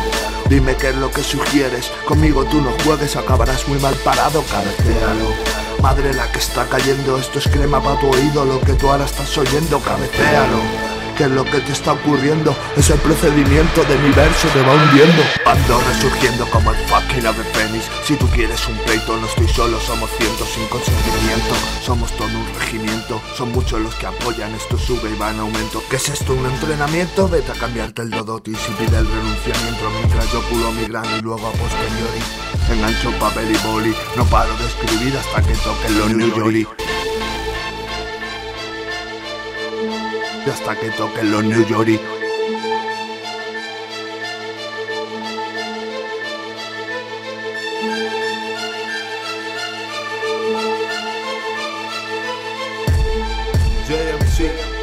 Dime 0.51 0.77
qué 0.77 0.91
es 0.91 0.97
lo 0.97 1.11
que 1.11 1.23
sugieres, 1.23 1.91
conmigo 2.05 2.45
tú 2.45 2.61
no 2.61 2.71
juegues, 2.85 3.17
acabarás 3.17 3.67
muy 3.67 3.79
mal 3.79 3.95
parado, 4.05 4.45
cabecealo. 4.45 5.33
Madre 5.81 6.13
la 6.13 6.31
que 6.31 6.39
está 6.39 6.67
cayendo, 6.67 7.17
esto 7.17 7.39
es 7.39 7.49
crema 7.49 7.83
para 7.83 7.99
tu 7.99 8.11
oído, 8.11 8.45
lo 8.45 8.61
que 8.61 8.75
tú 8.75 8.91
ahora 8.91 9.07
estás 9.07 9.39
oyendo, 9.39 9.81
cabecealo. 9.81 10.96
¿Qué 11.17 11.25
es 11.25 11.31
lo 11.31 11.45
que 11.45 11.61
te 11.61 11.73
está 11.73 11.95
ocurriendo? 11.95 12.55
Es 12.77 12.91
el 12.91 12.99
procedimiento 12.99 13.83
de 13.85 13.97
mi 13.99 14.11
verso 14.11 14.49
te 14.49 14.61
va 14.61 14.75
hundiendo. 14.75 15.23
Ando 15.47 15.81
resurgiendo 15.89 16.45
como 16.51 16.73
el 16.73 16.77
fucking 16.89 17.27
ave 17.27 17.43
fénix. 17.55 17.87
Si 18.05 18.17
tú 18.17 18.27
quieres 18.29 18.69
un 18.69 18.77
pleito 18.85 19.17
no 19.17 19.27
estoy 19.27 19.49
solo, 19.49 19.81
somos 19.81 20.11
cientos 20.19 20.47
sin 20.51 20.67
consentimiento. 20.67 21.55
Somos 21.83 22.13
todo 22.17 22.29
un 22.29 22.47
regimiento, 22.61 23.23
son 23.35 23.51
muchos 23.53 23.81
los 23.81 23.95
que 23.95 24.07
apoyan. 24.07 24.55
Esto 24.55 24.77
sube 24.77 25.11
y 25.11 25.19
va 25.19 25.31
en 25.31 25.41
aumento. 25.41 25.83
¿Qué 25.89 25.97
es 25.97 26.07
esto? 26.11 26.35
¿Un 26.35 26.45
entrenamiento? 26.45 27.29
Vete 27.29 27.53
a 27.53 27.55
cambiarte 27.55 28.03
el 28.03 28.11
dodotis 28.11 28.59
y 28.69 28.73
pide 28.73 28.99
el 28.99 29.07
renunciamiento 29.07 29.91
Mientras 29.97 30.31
yo 30.33 30.43
culo 30.51 30.71
mi 30.73 30.85
grano 30.85 31.17
y 31.17 31.23
luego 31.23 31.49
a 31.49 31.53
posteriori 31.53 32.21
Engancho 32.71 33.11
papel 33.19 33.51
y 33.51 33.67
boli. 33.67 33.95
No 34.17 34.25
paro 34.27 34.55
de 34.59 34.67
escribir 34.67 35.17
hasta 35.17 35.41
que 35.41 35.55
toquen 35.55 35.99
los 35.99 36.11
New 36.11 36.53
York 36.53 36.86
hasta 40.51 40.77
que 40.77 40.91
toquen 40.91 41.31
los 41.33 41.45
New 41.45 41.67
York. 41.67 42.01
JMC 53.89 54.77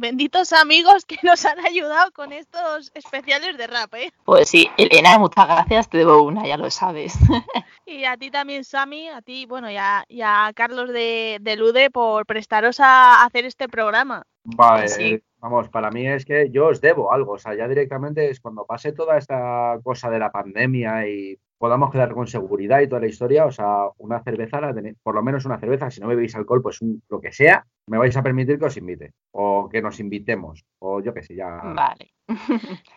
Benditos 0.00 0.54
amigos 0.54 1.04
que 1.04 1.18
nos 1.22 1.44
han 1.44 1.60
ayudado 1.60 2.10
con 2.12 2.32
estos 2.32 2.90
especiales 2.94 3.58
de 3.58 3.66
rap, 3.66 3.92
¿eh? 3.96 4.10
Pues 4.24 4.48
sí, 4.48 4.66
Elena, 4.78 5.18
muchas 5.18 5.46
gracias, 5.46 5.90
te 5.90 5.98
debo 5.98 6.22
una, 6.22 6.46
ya 6.46 6.56
lo 6.56 6.70
sabes. 6.70 7.14
Y 7.86 8.04
a 8.04 8.16
ti 8.16 8.30
también, 8.30 8.62
Sami, 8.64 9.08
a 9.08 9.20
ti, 9.20 9.46
bueno, 9.46 9.68
y 9.70 9.76
a, 9.76 10.04
y 10.08 10.22
a 10.22 10.52
Carlos 10.54 10.88
de, 10.90 11.38
de 11.40 11.56
Lude 11.56 11.90
por 11.90 12.24
prestaros 12.24 12.78
a 12.80 13.24
hacer 13.24 13.44
este 13.44 13.68
programa. 13.68 14.22
Vale, 14.44 14.88
Sí. 14.88 15.20
vamos, 15.38 15.68
para 15.68 15.90
mí 15.90 16.06
es 16.06 16.24
que 16.24 16.48
yo 16.50 16.68
os 16.68 16.80
debo 16.80 17.12
algo, 17.12 17.32
o 17.32 17.38
sea, 17.38 17.54
ya 17.54 17.66
directamente 17.68 18.30
es 18.30 18.38
cuando 18.40 18.64
pase 18.64 18.92
toda 18.92 19.18
esta 19.18 19.76
cosa 19.82 20.08
de 20.08 20.18
la 20.20 20.30
pandemia 20.30 21.06
y 21.08 21.36
podamos 21.60 21.92
quedar 21.92 22.14
con 22.14 22.26
seguridad 22.26 22.80
y 22.80 22.88
toda 22.88 23.02
la 23.02 23.06
historia, 23.06 23.44
o 23.44 23.52
sea, 23.52 23.90
una 23.98 24.22
cerveza, 24.22 24.62
la 24.62 24.72
tenéis- 24.72 24.96
por 25.02 25.14
lo 25.14 25.22
menos 25.22 25.44
una 25.44 25.60
cerveza, 25.60 25.90
si 25.90 26.00
no 26.00 26.08
bebéis 26.08 26.34
alcohol, 26.34 26.62
pues 26.62 26.80
un- 26.80 27.02
lo 27.10 27.20
que 27.20 27.32
sea, 27.32 27.66
me 27.86 27.98
vais 27.98 28.16
a 28.16 28.22
permitir 28.22 28.58
que 28.58 28.64
os 28.64 28.76
invite, 28.78 29.12
o 29.32 29.68
que 29.68 29.82
nos 29.82 30.00
invitemos, 30.00 30.64
o 30.78 31.02
yo 31.02 31.12
que 31.12 31.22
sé, 31.22 31.36
ya... 31.36 31.48
Vale, 31.62 32.14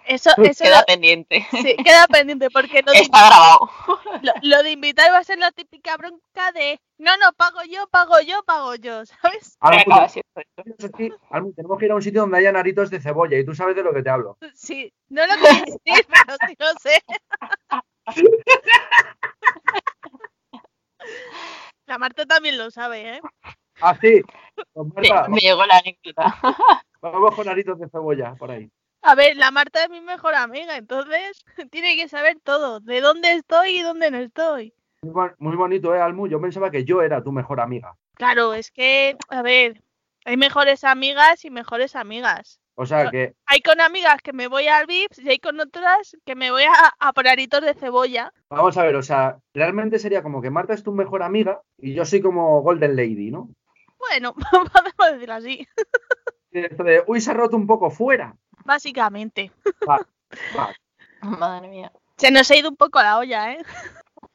Eso, 0.08 0.30
eso 0.38 0.64
queda 0.64 0.84
pendiente. 0.84 1.46
sí, 1.52 1.76
queda 1.84 2.08
pendiente 2.08 2.48
porque 2.52 2.82
lo 2.86 2.94
de, 2.94 3.00
Está 3.00 3.28
grabado. 3.28 3.70
lo, 4.24 4.32
lo 4.42 4.64
de 4.64 4.72
invitar 4.72 5.12
va 5.12 5.18
a 5.18 5.24
ser 5.26 5.40
la 5.40 5.52
típica 5.52 5.98
bronca 5.98 6.54
de 6.54 6.80
no, 7.00 7.18
no, 7.18 7.34
pago 7.36 7.60
yo, 7.70 7.86
pago 7.92 8.22
yo, 8.26 8.44
pago 8.46 8.76
yo, 8.76 9.06
¿sabes? 9.06 9.58
Almu, 9.60 10.08
sí, 10.08 10.22
Almu, 11.32 11.52
tenemos 11.52 11.78
que 11.78 11.86
ir 11.86 11.92
a 11.92 11.96
un 11.96 12.02
sitio 12.02 12.22
donde 12.22 12.38
haya 12.38 12.54
naritos 12.54 12.90
de 12.90 13.02
cebolla 13.02 13.38
y 13.38 13.44
tú 13.46 13.54
sabes 13.54 13.76
de 13.76 13.84
lo 13.84 13.94
que 13.94 14.04
te 14.04 14.10
hablo. 14.10 14.38
Sí, 14.54 14.94
no 15.10 15.26
lo 15.28 15.34
quería 15.36 15.66
decir, 15.66 15.80
pero 16.08 16.38
sí 16.48 16.56
lo 16.58 16.68
sé. 16.80 17.02
La 21.86 21.98
Marta 21.98 22.26
también 22.26 22.58
lo 22.58 22.72
sabe, 22.72 23.18
¿eh? 23.18 23.22
Ah, 23.82 23.98
sí, 24.00 24.22
pues 24.74 24.88
Sí, 25.02 25.12
me 25.30 25.40
llegó 25.40 25.66
la 25.66 25.78
anécdota. 25.78 26.36
vamos 27.02 27.36
con 27.36 27.46
naritos 27.46 27.78
de 27.80 27.90
cebolla 27.90 28.36
por 28.36 28.52
ahí. 28.52 28.70
A 29.02 29.16
ver, 29.16 29.36
la 29.36 29.52
Marta 29.52 29.84
es 29.84 29.90
mi 29.90 30.00
mejor 30.00 30.34
amiga, 30.34 30.78
entonces 30.78 31.44
tiene 31.72 31.98
que 31.98 32.08
saber 32.08 32.38
todo, 32.42 32.80
de 32.80 33.02
dónde 33.02 33.34
estoy 33.34 33.78
y 33.78 33.82
dónde 33.82 34.12
no 34.12 34.18
estoy. 34.18 34.74
Muy 35.38 35.58
bonito, 35.58 35.94
¿eh, 35.94 36.02
Almu? 36.02 36.28
Yo 36.28 36.40
pensaba 36.40 36.72
que 36.72 36.86
yo 36.86 37.02
era 37.02 37.22
tu 37.22 37.34
mejor 37.34 37.60
amiga. 37.60 37.98
Claro, 38.14 38.54
es 38.54 38.72
que, 38.72 39.18
a 39.28 39.42
ver, 39.42 39.84
hay 40.24 40.38
mejores 40.38 40.86
amigas 40.86 41.44
y 41.44 41.50
mejores 41.50 41.98
amigas. 41.98 42.62
O 42.76 42.86
sea 42.88 43.12
que, 43.12 43.34
Hay 43.46 43.62
con 43.62 43.80
amigas 43.82 44.18
que 44.24 44.34
me 44.34 44.48
voy 44.48 44.68
al 44.68 44.88
Vips 44.88 45.20
y 45.20 45.30
hay 45.30 45.38
con 45.40 45.60
otras 45.60 46.18
que 46.26 46.36
me 46.36 46.50
voy 46.50 46.64
a, 46.64 46.74
a 47.00 47.14
por 47.14 47.28
aritos 47.28 47.62
de 47.62 47.74
cebolla. 47.76 48.34
vamos 48.50 48.76
a 48.78 48.84
ver, 48.84 48.96
o 48.96 49.04
sea, 49.04 49.38
realmente 49.54 50.00
sería 50.00 50.24
como 50.24 50.42
que 50.42 50.50
Marta 50.50 50.74
es 50.74 50.82
tu 50.84 50.92
mejor 50.92 51.22
amiga 51.22 51.62
y 51.78 51.94
yo 51.94 52.04
soy 52.06 52.22
como 52.22 52.62
Golden 52.62 52.96
Lady, 52.96 53.30
¿no? 53.30 53.50
Bueno, 54.00 54.34
podemos 54.52 55.12
decirlo 55.14 55.34
así, 55.36 55.68
Esto 56.52 56.84
de, 56.84 57.04
uy, 57.08 57.22
se 57.22 57.32
ha 57.32 57.36
roto 57.36 57.56
un 57.56 57.68
poco 57.68 57.90
fuera. 57.92 58.36
básicamente. 58.66 59.52
Va, 59.90 60.00
Madre 61.22 61.68
mía. 61.70 61.92
Se 62.18 62.32
nos 62.32 62.50
ha 62.52 62.56
ido 62.56 62.70
un 62.70 62.76
poco 62.76 63.00
la 63.02 63.18
olla, 63.20 63.54
¿eh? 63.54 63.64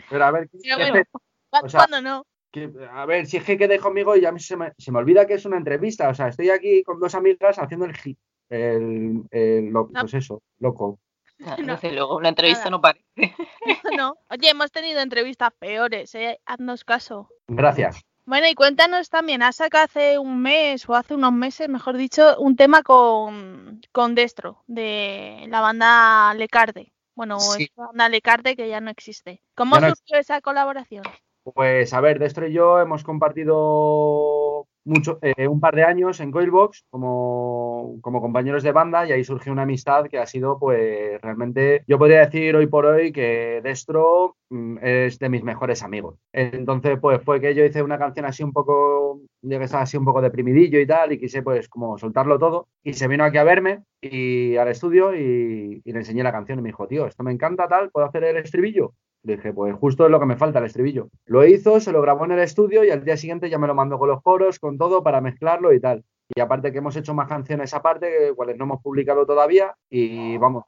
pero 0.09 0.25
a 0.25 0.31
ver, 0.31 0.49
¿qué- 0.49 0.59
Pero 0.63 0.77
qué 0.77 0.83
bueno, 0.91 1.05
hace- 1.53 1.65
O 1.67 1.69
sea- 1.69 1.81
¿cuándo 1.81 2.01
no? 2.03 2.25
que- 2.51 2.73
a 2.91 3.05
ver, 3.05 3.27
si 3.27 3.37
es 3.37 3.45
que 3.45 3.59
quedé 3.59 3.79
conmigo 3.79 4.17
y 4.17 4.23
ya 4.23 4.33
se, 4.39 4.57
me, 4.57 4.73
se 4.79 4.91
me 4.91 4.99
olvida 4.99 5.27
que 5.27 5.35
es 5.35 5.45
una 5.45 5.59
entrevista. 5.59 6.09
O 6.09 6.15
sea, 6.15 6.29
estoy 6.29 6.49
aquí 6.51 6.83
con 6.83 6.99
dos 6.99 7.15
amigas 7.15 7.59
haciendo 7.59 7.85
el 7.85 7.95
hit. 7.97 8.19
El, 8.51 9.23
el 9.31 9.67
lo- 9.71 9.89
No. 9.93 10.01
pues 10.01 10.15
eso, 10.15 10.43
loco. 10.59 10.99
No. 11.65 11.75
Desde 11.75 11.93
luego, 11.93 12.17
una 12.17 12.31
entrevista 12.31 12.65
Nada. 12.65 12.71
no 12.71 12.81
parece. 12.81 13.05
No. 13.97 14.17
Oye, 14.31 14.51
hemos 14.51 14.71
tenido 14.73 15.01
entrevistas 15.01 15.51
peores, 15.59 16.15
¿eh? 16.15 16.41
Haznos 16.47 16.85
caso. 16.85 17.29
Gracias. 17.47 18.01
Bueno, 18.27 18.47
y 18.47 18.55
cuéntanos 18.55 19.09
también, 19.09 19.43
has 19.43 19.57
sacado 19.57 19.85
hace 19.87 20.19
un 20.19 20.43
mes 20.43 20.87
o 20.89 20.95
hace 20.95 21.15
unos 21.15 21.33
meses, 21.33 21.69
mejor 21.71 21.97
dicho, 21.97 22.37
un 22.39 22.57
tema 22.57 22.83
con, 22.83 23.81
con 23.91 24.15
Destro, 24.15 24.63
de 24.67 25.47
la 25.49 25.63
banda 25.63 26.35
Lecarde. 26.35 26.93
Bueno, 27.15 27.41
Sí. 27.41 27.65
es 27.65 27.71
la 27.77 27.87
banda 27.87 28.09
Lecarde 28.11 28.55
que 28.55 28.69
ya 28.69 28.81
no 28.83 28.91
existe. 28.91 29.41
¿Cómo 29.55 29.81
no 29.81 29.89
surgió 29.95 30.19
esa 30.19 30.41
colaboración? 30.43 31.05
Pues 31.55 31.95
a 31.95 32.01
ver, 32.03 32.19
Destro 32.19 32.47
y 32.47 32.53
yo 32.53 32.79
hemos 32.81 33.03
compartido 33.03 34.67
mucho, 34.85 35.19
eh, 35.23 35.47
un 35.49 35.61
par 35.61 35.75
de 35.75 35.85
años 35.85 36.21
en 36.21 36.31
Coilbox 36.31 36.85
como, 36.91 37.99
como 38.01 38.21
compañeros 38.21 38.63
de 38.63 38.73
banda 38.73 39.07
y 39.07 39.13
ahí 39.13 39.25
surgió 39.25 39.53
una 39.53 39.63
amistad 39.63 40.07
que 40.07 40.19
ha 40.19 40.27
sido 40.27 40.59
pues 40.59 41.21
realmente, 41.21 41.85
yo 41.87 41.99
podría 41.99 42.21
decir 42.21 42.57
hoy 42.57 42.67
por 42.67 42.87
hoy 42.87 43.13
que 43.13 43.61
Destro 43.63 44.37
mm, 44.51 44.79
es 44.83 45.19
de 45.19 45.29
mis 45.29 45.43
mejores 45.43 45.83
amigos. 45.83 46.17
Entonces 46.33 46.99
pues 47.01 47.23
fue 47.23 47.41
que 47.41 47.55
yo 47.55 47.65
hice 47.65 47.83
una 47.83 47.99
canción 47.99 48.27
así 48.27 48.43
un 48.43 48.53
poco, 48.53 49.21
yo 49.43 49.59
que 49.59 49.65
estaba 49.65 49.83
así 49.83 49.97
un 49.97 50.05
poco 50.05 50.23
deprimidillo 50.23 50.81
y 50.81 50.87
tal 50.87 51.13
y 51.13 51.19
quise 51.19 51.43
pues 51.43 51.69
como 51.69 51.99
soltarlo 51.99 52.39
todo 52.39 52.69
y 52.83 52.95
se 52.95 53.09
vino 53.09 53.25
aquí 53.25 53.39
a 53.39 53.45
verme 53.45 53.83
y 54.01 54.57
al 54.57 54.69
estudio 54.69 55.15
y, 55.15 55.83
y 55.85 55.93
le 55.93 55.99
enseñé 55.99 56.23
la 56.23 56.33
canción 56.33 56.59
y 56.59 56.63
me 56.63 56.69
dijo, 56.71 56.87
tío, 56.87 57.07
esto 57.07 57.23
me 57.23 57.33
encanta 57.33 57.69
tal, 57.69 57.91
¿puedo 57.91 58.07
hacer 58.07 58.25
el 58.25 58.37
estribillo? 58.39 58.95
Dije, 59.23 59.53
pues 59.53 59.75
justo 59.75 60.05
es 60.05 60.11
lo 60.11 60.21
que 60.21 60.27
me 60.27 60.37
falta, 60.37 60.59
el 60.59 60.67
estribillo. 60.67 61.09
Lo 61.27 61.45
hizo, 61.45 61.81
se 61.81 61.93
lo 61.93 62.01
grabó 62.01 62.25
en 62.25 62.33
el 62.33 62.39
estudio 62.39 62.85
y 62.85 62.91
al 62.91 63.05
día 63.05 63.17
siguiente 63.17 63.51
ya 63.51 63.59
me 63.59 63.67
lo 63.67 63.75
mandó 63.75 63.99
con 63.99 64.09
los 64.09 64.23
coros, 64.23 64.59
con 64.59 64.79
todo, 64.79 65.03
para 65.03 65.21
mezclarlo 65.21 65.73
y 65.73 65.81
tal. 65.81 66.05
Y 66.35 66.41
aparte 66.41 66.73
que 66.73 66.79
hemos 66.79 66.97
hecho 66.97 67.15
más 67.15 67.29
canciones 67.29 67.75
aparte, 67.75 68.33
cuales 68.37 68.57
no 68.57 68.65
hemos 68.65 68.83
publicado 68.83 69.27
todavía. 69.27 69.75
Y 69.91 70.37
vamos, 70.39 70.65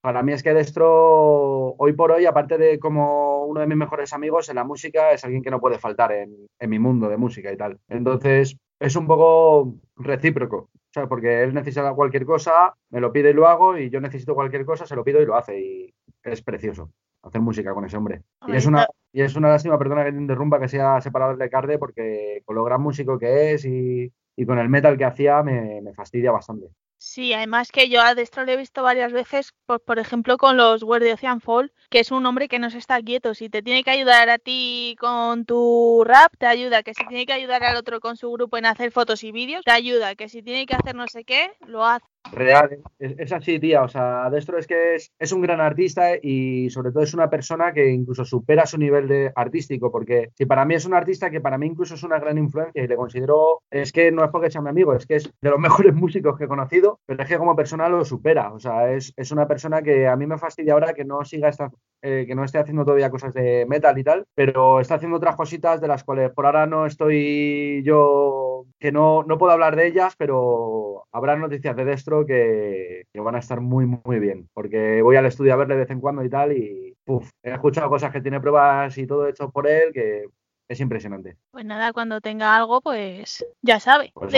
para 0.00 0.22
mí 0.22 0.32
es 0.32 0.42
que 0.42 0.54
Destro, 0.54 1.74
hoy 1.76 1.92
por 1.94 2.12
hoy, 2.12 2.26
aparte 2.26 2.56
de 2.56 2.78
como 2.78 3.44
uno 3.46 3.60
de 3.60 3.66
mis 3.66 3.76
mejores 3.76 4.12
amigos 4.12 4.48
en 4.48 4.56
la 4.56 4.64
música, 4.64 5.12
es 5.12 5.24
alguien 5.24 5.42
que 5.42 5.50
no 5.50 5.60
puede 5.60 5.78
faltar 5.78 6.12
en, 6.12 6.34
en 6.58 6.70
mi 6.70 6.78
mundo 6.78 7.08
de 7.08 7.16
música 7.16 7.52
y 7.52 7.56
tal. 7.56 7.78
Entonces, 7.88 8.56
es 8.78 8.96
un 8.96 9.06
poco 9.06 9.74
recíproco. 9.96 10.56
O 10.56 10.92
sea, 10.92 11.08
porque 11.08 11.42
él 11.42 11.54
necesita 11.54 11.92
cualquier 11.94 12.26
cosa, 12.26 12.74
me 12.90 13.00
lo 13.00 13.12
pide 13.12 13.30
y 13.30 13.34
lo 13.34 13.46
hago, 13.46 13.78
y 13.78 13.90
yo 13.90 14.00
necesito 14.00 14.34
cualquier 14.34 14.64
cosa, 14.64 14.86
se 14.86 14.96
lo 14.96 15.04
pido 15.04 15.20
y 15.20 15.26
lo 15.26 15.36
hace. 15.36 15.60
Y 15.60 15.94
es 16.22 16.42
precioso 16.42 16.90
hacer 17.22 17.40
música 17.40 17.74
con 17.74 17.84
ese 17.84 17.96
hombre. 17.96 18.22
Y 18.46 18.56
es 18.56 18.66
una, 18.66 18.86
y 19.12 19.22
es 19.22 19.36
una 19.36 19.48
lástima, 19.48 19.78
perdona 19.78 20.04
que 20.04 20.12
te 20.12 20.18
interrumpa, 20.18 20.60
que 20.60 20.68
sea 20.68 21.00
separado 21.00 21.36
de 21.36 21.50
Carde, 21.50 21.78
porque 21.78 22.42
con 22.44 22.56
lo 22.56 22.64
gran 22.64 22.80
músico 22.80 23.18
que 23.18 23.52
es 23.52 23.64
y, 23.64 24.12
y 24.36 24.46
con 24.46 24.58
el 24.58 24.68
metal 24.68 24.96
que 24.96 25.04
hacía 25.04 25.42
me, 25.42 25.80
me 25.82 25.94
fastidia 25.94 26.32
bastante. 26.32 26.68
Sí, 27.02 27.32
además 27.32 27.72
que 27.72 27.88
yo 27.88 28.02
a 28.02 28.14
Destro 28.14 28.44
le 28.44 28.52
he 28.52 28.56
visto 28.58 28.82
varias 28.82 29.10
veces, 29.10 29.54
por, 29.64 29.80
por 29.80 29.98
ejemplo, 29.98 30.36
con 30.36 30.58
los 30.58 30.82
Word 30.82 31.02
de 31.02 31.14
Ocean 31.14 31.40
Fall, 31.40 31.72
que 31.88 32.00
es 32.00 32.10
un 32.10 32.26
hombre 32.26 32.46
que 32.46 32.58
no 32.58 32.68
se 32.68 32.76
está 32.76 33.00
quieto. 33.00 33.32
Si 33.32 33.48
te 33.48 33.62
tiene 33.62 33.82
que 33.82 33.90
ayudar 33.90 34.28
a 34.28 34.36
ti 34.36 34.96
con 35.00 35.46
tu 35.46 36.04
rap, 36.04 36.34
te 36.36 36.44
ayuda. 36.44 36.82
Que 36.82 36.92
si 36.92 37.06
tiene 37.06 37.24
que 37.24 37.32
ayudar 37.32 37.64
al 37.64 37.76
otro 37.76 38.00
con 38.00 38.18
su 38.18 38.30
grupo 38.30 38.58
en 38.58 38.66
hacer 38.66 38.92
fotos 38.92 39.24
y 39.24 39.32
vídeos, 39.32 39.64
te 39.64 39.70
ayuda. 39.70 40.14
Que 40.14 40.28
si 40.28 40.42
tiene 40.42 40.66
que 40.66 40.74
hacer 40.74 40.94
no 40.94 41.06
sé 41.06 41.24
qué, 41.24 41.52
lo 41.66 41.86
hace. 41.86 42.04
Real, 42.32 42.78
es, 42.98 43.14
es 43.18 43.32
así, 43.32 43.58
tía. 43.58 43.82
O 43.82 43.88
sea, 43.88 44.30
Destro 44.30 44.58
es 44.58 44.66
que 44.66 44.94
es, 44.94 45.12
es 45.18 45.32
un 45.32 45.40
gran 45.40 45.60
artista 45.60 46.10
y 46.22 46.70
sobre 46.70 46.92
todo 46.92 47.02
es 47.02 47.14
una 47.14 47.28
persona 47.28 47.72
que 47.72 47.90
incluso 47.90 48.24
supera 48.24 48.66
su 48.66 48.78
nivel 48.78 49.08
de 49.08 49.32
artístico, 49.34 49.90
porque 49.90 50.30
si 50.34 50.46
para 50.46 50.64
mí 50.64 50.74
es 50.74 50.84
un 50.84 50.94
artista 50.94 51.30
que 51.30 51.40
para 51.40 51.58
mí 51.58 51.66
incluso 51.66 51.94
es 51.94 52.02
una 52.02 52.18
gran 52.18 52.38
influencia 52.38 52.82
y 52.82 52.86
le 52.86 52.96
considero, 52.96 53.62
es 53.70 53.90
que 53.92 54.12
no 54.12 54.24
es 54.24 54.30
porque 54.30 54.50
sea 54.50 54.60
mi 54.60 54.68
amigo, 54.68 54.94
es 54.94 55.06
que 55.06 55.16
es 55.16 55.32
de 55.40 55.50
los 55.50 55.58
mejores 55.58 55.94
músicos 55.94 56.36
que 56.38 56.44
he 56.44 56.48
conocido, 56.48 57.00
pero 57.06 57.22
es 57.22 57.28
que 57.28 57.38
como 57.38 57.56
persona 57.56 57.88
lo 57.88 58.04
supera. 58.04 58.52
O 58.52 58.60
sea, 58.60 58.92
es, 58.92 59.12
es 59.16 59.32
una 59.32 59.48
persona 59.48 59.82
que 59.82 60.06
a 60.06 60.16
mí 60.16 60.26
me 60.26 60.38
fastidia 60.38 60.74
ahora 60.74 60.92
que 60.92 61.04
no 61.04 61.24
siga 61.24 61.48
esta, 61.48 61.70
eh, 62.02 62.24
que 62.26 62.34
no 62.34 62.44
esté 62.44 62.58
haciendo 62.58 62.84
todavía 62.84 63.10
cosas 63.10 63.34
de 63.34 63.66
metal 63.66 63.98
y 63.98 64.04
tal, 64.04 64.24
pero 64.34 64.80
está 64.80 64.96
haciendo 64.96 65.16
otras 65.16 65.36
cositas 65.36 65.80
de 65.80 65.88
las 65.88 66.04
cuales 66.04 66.30
por 66.32 66.46
ahora 66.46 66.66
no 66.66 66.86
estoy 66.86 67.82
yo, 67.84 68.66
que 68.78 68.92
no, 68.92 69.22
no 69.24 69.38
puedo 69.38 69.52
hablar 69.52 69.74
de 69.74 69.86
ellas, 69.86 70.14
pero 70.16 71.06
habrá 71.12 71.36
noticias 71.36 71.76
de 71.76 71.84
Destro 71.84 72.09
que, 72.26 73.04
que 73.12 73.20
van 73.20 73.34
a 73.36 73.38
estar 73.38 73.60
muy, 73.60 73.86
muy 73.86 74.18
bien, 74.18 74.48
porque 74.52 75.02
voy 75.02 75.16
al 75.16 75.26
estudio 75.26 75.52
a 75.54 75.56
verle 75.56 75.74
de 75.74 75.80
vez 75.80 75.90
en 75.90 76.00
cuando 76.00 76.24
y 76.24 76.30
tal, 76.30 76.52
y 76.56 76.96
uf, 77.06 77.30
he 77.42 77.52
escuchado 77.52 77.88
cosas 77.88 78.12
que 78.12 78.20
tiene 78.20 78.40
pruebas 78.40 78.96
y 78.98 79.06
todo 79.06 79.26
hecho 79.28 79.50
por 79.50 79.66
él, 79.68 79.92
que 79.92 80.26
es 80.68 80.80
impresionante. 80.80 81.36
Pues 81.50 81.64
nada, 81.64 81.92
cuando 81.92 82.20
tenga 82.20 82.54
algo, 82.56 82.80
pues 82.80 83.44
ya 83.62 83.80
sabe. 83.80 84.12
Pues 84.14 84.32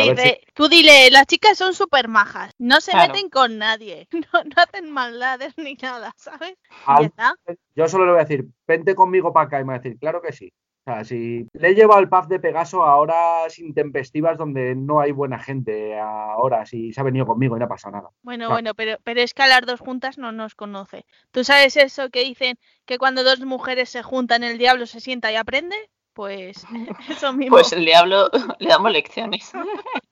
Tú 0.54 0.68
dile, 0.68 1.10
las 1.10 1.26
chicas 1.26 1.58
son 1.58 1.74
súper 1.74 2.08
majas, 2.08 2.52
no 2.58 2.80
se 2.80 2.92
Claro. 2.92 3.12
meten 3.12 3.28
con 3.30 3.58
nadie, 3.58 4.08
no, 4.32 4.44
no 4.44 4.52
hacen 4.56 4.90
maldades 4.90 5.52
ni 5.58 5.74
nada, 5.74 6.12
¿sabes? 6.16 6.54
Y 6.70 6.74
Al- 6.86 7.02
ya 7.02 7.06
está. 7.06 7.34
yo 7.74 7.88
solo 7.88 8.06
le 8.06 8.12
voy 8.12 8.20
a 8.20 8.24
decir, 8.24 8.46
vente 8.66 8.94
conmigo 8.94 9.32
para 9.32 9.46
acá, 9.46 9.60
y 9.60 9.64
me 9.64 9.68
va 9.72 9.74
a 9.76 9.78
decir, 9.80 9.98
claro 9.98 10.22
que 10.22 10.32
sí. 10.32 10.52
O 10.84 10.90
sea, 10.90 11.04
si 11.04 11.46
le 11.52 11.68
he 11.68 11.74
llevado 11.74 12.00
al 12.00 12.08
pub 12.08 12.26
de 12.26 12.40
Pegaso 12.40 12.82
a 12.82 12.96
horas 12.96 13.56
intempestivas 13.60 14.36
donde 14.36 14.74
no 14.74 14.98
hay 15.00 15.12
buena 15.12 15.38
gente, 15.38 15.96
a 15.96 16.36
horas, 16.36 16.74
y 16.74 16.92
se 16.92 17.00
ha 17.00 17.04
venido 17.04 17.24
conmigo 17.24 17.56
y 17.56 17.60
no 17.60 17.66
ha 17.66 17.68
pasado 17.68 17.96
nada. 17.96 18.08
Bueno, 18.22 18.48
bueno, 18.50 18.74
pero, 18.74 18.96
pero 19.04 19.20
es 19.20 19.32
que 19.32 19.42
a 19.42 19.46
las 19.46 19.60
dos 19.62 19.78
juntas 19.78 20.18
no 20.18 20.32
nos 20.32 20.56
conoce. 20.56 21.06
¿Tú 21.30 21.44
sabes 21.44 21.76
eso 21.76 22.10
que 22.10 22.24
dicen 22.24 22.58
que 22.84 22.98
cuando 22.98 23.22
dos 23.22 23.38
mujeres 23.40 23.90
se 23.90 24.02
juntan 24.02 24.42
el 24.42 24.58
diablo 24.58 24.86
se 24.86 25.00
sienta 25.00 25.30
y 25.30 25.36
aprende? 25.36 25.76
Pues 26.14 26.64
eso 27.08 27.32
mismo. 27.32 27.56
Pues 27.56 27.72
el 27.72 27.84
diablo 27.84 28.28
le 28.58 28.68
damos 28.68 28.92
lecciones. 28.92 29.52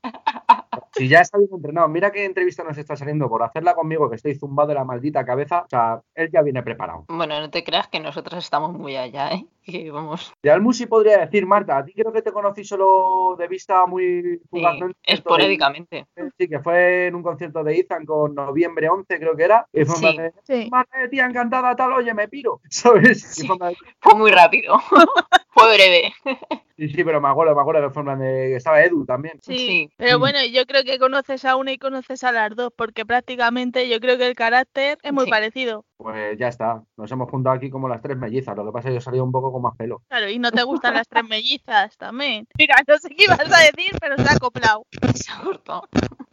Si 0.92 1.08
ya 1.08 1.20
está 1.20 1.38
bien 1.38 1.50
entrenado, 1.52 1.88
mira 1.88 2.10
qué 2.10 2.24
entrevista 2.24 2.64
nos 2.64 2.76
está 2.76 2.96
saliendo 2.96 3.28
por 3.28 3.42
hacerla 3.42 3.74
conmigo, 3.74 4.10
que 4.10 4.16
estoy 4.16 4.34
zumbado 4.34 4.68
de 4.70 4.74
la 4.74 4.84
maldita 4.84 5.24
cabeza. 5.24 5.60
O 5.62 5.68
sea, 5.68 6.00
él 6.14 6.30
ya 6.32 6.42
viene 6.42 6.62
preparado. 6.62 7.04
Bueno, 7.08 7.38
no 7.40 7.48
te 7.50 7.62
creas 7.62 7.88
que 7.88 8.00
nosotros 8.00 8.42
estamos 8.42 8.72
muy 8.72 8.96
allá, 8.96 9.30
¿eh? 9.30 9.46
Que 9.62 9.90
vamos. 9.90 10.32
De 10.42 10.50
Almusi 10.50 10.86
podría 10.86 11.18
decir, 11.18 11.46
Marta, 11.46 11.78
a 11.78 11.84
ti 11.84 11.92
creo 11.92 12.12
que 12.12 12.22
te 12.22 12.32
conocí 12.32 12.64
solo 12.64 13.36
de 13.38 13.46
vista 13.46 13.86
muy 13.86 14.22
Sí, 14.22 14.40
fugazmente. 14.50 14.98
esporádicamente. 15.04 16.06
Sí, 16.36 16.48
que 16.48 16.58
fue 16.60 17.06
en 17.06 17.14
un 17.14 17.22
concierto 17.22 17.62
de 17.62 17.76
Ethan 17.78 18.04
con 18.04 18.34
noviembre 18.34 18.88
11, 18.88 19.18
creo 19.18 19.36
que 19.36 19.44
era. 19.44 19.66
Y 19.72 19.84
fue 19.84 19.96
Sí. 19.96 20.16
de, 20.16 20.32
Sí. 20.42 20.68
Marta, 20.70 20.98
tía, 21.08 21.26
encantada, 21.26 21.76
tal, 21.76 21.92
oye, 21.92 22.12
me 22.14 22.26
piro. 22.26 22.60
¿Sabes? 22.70 23.22
Sí. 23.22 23.46
de, 23.46 23.76
Fue 24.00 24.14
muy 24.14 24.32
rápido. 24.32 24.76
Fue 25.52 25.74
breve. 25.74 26.12
sí, 26.76 26.88
sí, 26.88 27.04
pero 27.04 27.20
me 27.20 27.28
acuerdo, 27.28 27.54
me 27.54 27.60
acuerdo 27.60 27.82
que 27.88 27.92
fue 27.92 28.00
en 28.02 28.04
plan 28.06 28.18
de 28.20 28.26
que 28.50 28.56
estaba 28.56 28.82
Edu 28.84 29.04
también. 29.04 29.38
Sí, 29.42 29.56
Sí. 29.56 29.90
pero 29.96 30.16
Mm. 30.16 30.20
bueno, 30.20 30.38
yo 30.52 30.64
creo 30.66 30.84
que 30.84 30.98
conoces 30.98 31.44
a 31.44 31.56
una 31.56 31.72
y 31.72 31.78
conoces 31.78 32.22
a 32.24 32.30
las 32.32 32.54
dos, 32.54 32.72
porque 32.76 33.04
prácticamente 33.04 33.88
yo 33.88 33.98
creo 34.00 34.16
que 34.16 34.26
el 34.28 34.34
carácter 34.36 34.98
es 35.02 35.12
muy 35.12 35.24
Sí. 35.24 35.30
parecido. 35.30 35.84
Pues 35.96 36.38
ya 36.38 36.48
está. 36.48 36.82
Nos 36.96 37.10
hemos 37.10 37.28
juntado 37.30 37.56
aquí 37.56 37.68
como 37.68 37.88
las 37.88 38.00
tres 38.00 38.16
mellizas. 38.16 38.56
Lo 38.56 38.64
que 38.64 38.72
pasa 38.72 38.88
es 38.88 38.92
que 38.92 38.94
yo 38.96 39.00
salí 39.00 39.18
un 39.18 39.32
poco 39.32 39.52
con 39.52 39.62
más 39.62 39.76
pelo. 39.76 40.02
Claro, 40.08 40.28
y 40.28 40.38
no 40.38 40.50
te 40.52 40.62
gustan 40.62 40.94
las 40.94 41.08
tres 41.08 41.24
mellizas 41.28 41.96
también. 41.98 42.46
Mira, 42.56 42.76
no 42.86 42.96
sé 42.98 43.08
qué 43.10 43.24
ibas 43.24 43.40
a 43.40 43.60
decir, 43.64 43.92
pero 44.00 44.16
se 44.16 44.28
ha 44.28 44.36
acoplado. 44.36 44.86
Se 45.14 45.32
ha 45.32 45.42
cortado. 45.42 45.82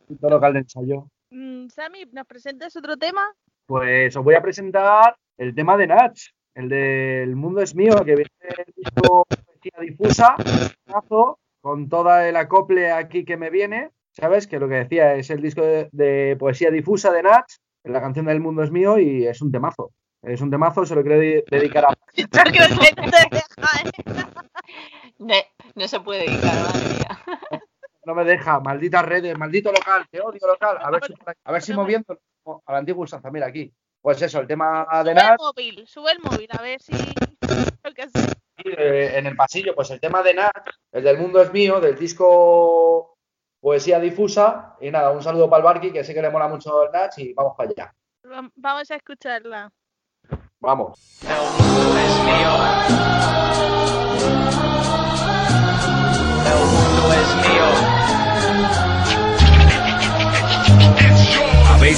Y 0.10 0.16
todo 0.16 0.32
lo 0.32 0.40
que 0.40 0.46
al 0.46 0.54
de 0.54 0.60
ensayo. 0.60 1.08
Mm, 1.32 1.68
Sammy, 1.70 2.06
¿nos 2.14 2.26
presentas 2.28 2.76
otro 2.78 2.96
tema? 2.98 3.22
Pues 3.66 4.16
os 4.16 4.24
voy 4.24 4.36
a 4.36 4.42
presentar 4.42 5.18
el 5.38 5.54
tema 5.54 5.76
de 5.76 5.88
Natch, 5.88 6.30
el 6.58 6.70
del 6.70 7.36
Mundo 7.36 7.62
es 7.62 7.76
mío, 7.76 7.96
que 8.06 8.16
viene 8.16 8.30
el 8.58 8.74
disco 8.76 9.26
Poesía 9.46 9.80
Difusa, 9.82 10.36
con 11.62 11.90
toda 11.90 12.28
el 12.28 12.36
acople 12.36 12.92
aquí 12.92 13.26
que 13.26 13.38
me 13.38 13.50
viene, 13.50 13.92
¿sabes? 14.12 14.48
Que 14.48 14.60
lo 14.60 14.68
que 14.68 14.76
decía 14.76 15.16
es 15.16 15.30
el 15.30 15.42
disco 15.42 15.62
de, 15.62 15.90
de 15.92 16.36
Poesía 16.40 16.72
Difusa 16.72 17.12
de 17.12 17.24
Natch, 17.24 17.56
la 17.84 18.02
canción 18.02 18.26
del 18.26 18.40
Mundo 18.40 18.64
es 18.64 18.72
mío 18.72 18.98
y 19.00 19.26
es 19.28 19.42
un 19.42 19.52
temazo. 19.52 19.92
Es 20.24 20.42
un 20.42 20.50
temazo, 20.50 20.86
se 20.86 20.96
lo 20.96 21.04
quiero 21.04 21.20
de- 21.20 21.44
dedicar 21.50 21.86
a... 21.86 21.90
No. 25.20 25.36
No, 25.76 25.88
se 25.88 26.00
puede 26.00 26.22
dedicar, 26.28 26.54
madre 26.56 26.96
mía. 26.96 27.20
No 28.06 28.16
me 28.16 28.24
deja, 28.24 28.60
malditas 28.60 29.06
redes, 29.06 29.38
maldito 29.38 29.72
local, 29.72 30.06
te 30.10 30.22
odio 30.22 30.48
local. 30.48 30.78
A 30.82 30.90
ver 30.92 31.04
si, 31.06 31.14
a 31.44 31.52
ver 31.52 31.62
si 31.62 31.74
moviendo 31.74 32.20
a 32.66 32.72
la 32.72 32.78
antigua 32.80 33.04
usanza, 33.04 33.30
mira 33.32 33.48
aquí. 33.48 33.72
Pues 34.08 34.22
eso, 34.22 34.40
el 34.40 34.48
tema 34.48 34.88
de 34.90 35.00
Sube 35.02 35.10
el 35.12 35.16
Natch. 35.18 35.38
móvil, 35.38 35.86
sube 35.86 36.12
el 36.14 36.20
móvil, 36.22 36.48
a 36.58 36.62
ver 36.62 36.82
si... 36.82 36.94
Eh, 38.64 39.18
en 39.18 39.26
el 39.28 39.36
pasillo, 39.36 39.76
pues 39.76 39.92
el 39.92 40.00
tema 40.00 40.24
de 40.24 40.34
Nat, 40.34 40.66
el 40.94 41.04
del 41.04 41.18
mundo 41.18 41.42
es 41.42 41.52
mío, 41.52 41.82
del 41.82 41.96
disco 41.98 43.18
Poesía 43.60 44.00
Difusa. 44.00 44.78
Y 44.80 44.92
nada, 44.92 45.12
un 45.12 45.22
saludo 45.22 45.50
para 45.50 45.60
el 45.60 45.66
Barqui, 45.66 45.92
que 45.92 46.06
sé 46.06 46.14
que 46.14 46.22
le 46.22 46.30
mola 46.30 46.48
mucho 46.48 46.84
el 46.86 46.92
Nach 46.92 47.12
y 47.18 47.34
vamos 47.34 47.54
para 47.58 47.70
allá. 47.70 47.94
Va- 48.26 48.50
Vamos 48.56 48.90
a 48.92 48.96
escucharla. 48.96 49.70
Vamos. 50.62 51.20
Habéis 51.28 52.16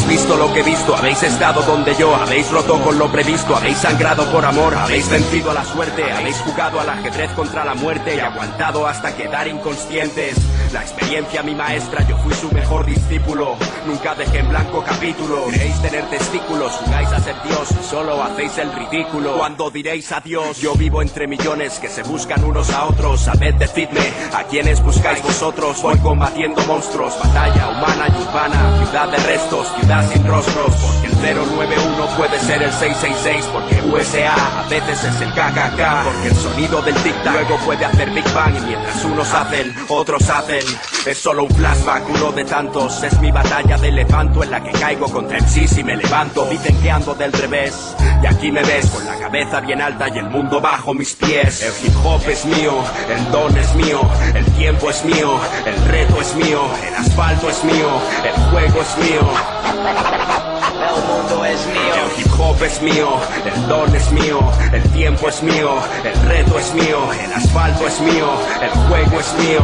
visto 0.10 0.36
lo 0.36 0.52
que 0.52 0.62
he 0.62 0.64
visto, 0.64 0.96
habéis 0.96 1.22
estado 1.22 1.62
donde 1.62 1.94
yo, 1.96 2.16
habéis 2.16 2.50
roto 2.50 2.82
con 2.82 2.98
lo 2.98 3.12
previsto, 3.12 3.56
habéis 3.56 3.78
sangrado 3.78 4.26
por 4.32 4.44
amor, 4.44 4.74
habéis 4.74 5.08
vencido 5.08 5.52
a 5.52 5.54
la 5.54 5.64
suerte, 5.64 6.12
habéis 6.12 6.38
jugado 6.38 6.80
al 6.80 6.90
ajedrez 6.90 7.32
contra 7.34 7.64
la 7.64 7.76
muerte 7.76 8.16
y 8.16 8.20
aguantado 8.20 8.88
hasta 8.88 9.16
quedar 9.16 9.48
inconscientes. 9.48 10.36
La 10.72 10.82
experiencia 10.82 11.42
mi 11.42 11.56
maestra, 11.56 12.08
yo 12.08 12.16
fui 12.18 12.32
su 12.36 12.52
mejor 12.52 12.86
discípulo, 12.86 13.56
nunca 13.88 14.14
dejé 14.14 14.40
en 14.40 14.50
blanco 14.50 14.84
capítulo. 14.86 15.48
Queréis 15.50 15.82
tener 15.82 16.08
testículos, 16.12 16.72
jugáis 16.74 17.10
a 17.10 17.20
ser 17.20 17.36
Dios 17.44 17.72
y 17.72 17.84
solo 17.84 18.22
hacéis 18.22 18.56
el 18.60 18.72
ridículo. 18.74 19.38
Cuando 19.40 19.72
diréis 19.72 20.12
adiós, 20.12 20.60
yo 20.62 20.76
vivo 20.76 21.02
entre 21.02 21.26
millones 21.26 21.80
que 21.80 21.90
se 21.90 22.04
buscan 22.04 22.44
unos 22.44 22.70
a 22.70 22.86
otros. 22.86 23.22
Sabed, 23.22 23.56
decidme, 23.56 24.02
¿a 24.32 24.44
quiénes 24.44 24.80
buscáis 24.84 25.24
vosotros? 25.24 25.82
Voy 25.82 25.98
combatiendo 25.98 26.62
monstruos, 26.68 27.18
batalla 27.18 27.70
humana 27.70 28.08
y 28.08 28.22
urbana, 28.22 28.86
ciudad 28.86 29.10
de 29.10 29.18
restos, 29.18 29.68
ciudad 29.80 30.08
sin 30.12 30.28
rostros. 30.28 30.76
Porque 30.76 31.08
el 31.08 31.36
091 31.36 32.06
puede 32.16 32.40
ser 32.42 32.62
el 32.62 32.72
666, 32.72 33.46
porque 33.52 33.82
USA 33.88 34.60
a 34.60 34.68
veces 34.70 35.04
es 35.04 35.22
el 35.22 35.32
KKK. 35.32 36.04
Porque 36.04 36.28
el 36.28 36.36
sonido 36.36 36.82
del 36.84 36.96
tic-tac 36.98 37.34
luego 37.34 37.58
puede 37.66 37.86
hacer 37.86 38.12
Big 38.12 38.32
Bang 38.36 38.56
y 38.56 38.62
mientras 38.68 39.04
unos 39.04 39.34
hacen, 39.34 39.74
otros 39.90 40.30
hacen. 40.30 40.64
Es 41.06 41.18
solo 41.18 41.44
un 41.44 41.50
flashback, 41.50 42.10
uno 42.10 42.32
de 42.32 42.46
tantos. 42.46 43.04
Es 43.04 43.20
mi 43.20 43.32
batalla 43.32 43.78
de 43.78 43.92
levanto 43.92 44.44
en 44.44 44.52
la 44.52 44.64
que 44.64 44.72
caigo 44.72 45.08
contra 45.08 45.40
MCs 45.40 45.78
y 45.78 45.84
me 45.84 45.96
levanto. 45.96 46.46
Dicen 46.46 46.80
que 46.82 46.92
ando 46.92 47.14
del 47.16 47.32
revés. 47.32 47.96
Y 48.22 48.26
aquí 48.26 48.52
me 48.52 48.64
ves 48.64 48.88
con 48.88 49.06
la 49.06 49.18
cabeza 49.18 49.62
bien 49.62 49.82
alta 49.82 50.10
y 50.10 50.18
el 50.18 50.30
mundo 50.30 50.60
bajo 50.60 50.94
mis 50.94 51.16
pies. 51.16 51.64
El 51.64 51.86
hip 51.86 51.96
hop 52.04 52.22
es 52.28 52.46
mío, 52.46 52.84
el 53.10 53.32
don 53.32 53.58
es 53.58 53.76
mío, 53.76 54.02
el 54.36 54.46
tiempo 54.54 54.90
es 54.90 55.06
mío, 55.06 55.40
el 55.66 55.86
reto 55.86 56.22
es 56.22 56.36
mío, 56.36 56.62
el 56.86 56.96
asfalto 56.96 57.50
es 57.50 57.64
mío, 57.64 57.90
el 58.26 58.52
juego 58.52 58.82
es 58.82 58.98
mío. 58.98 60.59
El 60.78 61.04
mundo 61.08 61.46
es 61.46 61.66
mío. 61.68 61.94
El 62.06 62.22
hip 62.22 62.40
hop 62.40 62.64
es 62.64 62.82
mío, 62.82 63.10
el 63.46 63.68
don 63.68 63.96
es 63.96 64.12
mío, 64.12 64.40
el 64.72 64.84
tiempo 64.92 65.30
es 65.30 65.42
mío, 65.42 65.80
el 66.04 66.30
reto 66.30 66.60
es 66.60 66.74
mío, 66.74 67.12
el 67.12 67.34
asfalto 67.34 67.88
es 67.88 68.00
mío, 68.02 68.30
el 68.62 68.70
juego 68.88 69.20
es 69.20 69.34
mío. 69.46 69.62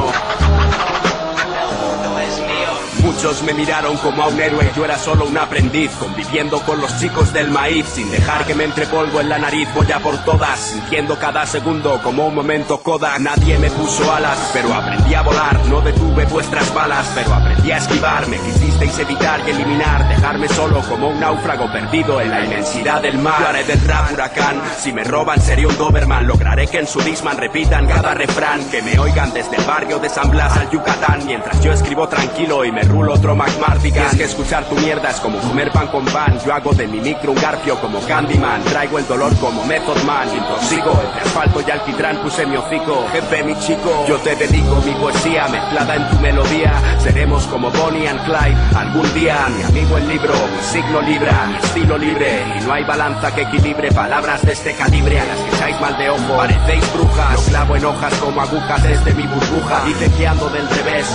Muchos 3.16 3.43
me 3.43 3.53
miraron 3.53 3.95
como 3.99 4.24
a 4.24 4.28
un 4.28 4.41
héroe, 4.41 4.70
yo 4.76 4.84
era 4.84 4.97
solo 4.97 5.26
un 5.26 5.38
aprendiz, 5.38 5.89
conviviendo 5.97 6.59
con 6.59 6.82
los 6.82 6.99
chicos 6.99 7.32
del 7.32 7.49
maíz, 7.49 7.86
sin 7.86 8.11
dejar 8.11 8.45
que 8.45 8.53
me 8.53 8.66
entre 8.66 8.86
polvo 8.88 9.22
en 9.22 9.30
la 9.30 9.39
nariz, 9.39 9.70
voy 9.74 9.89
a 9.89 9.99
por 9.99 10.18
todas, 10.26 10.59
sintiendo 10.59 11.18
cada 11.18 11.45
segundo 11.45 12.01
como 12.03 12.28
un 12.28 12.36
momento 12.36 12.78
coda. 12.82 13.18
Nadie 13.18 13.57
me 13.57 13.72
puso 13.72 14.13
alas, 14.13 14.49
pero 14.51 14.74
aprendí 14.74 15.13
a 15.13 15.22
volar, 15.22 15.66
no 15.68 15.80
detuve 15.80 16.26
vuestras 16.26 16.74
balas, 16.74 17.09
pero 17.16 17.34
aprendí 17.34 17.72
a 17.72 17.78
esquivar, 17.78 18.28
me 18.28 18.38
quisisteis 18.38 18.99
evitar 18.99 19.39
y 19.47 19.51
eliminar, 19.51 20.09
dejarme 20.09 20.49
solo 20.49 20.82
como 20.82 21.07
un 21.07 21.20
náufrago 21.20 21.72
perdido 21.72 22.20
en 22.20 22.32
la 22.32 22.43
inmensidad 22.43 23.01
del 23.01 23.18
mar. 23.18 23.55
Yo 23.55 23.66
del 23.66 23.88
rap 23.88 24.11
huracán, 24.11 24.61
si 24.78 24.91
me 24.91 25.05
roban 25.05 25.39
sería 25.39 25.70
un 25.70 25.78
Doberman, 25.78 26.28
lograré 26.28 26.68
que 26.68 26.80
en 26.80 26.88
su 26.88 26.99
Disman 26.99 27.38
repitan 27.38 27.88
cada 27.88 28.13
refrán, 28.13 28.70
que 28.70 28.82
me 28.82 28.99
oigan 28.99 29.32
desde 29.34 29.55
el 29.55 29.63
barrio 29.63 29.99
de 29.99 30.09
San 30.09 30.30
Blas 30.30 30.57
al 30.57 30.70
Yucatán, 30.70 31.26
mientras 31.26 31.61
yo 31.61 31.72
escribo 31.72 32.09
tranquilo 32.09 32.66
y 32.66 32.74
me 32.74 32.82
rulo 32.82 33.04
otro 33.09 33.35
McMartigan. 33.35 34.05
Es 34.07 34.15
que 34.15 34.23
escuchar 34.23 34.65
tu 34.65 34.75
mierda 34.75 35.09
es 35.09 35.19
como 35.19 35.39
comer 35.39 35.71
pan 35.71 35.87
con 35.87 36.05
pan, 36.05 36.39
yo 36.45 36.53
hago 36.53 36.73
de 36.73 36.87
mi 36.87 36.99
micro 36.99 37.31
un 37.31 37.41
garfio 37.41 37.79
como 37.79 37.99
Candyman, 38.01 38.63
traigo 38.63 38.99
el 38.99 39.07
dolor 39.07 39.35
como 39.37 39.63
Method 39.65 40.03
Man, 40.03 40.27
intoxico, 40.35 40.91
entre 41.05 41.21
asfalto 41.21 41.63
y 41.67 41.71
alquitrán 41.71 42.17
puse 42.17 42.45
mi 42.45 42.55
hocico, 42.55 43.05
jefe 43.11 43.43
mi 43.43 43.57
chico, 43.59 44.05
yo 44.07 44.17
te 44.17 44.35
dedico 44.35 44.75
mi 44.85 44.91
poesía 44.93 45.47
mezclada 45.47 45.95
en 45.95 46.09
tu 46.09 46.19
melodía, 46.19 46.73
seremos 46.99 47.45
como 47.47 47.69
Bonnie 47.71 48.07
and 48.07 48.23
Clyde, 48.25 48.57
algún 48.75 49.13
día 49.13 49.47
mi 49.55 49.63
amigo 49.63 49.97
el 49.97 50.07
libro, 50.07 50.33
mi 50.33 50.63
signo 50.63 51.01
libra, 51.01 51.45
mi 51.47 51.55
estilo 51.57 51.97
libre, 51.97 52.43
y 52.57 52.65
no 52.65 52.73
hay 52.73 52.83
balanza 52.83 53.33
que 53.33 53.41
equilibre 53.41 53.91
palabras 53.91 54.41
de 54.43 54.53
este 54.53 54.73
calibre 54.73 55.19
a 55.19 55.25
las 55.25 55.37
que 55.37 55.55
echáis 55.55 55.79
mal 55.81 55.97
de 55.97 56.09
ojo, 56.09 56.37
parecéis 56.37 56.93
brujas, 56.93 57.33
lo 57.33 57.41
clavo 57.41 57.75
en 57.75 57.85
hojas 57.85 58.13
como 58.15 58.41
agujas 58.41 58.83
desde 58.83 59.13
mi 59.13 59.23
burbuja, 59.23 59.85
dicen 59.85 60.11
que 60.13 60.27
ando 60.27 60.49
del 60.49 60.67
revés, 60.69 61.07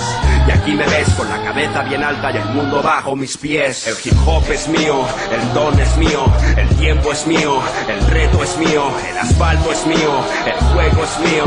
y 0.47 0.51
aquí 0.51 0.71
me 0.73 0.85
ves 0.85 1.09
con 1.15 1.29
la 1.29 1.41
cabeza 1.43 1.80
bien 1.83 2.03
alta 2.03 2.31
y 2.31 2.37
el 2.37 2.45
mundo 2.45 2.81
bajo 2.81 3.15
mis 3.15 3.37
pies. 3.37 3.87
El 3.87 3.95
hip 4.03 4.17
hop 4.27 4.43
es 4.51 4.67
mío, 4.67 5.05
el 5.31 5.53
don 5.53 5.79
es 5.79 5.97
mío, 5.97 6.25
el 6.57 6.67
tiempo 6.77 7.11
es 7.11 7.25
mío, 7.27 7.61
el 7.87 8.07
reto 8.07 8.43
es 8.43 8.57
mío, 8.57 8.91
el 9.09 9.17
asfalto 9.17 9.71
es 9.71 9.85
mío, 9.85 10.23
el 10.45 10.65
juego 10.73 11.03
es 11.03 11.19
mío. 11.19 11.45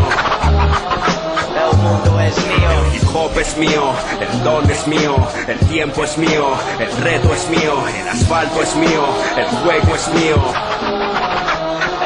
El 1.55 1.79
mundo 1.79 2.21
es 2.21 2.37
mío. 2.47 2.71
El 2.71 2.95
hip 2.97 3.15
hop 3.15 3.39
es 3.39 3.57
mío, 3.57 3.93
el 4.21 4.45
don 4.45 4.71
es 4.71 4.87
mío, 4.87 5.17
el 5.47 5.59
tiempo 5.69 6.05
es 6.05 6.19
mío, 6.19 6.47
el 6.79 6.97
reto 7.03 7.33
es 7.33 7.49
mío, 7.49 7.85
el 7.89 8.09
asfalto 8.09 8.63
es 8.63 8.75
mío, 8.77 9.05
el 9.37 9.47
juego 9.47 9.95
es 9.95 10.09
mío. 10.09 10.37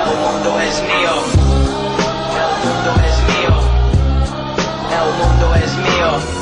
El 0.05 0.17
mundo 0.17 0.61
es 0.61 0.83
mío. 0.83 1.13
El 2.39 2.53
mundo 2.65 2.91
es 3.07 3.17
mío. 3.29 3.55
El 4.91 5.09
mundo 5.19 5.55
es 5.55 5.77
mío. 5.77 6.38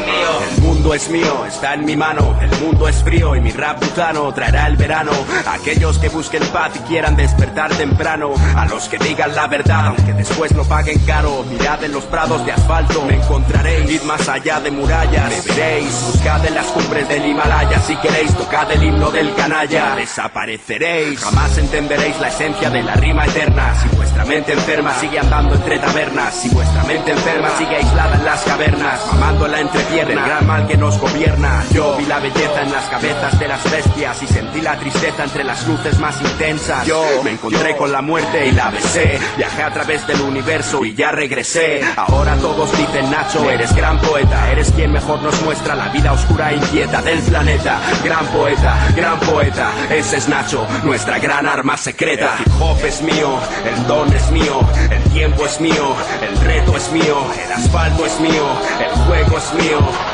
Mundo 0.00 0.02
es 0.02 0.06
mío. 0.06 0.40
El 0.56 0.63
mundo 0.84 0.96
es 0.96 1.08
mío, 1.08 1.46
está 1.46 1.72
en 1.72 1.86
mi 1.86 1.96
mano. 1.96 2.38
El 2.42 2.50
mundo 2.60 2.86
es 2.86 3.02
frío 3.02 3.34
y 3.34 3.40
mi 3.40 3.50
rap 3.52 3.80
butano 3.80 4.30
traerá 4.34 4.66
el 4.66 4.76
verano. 4.76 5.12
Aquellos 5.46 5.98
que 5.98 6.10
busquen 6.10 6.46
paz 6.48 6.72
y 6.76 6.78
quieran 6.80 7.16
despertar 7.16 7.74
temprano. 7.74 8.34
A 8.54 8.66
los 8.66 8.86
que 8.90 8.98
digan 8.98 9.34
la 9.34 9.46
verdad, 9.46 9.86
aunque 9.86 10.12
después 10.12 10.52
lo 10.52 10.62
paguen 10.64 10.98
caro. 11.06 11.42
Mirad 11.50 11.82
en 11.84 11.92
los 11.92 12.04
prados 12.04 12.44
de 12.44 12.52
asfalto, 12.52 13.02
me 13.06 13.14
encontraréis. 13.14 13.90
Id 13.90 14.02
más 14.02 14.28
allá 14.28 14.60
de 14.60 14.70
murallas, 14.70 15.30
me 15.30 15.54
veréis. 15.54 16.04
Buscad 16.12 16.44
en 16.44 16.54
las 16.54 16.66
cumbres 16.66 17.08
del 17.08 17.24
Himalaya. 17.24 17.80
Si 17.80 17.96
queréis, 17.96 18.34
tocad 18.34 18.70
el 18.72 18.82
himno 18.82 19.10
del 19.10 19.34
canalla. 19.34 19.96
Desapareceréis, 19.96 21.18
jamás 21.18 21.56
entenderéis 21.56 22.20
la 22.20 22.28
esencia 22.28 22.68
de 22.68 22.82
la 22.82 22.94
rima 22.96 23.24
eterna. 23.24 23.74
Si 23.80 23.96
vuestra 23.96 24.26
mente 24.26 24.52
enferma 24.52 24.92
sigue 25.00 25.18
andando 25.18 25.54
entre 25.54 25.78
tabernas. 25.78 26.34
Si 26.34 26.50
vuestra 26.50 26.84
mente 26.84 27.10
enferma 27.10 27.48
sigue 27.56 27.76
aislada 27.76 28.16
en 28.16 28.24
las 28.26 28.42
cavernas. 28.42 29.00
Mamando 29.12 29.46
en 29.46 29.52
la 29.52 29.60
entrepierna, 29.60 30.12
el 30.12 30.28
gran 30.28 30.46
mal 30.46 30.66
que 30.66 30.73
nos 30.76 30.98
gobierna. 30.98 31.64
Yo 31.72 31.96
vi 31.96 32.06
la 32.06 32.18
belleza 32.18 32.62
en 32.62 32.72
las 32.72 32.84
cabezas 32.86 33.38
de 33.38 33.48
las 33.48 33.70
bestias 33.70 34.22
y 34.22 34.26
sentí 34.26 34.60
la 34.60 34.78
tristeza 34.78 35.24
entre 35.24 35.44
las 35.44 35.66
luces 35.66 35.98
más 35.98 36.20
intensas. 36.20 36.86
Yo 36.86 37.04
me 37.22 37.32
encontré 37.32 37.76
con 37.76 37.92
la 37.92 38.02
muerte 38.02 38.46
y 38.46 38.52
la 38.52 38.70
besé. 38.70 39.18
Viajé 39.36 39.62
a 39.62 39.72
través 39.72 40.06
del 40.06 40.20
universo 40.20 40.84
y 40.84 40.94
ya 40.94 41.10
regresé. 41.10 41.82
Ahora 41.96 42.36
todos 42.36 42.70
dicen 42.76 43.10
Nacho, 43.10 43.50
eres 43.50 43.74
gran 43.74 43.98
poeta. 44.00 44.50
Eres 44.50 44.70
quien 44.72 44.92
mejor 44.92 45.22
nos 45.22 45.40
muestra 45.42 45.74
la 45.74 45.88
vida 45.88 46.12
oscura 46.12 46.52
e 46.52 46.56
inquieta 46.56 47.02
del 47.02 47.20
planeta. 47.20 47.80
Gran 48.04 48.26
poeta, 48.26 48.76
gran 48.96 49.18
poeta. 49.20 49.70
Ese 49.90 50.16
es 50.16 50.28
Nacho, 50.28 50.66
nuestra 50.84 51.18
gran 51.18 51.46
arma 51.46 51.76
secreta. 51.76 52.36
El 52.38 52.52
hip 52.52 52.60
hop 52.60 52.84
es 52.84 53.02
mío, 53.02 53.38
el 53.64 53.86
don 53.86 54.12
es 54.12 54.30
mío, 54.30 54.60
el 54.90 55.02
tiempo 55.12 55.46
es 55.46 55.60
mío, 55.60 55.94
el 56.22 56.40
reto 56.40 56.76
es 56.76 56.90
mío, 56.92 57.16
el 57.44 57.52
asfalto 57.52 58.06
es 58.06 58.20
mío, 58.20 58.46
el 58.80 58.90
juego 59.06 59.38
es 59.38 59.54
mío. 59.54 60.13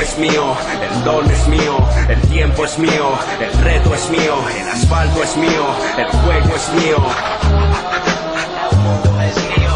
Es 0.00 0.18
mío, 0.18 0.54
el 0.82 1.04
don 1.04 1.30
es 1.30 1.48
mío, 1.48 1.76
el 2.08 2.20
tiempo 2.28 2.64
es 2.64 2.78
mío, 2.78 3.18
el 3.40 3.52
reto 3.60 3.94
es 3.94 4.10
mío, 4.10 4.34
el 4.60 4.68
asfalto 4.68 5.22
es 5.22 5.36
mío, 5.36 5.64
el 5.96 6.06
juego 6.06 6.54
es 6.54 6.68
mío. 6.74 6.96
El 8.70 8.76
mundo 8.78 9.22
es 9.22 9.36
mío. 9.36 9.74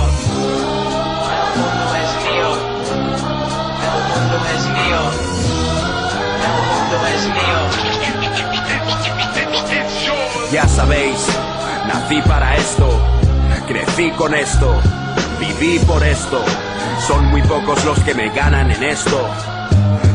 Ya 10.52 10.68
sabéis, 10.68 11.26
nací 11.86 12.20
para 12.22 12.54
esto, 12.56 12.88
crecí 13.66 14.10
con 14.12 14.34
esto, 14.34 14.74
viví 15.40 15.78
por 15.80 16.04
esto. 16.04 16.44
Son 17.06 17.24
muy 17.26 17.42
pocos 17.42 17.84
los 17.84 17.98
que 18.00 18.14
me 18.14 18.28
ganan 18.30 18.70
en 18.70 18.82
esto. 18.82 19.28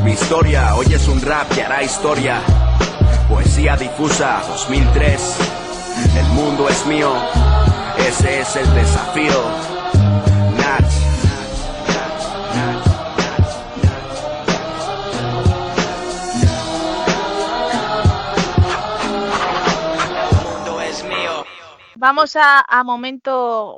Mi 0.04 0.12
historia 0.12 0.76
hoy 0.76 0.88
es 0.94 1.08
un 1.08 1.22
rap 1.22 1.50
que 1.54 1.64
hará 1.64 1.82
historia. 1.84 2.42
Poesía 3.30 3.76
difusa 3.76 4.42
2003. 4.48 5.38
El 6.18 6.26
mundo 6.34 6.68
es 6.70 6.86
mío, 6.86 7.12
ese 7.98 8.42
es 8.42 8.56
el 8.56 8.74
desafío. 8.74 9.44
Natch. 10.58 10.94
Vamos 21.96 22.36
a 22.36 22.84
momento. 22.84 23.78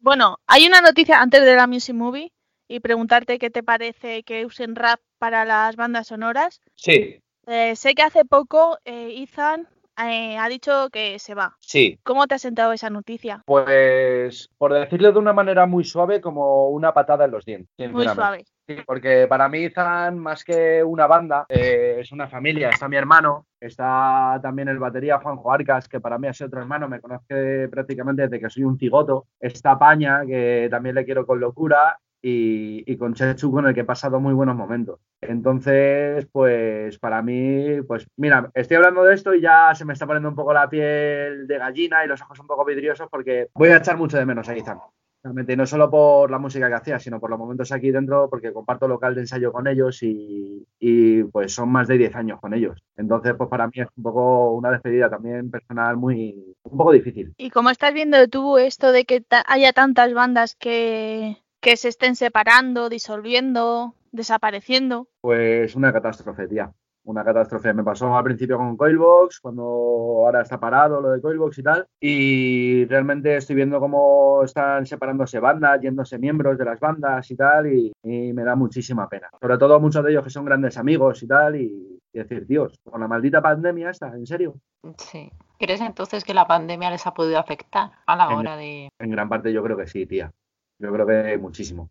Bueno, 0.00 0.38
hay 0.46 0.66
una 0.66 0.80
noticia 0.80 1.20
antes 1.20 1.42
de 1.44 1.54
la 1.54 1.66
Music 1.66 1.94
Movie 1.94 2.32
y 2.68 2.80
preguntarte 2.80 3.38
qué 3.38 3.50
te 3.50 3.62
parece 3.62 4.22
que 4.22 4.44
usen 4.46 4.74
rap 4.76 5.00
para 5.18 5.44
las 5.44 5.76
bandas 5.76 6.08
sonoras. 6.08 6.60
Sí, 6.74 7.20
Eh, 7.48 7.76
sé 7.76 7.94
que 7.94 8.02
hace 8.02 8.24
poco 8.24 8.76
eh, 8.84 9.22
Ethan 9.22 9.68
eh, 10.04 10.36
ha 10.36 10.48
dicho 10.48 10.90
que 10.90 11.18
se 11.20 11.34
va. 11.34 11.56
sí. 11.60 11.98
¿Cómo 12.02 12.26
te 12.26 12.34
ha 12.34 12.38
sentado 12.38 12.72
esa 12.72 12.90
noticia? 12.90 13.42
Pues, 13.46 14.50
por 14.58 14.72
decirlo 14.74 15.12
de 15.12 15.18
una 15.20 15.32
manera 15.32 15.64
muy 15.64 15.84
suave, 15.84 16.20
como 16.20 16.68
una 16.70 16.92
patada 16.92 17.24
en 17.24 17.30
los 17.30 17.44
dientes. 17.44 17.92
Muy 17.92 18.08
suave. 18.08 18.44
Sí, 18.68 18.74
porque 18.84 19.26
para 19.28 19.48
mí 19.48 19.70
Zan, 19.70 20.18
más 20.18 20.42
que 20.42 20.82
una 20.82 21.06
banda, 21.06 21.46
eh, 21.48 21.98
es 22.00 22.10
una 22.10 22.26
familia. 22.28 22.70
Está 22.70 22.88
mi 22.88 22.96
hermano, 22.96 23.46
está 23.60 24.40
también 24.42 24.68
el 24.68 24.80
batería 24.80 25.20
Juanjo 25.20 25.52
Arcas, 25.52 25.88
que 25.88 26.00
para 26.00 26.18
mí 26.18 26.26
es 26.26 26.40
otro 26.40 26.58
hermano, 26.60 26.88
me 26.88 27.00
conoce 27.00 27.68
prácticamente 27.68 28.22
desde 28.22 28.40
que 28.40 28.50
soy 28.50 28.64
un 28.64 28.76
cigoto. 28.76 29.28
Está 29.38 29.78
Paña, 29.78 30.26
que 30.26 30.66
también 30.68 30.96
le 30.96 31.04
quiero 31.04 31.24
con 31.24 31.38
locura. 31.38 31.96
Y, 32.28 32.96
con 32.96 33.14
Chechu, 33.14 33.52
con 33.52 33.68
el 33.68 33.74
que 33.74 33.82
he 33.82 33.84
pasado 33.84 34.18
muy 34.18 34.34
buenos 34.34 34.56
momentos. 34.56 34.98
Entonces, 35.20 36.26
pues 36.32 36.98
para 36.98 37.22
mí, 37.22 37.80
pues 37.86 38.08
mira, 38.16 38.50
estoy 38.52 38.78
hablando 38.78 39.04
de 39.04 39.14
esto 39.14 39.32
y 39.32 39.40
ya 39.40 39.72
se 39.76 39.84
me 39.84 39.92
está 39.92 40.06
poniendo 40.06 40.30
un 40.30 40.34
poco 40.34 40.52
la 40.52 40.68
piel 40.68 41.46
de 41.46 41.58
gallina 41.58 42.04
y 42.04 42.08
los 42.08 42.20
ojos 42.22 42.40
un 42.40 42.48
poco 42.48 42.64
vidriosos 42.64 43.06
porque 43.08 43.48
voy 43.54 43.68
a 43.68 43.76
echar 43.76 43.96
mucho 43.96 44.16
de 44.18 44.26
menos 44.26 44.48
a 44.48 44.56
Izan. 44.56 44.80
Realmente, 45.22 45.56
no 45.56 45.66
solo 45.66 45.88
por 45.88 46.28
la 46.28 46.40
música 46.40 46.68
que 46.68 46.74
hacía, 46.74 46.98
sino 46.98 47.20
por 47.20 47.30
los 47.30 47.38
momentos 47.38 47.70
aquí 47.70 47.92
dentro, 47.92 48.28
porque 48.28 48.52
comparto 48.52 48.88
local 48.88 49.14
de 49.14 49.20
ensayo 49.20 49.52
con 49.52 49.68
ellos 49.68 50.00
y, 50.02 51.22
pues 51.30 51.52
son 51.52 51.68
más 51.68 51.86
de 51.86 51.96
10 51.96 52.16
años 52.16 52.40
con 52.40 52.54
ellos. 52.54 52.82
Entonces, 52.96 53.34
pues 53.38 53.48
para 53.48 53.68
mí 53.68 53.74
es 53.76 53.88
un 53.96 54.02
poco 54.02 54.54
una 54.54 54.72
despedida 54.72 55.08
también 55.08 55.48
personal 55.48 55.96
muy, 55.96 56.56
un 56.64 56.76
poco 56.76 56.90
difícil. 56.90 57.32
¿Y 57.36 57.50
cómo 57.50 57.70
estás 57.70 57.94
viendo 57.94 58.26
tú 58.28 58.58
esto 58.58 58.90
de 58.90 59.04
que 59.04 59.24
haya 59.46 59.72
tantas 59.72 60.12
bandas 60.12 60.56
que, 60.56 61.36
que 61.66 61.76
se 61.76 61.88
estén 61.88 62.14
separando, 62.14 62.88
disolviendo, 62.88 63.96
desapareciendo? 64.12 65.08
Pues 65.20 65.74
una 65.74 65.92
catástrofe, 65.92 66.46
tía. 66.46 66.70
Una 67.02 67.24
catástrofe. 67.24 67.74
Me 67.74 67.82
pasó 67.82 68.16
al 68.16 68.22
principio 68.22 68.56
con 68.56 68.76
Coilbox, 68.76 69.40
cuando 69.40 69.62
ahora 69.64 70.42
está 70.42 70.60
parado 70.60 71.00
lo 71.00 71.10
de 71.10 71.20
Coilbox 71.20 71.58
y 71.58 71.62
tal. 71.64 71.86
Y 72.00 72.84
realmente 72.84 73.36
estoy 73.36 73.56
viendo 73.56 73.80
cómo 73.80 74.42
están 74.44 74.86
separándose 74.86 75.40
bandas, 75.40 75.80
yéndose 75.80 76.20
miembros 76.20 76.56
de 76.56 76.64
las 76.66 76.78
bandas 76.78 77.28
y 77.32 77.36
tal. 77.36 77.66
Y, 77.72 77.92
y 78.04 78.32
me 78.32 78.44
da 78.44 78.54
muchísima 78.54 79.08
pena. 79.08 79.28
Sobre 79.40 79.58
todo 79.58 79.80
muchos 79.80 80.04
de 80.04 80.12
ellos 80.12 80.22
que 80.22 80.30
son 80.30 80.44
grandes 80.44 80.78
amigos 80.78 81.20
y 81.24 81.26
tal. 81.26 81.56
Y, 81.56 81.98
y 82.12 82.18
decir, 82.18 82.46
Dios, 82.46 82.78
con 82.88 83.00
la 83.00 83.08
maldita 83.08 83.42
pandemia 83.42 83.90
esta, 83.90 84.06
¿en 84.14 84.24
serio? 84.26 84.54
Sí. 84.98 85.32
¿Crees 85.58 85.80
entonces 85.80 86.22
que 86.22 86.32
la 86.34 86.46
pandemia 86.46 86.90
les 86.90 87.06
ha 87.08 87.12
podido 87.14 87.40
afectar 87.40 87.90
a 88.06 88.14
la 88.14 88.26
En- 88.26 88.32
hora 88.38 88.56
de... 88.56 88.88
En 89.00 89.10
gran 89.10 89.28
parte 89.28 89.52
yo 89.52 89.64
creo 89.64 89.76
que 89.76 89.88
sí, 89.88 90.06
tía. 90.06 90.30
Yo 90.78 90.92
creo 90.92 91.06
que 91.06 91.38
muchísimo. 91.38 91.90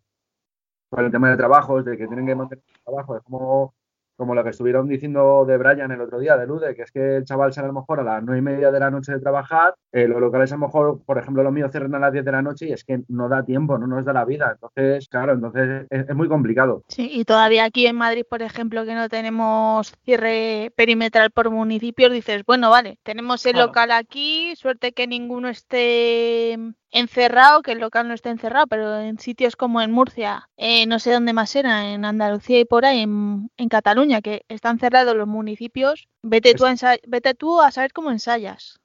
Con 0.88 1.04
el 1.04 1.10
tema 1.10 1.30
de 1.30 1.36
trabajos, 1.36 1.84
de 1.84 1.96
que 1.96 2.06
tienen 2.06 2.26
que 2.26 2.34
mantener 2.34 2.62
el 2.68 2.80
trabajo, 2.84 3.16
es 3.16 3.22
como, 3.24 3.74
como 4.16 4.34
lo 4.36 4.44
que 4.44 4.50
estuvieron 4.50 4.86
diciendo 4.86 5.44
de 5.44 5.56
Brian 5.58 5.90
el 5.90 6.00
otro 6.00 6.20
día, 6.20 6.36
de 6.36 6.46
Lude, 6.46 6.76
que 6.76 6.82
es 6.82 6.92
que 6.92 7.16
el 7.16 7.24
chaval 7.24 7.52
sale 7.52 7.64
a 7.64 7.72
lo 7.72 7.80
mejor 7.80 7.98
a 8.00 8.04
las 8.04 8.22
nueve 8.22 8.38
y 8.38 8.42
media 8.42 8.70
de 8.70 8.78
la 8.78 8.90
noche 8.90 9.12
de 9.12 9.18
trabajar, 9.18 9.74
eh, 9.90 10.06
los 10.06 10.20
locales 10.20 10.52
a 10.52 10.54
lo 10.54 10.60
mejor, 10.66 11.02
por 11.04 11.18
ejemplo, 11.18 11.42
los 11.42 11.52
míos 11.52 11.72
cierran 11.72 11.94
a 11.96 11.98
las 11.98 12.12
10 12.12 12.24
de 12.24 12.32
la 12.32 12.40
noche 12.42 12.66
y 12.68 12.72
es 12.72 12.84
que 12.84 13.02
no 13.08 13.28
da 13.28 13.44
tiempo, 13.44 13.76
no 13.78 13.88
nos 13.88 14.04
da 14.04 14.12
la 14.12 14.24
vida. 14.24 14.52
Entonces, 14.52 15.08
claro, 15.08 15.32
entonces 15.32 15.86
es, 15.90 16.08
es 16.08 16.14
muy 16.14 16.28
complicado. 16.28 16.84
Sí, 16.86 17.10
y 17.12 17.24
todavía 17.24 17.64
aquí 17.64 17.86
en 17.88 17.96
Madrid, 17.96 18.24
por 18.30 18.42
ejemplo, 18.42 18.84
que 18.84 18.94
no 18.94 19.08
tenemos 19.08 19.92
cierre 20.04 20.72
perimetral 20.76 21.32
por 21.32 21.50
municipios, 21.50 22.12
dices, 22.12 22.44
bueno, 22.46 22.70
vale, 22.70 22.98
tenemos 23.02 23.44
el 23.44 23.52
Claro. 23.54 23.66
local 23.68 23.90
aquí, 23.90 24.54
suerte 24.54 24.92
que 24.92 25.08
ninguno 25.08 25.48
esté 25.48 26.56
encerrado, 26.90 27.62
que 27.62 27.72
el 27.72 27.78
local 27.80 28.08
no 28.08 28.14
esté 28.14 28.30
encerrado, 28.30 28.66
pero 28.66 28.98
en 28.98 29.18
sitios 29.18 29.56
como 29.56 29.80
en 29.80 29.90
Murcia, 29.92 30.48
eh, 30.56 30.86
no 30.86 30.98
sé 30.98 31.12
dónde 31.12 31.32
más 31.32 31.54
era, 31.56 31.90
en 31.92 32.04
Andalucía 32.04 32.60
y 32.60 32.64
por 32.64 32.84
ahí, 32.84 33.00
en, 33.00 33.50
en 33.56 33.68
Cataluña, 33.68 34.20
que 34.22 34.42
están 34.48 34.78
cerrados 34.78 35.14
los 35.16 35.26
municipios, 35.28 36.08
vete 36.22 36.54
tú, 36.54 36.64
a 36.66 36.70
ensa- 36.72 37.00
vete 37.06 37.34
tú 37.34 37.60
a 37.60 37.70
saber 37.70 37.92
cómo 37.92 38.10
ensayas. 38.10 38.78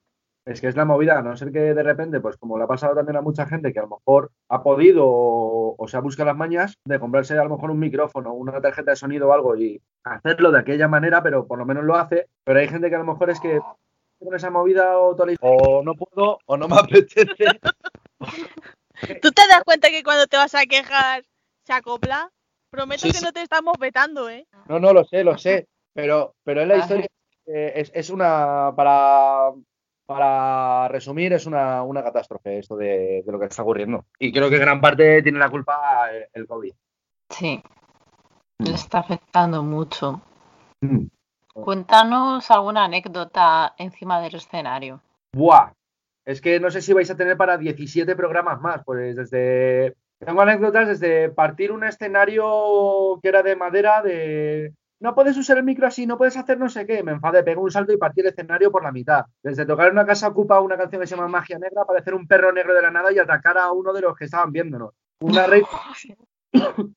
Es 0.44 0.60
que 0.60 0.68
es 0.68 0.76
la 0.76 0.86
movida, 0.86 1.20
a 1.20 1.22
no 1.22 1.38
ser 1.38 1.52
que 1.52 1.60
de 1.60 1.84
repente, 1.84 2.20
pues 2.20 2.36
como 2.36 2.58
le 2.58 2.64
ha 2.64 2.68
pasado 2.68 2.96
también 2.96 3.16
a 3.16 3.22
mucha 3.22 3.46
gente 3.46 3.72
que 3.72 3.78
a 3.78 3.84
lo 3.84 3.90
mejor 3.90 4.32
ha 4.50 4.64
podido 4.64 5.06
o, 5.08 5.76
o 5.78 5.88
se 5.88 5.98
ha 5.98 6.00
buscado 6.00 6.26
las 6.28 6.36
mañas 6.36 6.74
de 6.84 7.00
comprarse 7.00 7.38
a 7.38 7.44
lo 7.44 7.52
mejor 7.52 7.70
un 7.70 7.78
micrófono, 7.80 8.34
una 8.34 8.60
tarjeta 8.60 8.90
de 8.92 8.98
sonido 8.98 9.30
o 9.30 9.34
algo 9.34 9.56
y 9.56 9.80
hacerlo 10.04 10.52
de 10.52 10.60
aquella 10.60 10.88
manera, 10.88 11.22
pero 11.22 11.46
por 11.46 11.60
lo 11.60 11.66
menos 11.68 11.84
lo 11.84 11.96
hace. 11.96 12.26
Pero 12.44 12.60
hay 12.60 12.68
gente 12.68 12.90
que 12.90 12.96
a 12.96 13.00
lo 13.00 13.06
mejor 13.06 13.30
es 13.30 13.40
que 13.40 13.60
con 14.20 14.36
esa 14.36 14.50
movida 14.50 14.98
o, 14.98 15.16
o 15.42 15.84
no 15.84 15.94
puedo 15.94 16.40
o 16.46 16.58
no 16.58 16.68
me 16.68 16.76
apetece. 16.80 17.46
¿Tú 19.22 19.32
te 19.32 19.48
das 19.48 19.64
cuenta 19.64 19.90
que 19.90 20.04
cuando 20.04 20.28
te 20.28 20.38
vas 20.38 20.54
a 20.56 20.66
quejar 20.66 21.24
se 21.66 21.74
acopla? 21.74 22.30
Prometo 22.70 23.02
Sí, 23.02 23.12
que 23.12 23.18
sí. 23.18 23.26
no 23.26 23.32
te 23.34 23.42
estamos 23.42 23.76
vetando, 23.80 24.30
¿eh? 24.30 24.48
No, 24.68 24.80
no, 24.80 24.94
lo 24.94 25.04
sé, 25.04 25.24
lo 25.24 25.38
sé. 25.38 25.68
Pero, 25.94 26.36
pero 26.44 26.62
es 26.62 26.68
la 26.68 26.74
Vale. 26.76 26.84
historia. 26.84 27.08
eh, 27.48 27.74
es, 27.76 27.92
es 27.94 28.10
una. 28.10 28.72
Para, 28.76 29.52
para 30.06 30.88
resumir, 30.88 31.34
es 31.34 31.46
una, 31.46 31.84
una 31.84 32.04
catástrofe 32.04 32.60
esto 32.60 32.76
de, 32.78 33.24
de 33.26 33.32
lo 33.32 33.40
que 33.40 33.46
está 33.48 33.62
ocurriendo. 33.64 34.06
Y 34.20 34.32
creo 34.32 34.50
que 34.50 34.58
gran 34.58 34.80
parte 34.80 35.22
tiene 35.24 35.40
la 35.40 35.50
culpa 35.50 36.10
el, 36.12 36.28
el 36.34 36.48
COVID. 36.48 36.74
Sí. 37.30 37.62
Les 38.60 38.76
está 38.76 39.00
afectando 39.00 39.64
mucho. 39.64 40.22
Mm. 40.82 41.08
Cuéntanos 41.54 42.50
alguna 42.52 42.86
anécdota 42.86 43.74
encima 43.78 44.22
del 44.22 44.36
escenario. 44.36 45.02
Buah. 45.34 45.72
Es 46.26 46.42
que 46.42 46.60
no 46.60 46.70
sé 46.70 46.82
si 46.82 46.94
vais 46.94 47.10
a 47.10 47.18
tener 47.18 47.38
para 47.38 47.58
17 47.58 48.16
programas 48.16 48.62
más. 48.62 48.82
Pues 48.86 49.16
desde. 49.16 49.96
Tengo 50.20 50.42
anécdotas 50.42 50.88
desde 50.88 51.30
partir 51.30 51.72
un 51.72 51.84
escenario 51.84 53.20
que 53.22 53.30
era 53.30 53.42
de 53.44 53.56
madera, 53.56 54.02
de. 54.02 54.74
No 55.00 55.16
puedes 55.16 55.36
usar 55.36 55.58
el 55.58 55.64
micro 55.64 55.88
así, 55.88 56.06
no 56.06 56.16
puedes 56.16 56.38
hacer 56.38 56.60
no 56.60 56.70
sé 56.70 56.86
qué. 56.86 57.02
Me 57.02 57.14
enfadé, 57.14 57.44
pegué 57.44 57.58
un 57.58 57.72
salto 57.72 57.92
y 57.92 57.98
partí 57.98 58.22
el 58.22 58.28
escenario 58.28 58.72
por 58.72 58.84
la 58.84 58.92
mitad. 58.92 59.26
Desde 59.42 59.66
tocar 59.66 59.88
en 59.88 59.94
una 59.94 60.06
casa 60.06 60.28
ocupa 60.28 60.60
una 60.60 60.78
canción 60.78 61.02
que 61.02 61.08
se 61.08 61.16
llama 61.16 61.28
Magia 61.28 61.58
Negra, 61.58 61.82
aparecer 61.82 62.14
un 62.14 62.28
perro 62.28 62.52
negro 62.52 62.76
de 62.76 62.84
la 62.84 62.92
nada 62.92 63.12
y 63.12 63.18
atacar 63.18 63.58
a 63.58 63.72
uno 63.72 63.94
de 63.94 64.02
los 64.02 64.16
que 64.16 64.26
estaban 64.26 64.52
viéndonos. 64.52 64.94
Una 65.22 65.48
rey. 65.48 65.64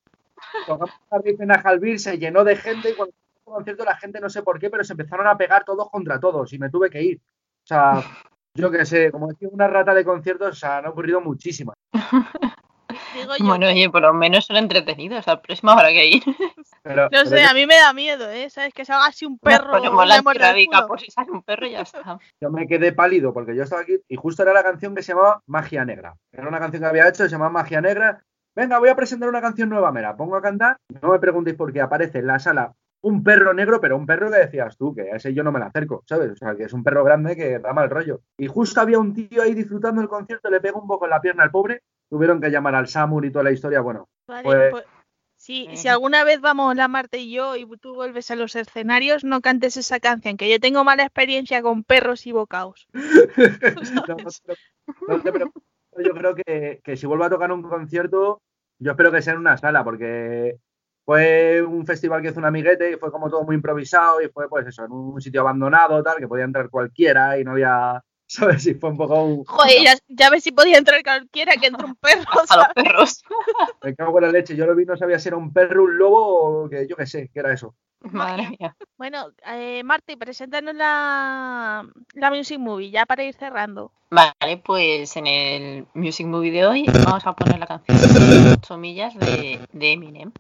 Tocamos 0.67 0.91
una 1.11 1.19
rave 1.19 1.37
en 1.39 1.51
Ajalbir, 1.51 1.99
se 1.99 2.19
llenó 2.19 2.45
de 2.45 2.57
gente 2.57 2.91
y 2.91 2.95
cuando 2.95 3.15
concierto 3.45 3.85
la 3.85 3.97
gente 3.97 4.21
no 4.21 4.29
sé 4.29 4.43
por 4.43 4.59
qué, 4.59 4.71
pero 4.71 4.85
se 4.85 4.95
empezaron 4.95 5.27
a 5.27 5.37
pegar 5.37 5.65
todos 5.65 5.91
contra 5.91 6.19
todos 6.19 6.53
y 6.53 6.59
me 6.59 6.71
tuve 6.71 6.91
que 6.91 7.03
ir. 7.03 7.19
O 7.19 7.67
sea, 7.67 8.03
yo 8.55 8.71
qué 8.71 8.87
sé, 8.87 9.11
como 9.11 9.29
decía 9.29 9.49
una 9.51 9.67
rata 9.67 9.95
de 9.95 10.05
conciertos, 10.05 10.49
o 10.49 10.55
sea, 10.55 10.79
han 10.79 10.87
ocurrido 10.87 11.21
muchísimas. 11.21 11.77
Digo 13.15 13.37
yo. 13.37 13.45
Bueno, 13.45 13.67
oye, 13.67 13.91
por 13.91 14.03
lo 14.03 14.15
menos 14.15 14.47
son 14.47 14.57
entretenidos. 14.57 15.27
La 15.27 15.41
próxima 15.41 15.73
habrá 15.73 15.89
que 15.89 16.07
ir. 16.07 16.23
Pero, 16.83 17.09
No 17.11 17.25
sé, 17.27 17.43
a 17.43 17.55
mí 17.55 17.67
me 17.67 17.77
da 17.77 17.93
miedo, 17.93 18.31
¿eh? 18.31 18.49
¿Sabes? 18.51 18.73
Que 18.73 18.85
salga 18.85 19.07
así 19.07 19.25
un 19.25 19.39
perro 19.39 19.79
y 19.79 19.83
la 19.83 20.23
culo. 20.23 20.87
por 20.87 21.01
si 21.01 21.11
sale 21.11 21.31
un 21.33 21.43
perro 21.43 21.67
y 21.67 21.73
ya 21.73 21.81
está. 21.81 22.19
yo 22.41 22.51
me 22.51 22.67
quedé 22.69 22.93
pálido 22.93 23.33
porque 23.33 23.57
yo 23.57 23.65
estaba 23.65 23.83
aquí 23.83 23.97
y 24.09 24.17
justo 24.17 24.43
era 24.43 24.53
la 24.53 24.63
canción 24.63 24.95
que 24.95 25.03
se 25.03 25.13
llamaba 25.13 25.43
Magia 25.47 25.85
Negra. 25.85 26.15
Era 26.31 26.49
una 26.49 26.61
canción 26.61 26.83
que 26.83 26.89
había 26.89 27.09
hecho, 27.09 27.25
se 27.25 27.31
llamaba 27.31 27.51
Magia 27.51 27.81
Negra. 27.81 28.23
Venga, 28.55 28.79
voy 28.79 28.89
a 28.89 28.97
presentar 28.97 29.29
una 29.29 29.41
canción 29.41 29.69
nueva, 29.69 29.91
me 29.91 30.03
la 30.03 30.17
pongo 30.17 30.37
a 30.37 30.43
cantar. 30.43 30.77
No 31.03 31.11
me 31.11 31.19
preguntéis 31.19 31.57
por 31.57 31.73
qué 31.73 31.81
aparece 31.81 32.19
en 32.19 32.29
la 32.29 32.39
sala 32.39 32.73
un 33.05 33.23
perro 33.23 33.53
negro, 33.53 33.81
pero 33.81 33.97
un 33.97 34.07
perro 34.07 34.31
que 34.31 34.39
decías 34.39 34.79
tú, 34.79 34.95
que 34.95 35.13
a 35.13 35.17
ese 35.17 35.35
yo 35.35 35.45
no 35.45 35.53
me 35.53 35.59
la 35.59 35.67
acerco, 35.67 36.03
¿sabes? 36.07 36.33
O 36.33 36.37
sea, 36.37 36.57
que 36.57 36.65
es 36.65 36.73
un 36.73 36.83
perro 36.83 37.05
grande 37.05 37.37
que 37.37 37.59
da 37.59 37.75
mal 37.75 37.91
rollo. 37.91 38.23
Y 38.39 38.47
justo 38.47 38.81
había 38.81 38.99
un 38.99 39.13
tío 39.13 39.43
ahí 39.43 39.53
disfrutando 39.53 40.01
del 40.01 40.09
concierto, 40.09 40.49
le 40.49 40.61
pega 40.61 40.79
un 40.79 40.87
poco 40.87 41.05
en 41.05 41.11
la 41.11 41.21
pierna 41.21 41.45
al 41.45 41.51
pobre. 41.51 41.83
Tuvieron 42.09 42.41
que 42.41 42.51
llamar 42.51 42.75
al 42.75 42.89
SAMUR 42.89 43.27
y 43.27 43.31
toda 43.31 43.45
la 43.45 43.53
historia. 43.53 43.83
Bueno, 43.83 44.09
Vale, 44.27 44.43
Pues- 44.43 44.71
pues, 44.71 44.85
si, 45.37 45.69
si 45.77 45.89
alguna 45.89 46.25
vez 46.25 46.41
vamos 46.41 46.75
la 46.75 46.89
Marta 46.89 47.19
y 47.19 47.31
yo 47.31 47.57
y 47.57 47.67
tú 47.77 47.95
vuelves 47.95 48.31
a 48.31 48.37
los 48.37 48.57
escenarios, 48.57 49.25
no 49.25 49.43
cantes 49.43 49.77
esa 49.77 50.01
canción, 50.01 50.39
que 50.39 50.51
yo 50.51 50.59
tengo 50.59 50.85
mala 50.85 51.03
experiencia 51.03 51.61
con 51.61 51.85
perros 51.85 52.27
y 52.27 52.33
bocaos. 52.33 52.89
no, 54.09 54.17
no 55.09 55.19
no 55.19 55.53
yo 56.03 56.13
creo 56.15 56.35
que, 56.35 56.81
que 56.83 56.97
si 56.97 57.07
vuelvo 57.07 57.25
a 57.25 57.31
tocar 57.31 57.53
un 57.53 57.63
concierto, 57.63 58.41
yo 58.79 58.93
espero 58.93 59.13
que 59.13 59.21
sea 59.21 59.35
en 59.35 59.41
una 59.41 59.59
sala, 59.59 59.85
porque 59.85 60.59
fue 61.05 61.63
un 61.63 61.87
festival 61.87 62.23
que 62.23 62.29
hizo 62.29 62.39
un 62.39 62.47
amiguete 62.47 62.93
y 62.93 62.97
fue 62.97 63.13
como 63.13 63.29
todo 63.29 63.45
muy 63.45 63.57
improvisado 63.57 64.23
y 64.23 64.29
fue 64.29 64.49
pues 64.49 64.67
eso, 64.67 64.85
en 64.85 64.93
un 64.93 65.21
sitio 65.21 65.43
abandonado, 65.43 66.03
tal, 66.03 66.17
que 66.17 66.29
podía 66.29 66.45
entrar 66.45 66.71
cualquiera 66.71 67.39
y 67.39 67.45
no 67.45 67.53
había, 67.53 68.03
¿sabes? 68.27 68.67
Y 68.67 68.75
fue 68.75 68.91
un 68.91 68.97
poco 68.97 69.23
un... 69.23 69.45
Joder, 69.45 69.83
ya, 69.83 69.95
ya 70.09 70.31
ves 70.31 70.45
si 70.45 70.53
podía 70.53 70.79
entrar 70.79 71.03
cualquiera 71.03 71.57
que 71.57 71.67
entre 71.67 71.85
un 71.85 71.97
perro. 71.97 72.25
A 72.49 72.57
los 72.57 72.69
perros. 72.75 73.23
Me 73.83 73.95
cago 73.95 74.19
en 74.19 74.25
la 74.25 74.33
leche, 74.33 74.57
yo 74.57 74.67
lo 74.67 74.75
vi, 74.75 74.87
no 74.87 74.97
sabía 74.97 75.19
si 75.19 75.29
era 75.29 75.37
un 75.37 75.53
perro, 75.53 75.85
un 75.85 75.99
lobo 75.99 76.65
o 76.65 76.69
que 76.71 76.87
yo 76.89 76.97
qué 76.97 77.07
sé, 77.07 77.31
que 77.33 77.41
era 77.41 77.53
eso. 77.53 77.75
Madre 78.01 78.51
mía. 78.51 78.77
Bueno, 78.99 79.29
eh, 79.47 79.83
Marta, 79.83 80.15
preséntanos 80.19 80.75
la, 80.75 81.87
la 82.13 82.31
Music 82.31 82.59
Movie, 82.59 82.91
ya 82.91 83.07
para 83.07 83.25
ir 83.25 83.35
cerrando. 83.35 83.93
Vale, 84.11 84.59
pues 84.59 85.17
en 85.17 85.27
el 85.27 85.87
Music 85.95 86.27
Movie 86.27 86.53
de 86.53 86.67
hoy 86.67 86.87
vamos 87.05 87.27
a 87.27 87.35
poner 87.35 87.59
la 87.59 87.67
canción 87.67 87.99
8 88.53 88.77
millas 88.77 89.19
de, 89.19 89.59
de 89.73 89.93
Eminem. 89.93 90.33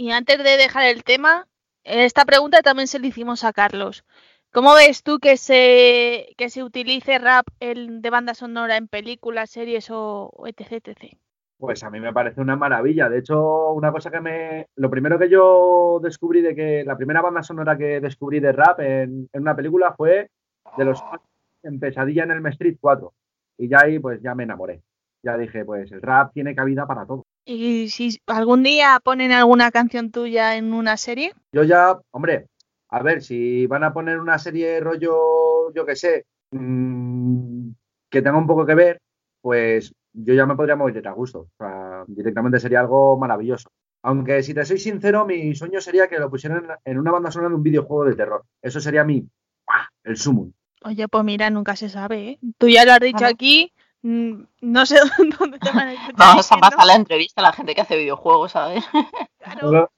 Y 0.00 0.12
antes 0.12 0.38
de 0.38 0.56
dejar 0.56 0.84
el 0.84 1.02
tema, 1.02 1.48
esta 1.82 2.24
pregunta 2.24 2.62
también 2.62 2.86
se 2.86 3.00
la 3.00 3.08
hicimos 3.08 3.42
a 3.42 3.52
Carlos. 3.52 4.04
¿Cómo 4.52 4.72
ves 4.74 5.02
tú 5.02 5.18
que 5.18 5.36
se, 5.36 6.36
que 6.38 6.50
se 6.50 6.62
utilice 6.62 7.18
rap 7.18 7.48
el, 7.58 8.00
de 8.00 8.08
banda 8.08 8.34
sonora 8.34 8.76
en 8.76 8.86
películas, 8.86 9.50
series 9.50 9.90
o, 9.90 10.30
o 10.32 10.46
etc, 10.46 10.74
etc? 10.74 11.18
Pues 11.56 11.82
a 11.82 11.90
mí 11.90 11.98
me 11.98 12.12
parece 12.12 12.40
una 12.40 12.54
maravilla. 12.54 13.08
De 13.08 13.18
hecho, 13.18 13.72
una 13.72 13.90
cosa 13.90 14.12
que 14.12 14.20
me. 14.20 14.68
Lo 14.76 14.88
primero 14.88 15.18
que 15.18 15.28
yo 15.28 15.98
descubrí 16.00 16.42
de 16.42 16.54
que. 16.54 16.84
La 16.84 16.96
primera 16.96 17.20
banda 17.20 17.42
sonora 17.42 17.76
que 17.76 18.00
descubrí 18.00 18.38
de 18.38 18.52
rap 18.52 18.78
en, 18.78 19.28
en 19.32 19.42
una 19.42 19.56
película 19.56 19.94
fue 19.96 20.30
de 20.76 20.84
los 20.84 21.02
en 21.64 21.80
Pesadilla 21.80 22.22
en 22.22 22.30
el 22.30 22.46
Street 22.46 22.76
4. 22.80 23.12
Y 23.58 23.68
ya 23.68 23.80
ahí, 23.80 23.98
pues 23.98 24.22
ya 24.22 24.36
me 24.36 24.44
enamoré. 24.44 24.80
Ya 25.24 25.36
dije, 25.36 25.64
pues 25.64 25.90
el 25.90 26.02
rap 26.02 26.32
tiene 26.32 26.54
cabida 26.54 26.86
para 26.86 27.04
todo. 27.04 27.26
¿Y 27.50 27.88
si 27.88 28.20
algún 28.26 28.62
día 28.62 29.00
ponen 29.02 29.32
alguna 29.32 29.70
canción 29.70 30.10
tuya 30.10 30.56
en 30.56 30.74
una 30.74 30.98
serie? 30.98 31.32
Yo 31.50 31.62
ya, 31.62 31.98
hombre, 32.10 32.48
a 32.90 33.02
ver, 33.02 33.22
si 33.22 33.66
van 33.66 33.84
a 33.84 33.94
poner 33.94 34.20
una 34.20 34.38
serie 34.38 34.80
rollo, 34.80 35.72
yo 35.72 35.86
qué 35.86 35.96
sé, 35.96 36.26
mmm, 36.50 37.70
que 38.10 38.20
tenga 38.20 38.36
un 38.36 38.46
poco 38.46 38.66
que 38.66 38.74
ver, 38.74 39.00
pues 39.40 39.94
yo 40.12 40.34
ya 40.34 40.44
me 40.44 40.56
podría 40.56 40.76
mover 40.76 41.08
a 41.08 41.12
gusto. 41.12 41.38
O 41.38 41.50
sea, 41.56 42.04
directamente 42.06 42.60
sería 42.60 42.80
algo 42.80 43.16
maravilloso. 43.16 43.70
Aunque 44.02 44.42
si 44.42 44.52
te 44.52 44.66
soy 44.66 44.78
sincero, 44.78 45.24
mi 45.24 45.54
sueño 45.54 45.80
sería 45.80 46.06
que 46.06 46.18
lo 46.18 46.28
pusieran 46.28 46.66
en 46.84 46.98
una 46.98 47.12
banda 47.12 47.30
sonora 47.30 47.48
de 47.48 47.54
un 47.54 47.62
videojuego 47.62 48.04
de 48.04 48.14
terror. 48.14 48.44
Eso 48.60 48.78
sería 48.78 49.04
mi 49.04 49.22
¡buah! 49.22 49.88
el 50.04 50.18
sumum. 50.18 50.52
Oye, 50.84 51.08
pues 51.08 51.24
mira, 51.24 51.48
nunca 51.48 51.76
se 51.76 51.88
sabe, 51.88 52.28
¿eh? 52.28 52.38
Tú 52.58 52.68
ya 52.68 52.84
lo 52.84 52.92
has 52.92 53.00
dicho 53.00 53.24
aquí, 53.24 53.72
mm, 53.74 53.77
no 54.02 54.86
sé 54.86 54.96
dónde 55.38 55.58
te 55.58 55.70
van 55.70 55.88
a 55.88 55.92
escuchar 55.92 56.16
Vamos 56.16 56.52
a 56.52 56.56
pasar 56.56 56.86
la 56.86 56.94
entrevista 56.94 57.40
a 57.40 57.44
la 57.44 57.52
gente 57.52 57.74
que 57.74 57.80
hace 57.80 57.96
videojuegos, 57.96 58.52
¿sabes? 58.52 58.84
claro. 59.38 59.90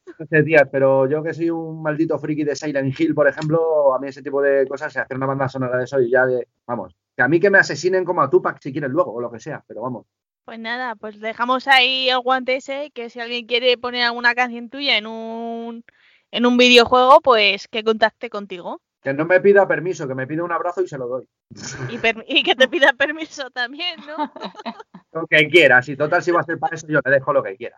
Pero 0.71 1.09
yo 1.09 1.23
que 1.23 1.35
soy 1.35 1.51
un 1.51 1.83
maldito 1.83 2.19
friki 2.19 2.45
de 2.45 2.57
Silent 2.57 2.99
Hill, 2.99 3.15
por 3.15 3.29
ejemplo, 3.29 3.95
a 3.95 3.99
mí 3.99 4.09
ese 4.09 4.23
tipo 4.23 4.43
de 4.43 4.67
cosas, 4.67 4.93
se 4.93 5.01
hacer 5.01 5.17
una 5.17 5.27
banda 5.27 5.49
sonora 5.49 5.79
de 5.79 5.85
eso 5.85 6.01
y 6.01 6.11
ya 6.11 6.27
de, 6.27 6.47
vamos, 6.67 6.95
que 7.17 7.23
a 7.23 7.29
mí 7.29 7.41
que 7.41 7.51
me 7.51 7.59
asesinen 7.59 8.05
como 8.05 8.23
a 8.23 8.31
Tupac 8.31 8.61
si 8.61 8.73
quieren 8.73 8.93
luego, 8.93 9.13
o 9.13 9.21
lo 9.21 9.31
que 9.31 9.41
sea, 9.41 9.65
pero 9.67 9.83
vamos. 9.83 10.07
Pues 10.45 10.59
nada, 10.59 10.95
pues 10.97 11.21
dejamos 11.21 11.69
ahí 11.69 12.09
el 12.09 12.21
guante 12.21 12.57
ese, 12.57 12.91
que 12.93 13.09
si 13.09 13.21
alguien 13.21 13.47
quiere 13.47 13.79
poner 13.79 14.03
alguna 14.03 14.35
canción 14.35 14.69
tuya 14.69 14.99
en 14.99 15.07
un, 15.07 15.85
en 16.31 16.47
un 16.47 16.57
videojuego, 16.57 17.21
pues 17.21 17.69
que 17.69 17.85
contacte 17.85 18.31
contigo. 18.31 18.81
Que 19.03 19.15
no 19.15 19.25
me 19.25 19.41
pida 19.41 19.67
permiso, 19.67 20.07
que 20.07 20.15
me 20.15 20.27
pida 20.27 20.45
un 20.45 20.53
abrazo 20.53 20.83
y 20.83 20.89
se 20.89 20.99
lo 20.99 21.07
doy. 21.09 21.27
Y, 21.89 21.99
per- 21.99 22.25
y 22.29 22.43
que 22.43 22.55
te 22.55 22.69
pida 22.69 22.93
permiso 22.93 23.51
también, 23.51 23.99
¿no? 24.07 24.31
Lo 25.13 25.27
que 25.27 25.49
quiera, 25.49 25.83
si 25.83 25.97
total 25.97 26.23
si 26.23 26.31
va 26.31 26.41
a 26.41 26.45
ser 26.45 26.59
para 26.59 26.77
eso, 26.77 26.87
yo 26.87 27.01
le 27.05 27.11
dejo 27.11 27.33
lo 27.33 27.43
que 27.43 27.57
quiera. 27.57 27.77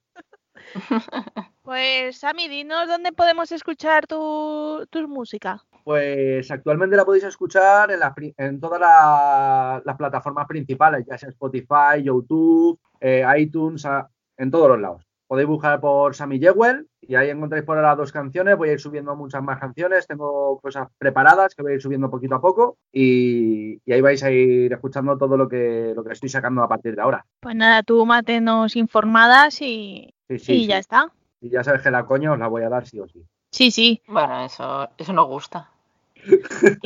Pues 1.62 2.18
Sammy, 2.18 2.48
dinos 2.48 2.88
dónde 2.88 3.12
podemos 3.12 3.52
escuchar 3.52 4.06
tu, 4.08 4.84
tu 4.90 5.06
música. 5.06 5.62
Pues 5.84 6.50
actualmente 6.50 6.96
la 6.96 7.04
podéis 7.04 7.22
escuchar 7.24 7.92
en, 7.92 8.00
las 8.00 8.12
pri- 8.14 8.34
en 8.36 8.60
todas 8.60 8.80
la- 8.80 9.80
las 9.84 9.96
plataformas 9.96 10.46
principales, 10.48 11.06
ya 11.06 11.16
sea 11.16 11.28
Spotify, 11.28 12.02
YouTube, 12.02 12.78
eh, 13.00 13.24
iTunes, 13.38 13.86
a- 13.86 14.08
en 14.36 14.50
todos 14.50 14.70
los 14.70 14.80
lados. 14.80 15.02
Podéis 15.32 15.48
buscar 15.48 15.80
por 15.80 16.14
Sammy 16.14 16.38
Jewell 16.38 16.86
y 17.00 17.14
ahí 17.14 17.30
encontráis 17.30 17.64
por 17.64 17.78
ahora 17.78 17.96
dos 17.96 18.12
canciones. 18.12 18.54
Voy 18.54 18.68
a 18.68 18.72
ir 18.72 18.80
subiendo 18.80 19.16
muchas 19.16 19.42
más 19.42 19.58
canciones. 19.58 20.06
Tengo 20.06 20.60
cosas 20.60 20.88
preparadas 20.98 21.54
que 21.54 21.62
voy 21.62 21.72
a 21.72 21.74
ir 21.76 21.80
subiendo 21.80 22.10
poquito 22.10 22.34
a 22.34 22.40
poco 22.42 22.76
y, 22.92 23.80
y 23.82 23.92
ahí 23.94 24.02
vais 24.02 24.22
a 24.22 24.30
ir 24.30 24.70
escuchando 24.74 25.16
todo 25.16 25.38
lo 25.38 25.48
que, 25.48 25.94
lo 25.96 26.04
que 26.04 26.12
estoy 26.12 26.28
sacando 26.28 26.62
a 26.62 26.68
partir 26.68 26.94
de 26.94 27.00
ahora. 27.00 27.24
Pues 27.40 27.56
nada, 27.56 27.82
tú 27.82 28.04
manténnos 28.04 28.76
informadas 28.76 29.62
y, 29.62 30.12
Sí, 30.28 30.38
sí, 30.38 30.52
y 30.52 30.60
sí. 30.64 30.66
ya 30.66 30.76
está. 30.76 31.10
Y 31.40 31.48
ya 31.48 31.64
sabes 31.64 31.80
que 31.80 31.90
la 31.90 32.04
coña 32.04 32.30
os 32.32 32.38
la 32.38 32.48
voy 32.48 32.64
a 32.64 32.68
dar 32.68 32.86
sí 32.86 33.00
o 33.00 33.08
sí. 33.08 33.24
Sí, 33.50 33.70
sí. 33.70 34.02
Bueno, 34.08 34.44
eso, 34.44 34.86
eso 34.98 35.14
nos 35.14 35.28
gusta. 35.28 35.70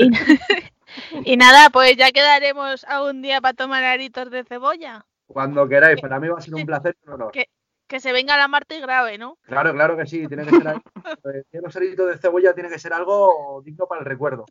Y, 1.24 1.32
y 1.32 1.36
nada, 1.36 1.68
pues 1.70 1.96
ya 1.96 2.12
quedaremos 2.12 2.84
algún 2.84 3.22
día 3.22 3.40
para 3.40 3.54
tomar 3.54 3.82
aritos 3.82 4.30
de 4.30 4.44
cebolla. 4.44 5.04
Cuando 5.26 5.68
queráis, 5.68 6.00
para 6.00 6.20
mí 6.20 6.28
va 6.28 6.38
a 6.38 6.40
ser 6.40 6.54
un 6.54 6.64
placer 6.66 6.96
y 7.04 7.08
un 7.08 7.14
honor. 7.14 7.32
Que, 7.32 7.48
que 7.86 8.00
se 8.00 8.12
venga 8.12 8.36
la 8.36 8.48
Marta 8.48 8.74
y 8.74 8.80
grave, 8.80 9.18
¿no? 9.18 9.38
Claro, 9.42 9.72
claro 9.72 9.96
que 9.96 10.06
sí, 10.06 10.26
tiene 10.28 10.44
que 10.44 10.50
ser 10.50 10.68
algo. 10.68 10.82
Los 11.52 11.74
de 11.74 12.18
cebolla 12.18 12.54
tiene 12.54 12.68
que 12.68 12.78
ser 12.78 12.92
algo 12.92 13.62
digno 13.64 13.86
para 13.86 14.00
el 14.00 14.06
recuerdo. 14.06 14.44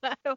Claro. 0.00 0.36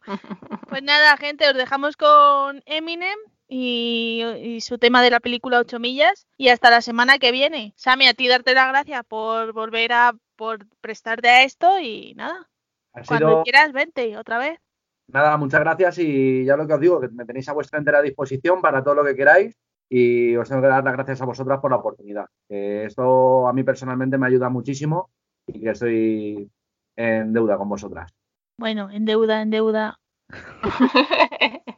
Pues 0.68 0.84
nada, 0.84 1.16
gente, 1.18 1.48
os 1.48 1.56
dejamos 1.56 1.96
con 1.96 2.62
Eminem 2.66 3.18
y, 3.48 4.24
y 4.42 4.62
su 4.62 4.78
tema 4.78 5.02
de 5.02 5.12
la 5.12 5.20
película 5.20 5.60
8 5.60 5.80
millas. 5.80 6.28
Y 6.38 6.50
hasta 6.50 6.70
la 6.70 6.82
semana 6.82 7.18
que 7.20 7.32
viene. 7.32 7.74
Sammy, 7.76 8.08
a 8.08 8.14
ti 8.14 8.28
darte 8.28 8.54
las 8.54 8.68
gracias 8.70 9.04
por 9.06 9.54
volver 9.54 9.94
a 9.94 10.14
por 10.36 10.66
prestarte 10.82 11.30
a 11.30 11.44
esto 11.44 11.80
y 11.80 12.14
nada. 12.16 12.50
Ha 12.94 13.04
Cuando 13.04 13.28
sido 13.30 13.44
quieras, 13.44 13.72
vente 13.72 14.18
otra 14.18 14.38
vez. 14.40 14.60
nada, 15.08 15.38
muchas 15.38 15.60
gracias 15.60 15.98
y 16.00 16.46
ya 16.46 16.58
lo 16.58 16.68
que 16.68 16.74
os 16.74 16.80
digo, 16.80 17.00
que 17.00 17.08
me 17.10 17.26
tenéis 17.26 17.48
a 17.50 17.54
vuestra 17.54 17.80
entera 17.80 18.02
disposición 18.02 18.62
para 18.62 18.84
todo 18.84 18.96
lo 18.96 19.04
que 19.06 19.16
queráis 19.16 19.56
y 19.96 20.36
os 20.38 20.50
tengo 20.50 20.64
que 20.64 20.70
dar 20.70 20.84
las 20.84 20.94
gracias 20.94 21.22
a 21.22 21.26
vosotras 21.26 21.60
por 21.60 21.70
la 21.70 21.78
oportunidad. 21.78 22.26
Esto 22.50 23.48
a 23.48 23.54
mí 23.54 23.64
personalmente 23.64 24.18
me 24.18 24.26
ayuda 24.26 24.50
muchísimo 24.50 25.12
y 25.46 25.62
que 25.62 25.70
estoy 25.70 26.50
en 26.96 27.32
deuda 27.32 27.58
con 27.58 27.70
vosotras. 27.70 28.12
Bueno, 28.58 28.90
en 28.90 29.06
deuda, 29.06 29.44
en 29.44 29.52
deuda. 29.52 30.00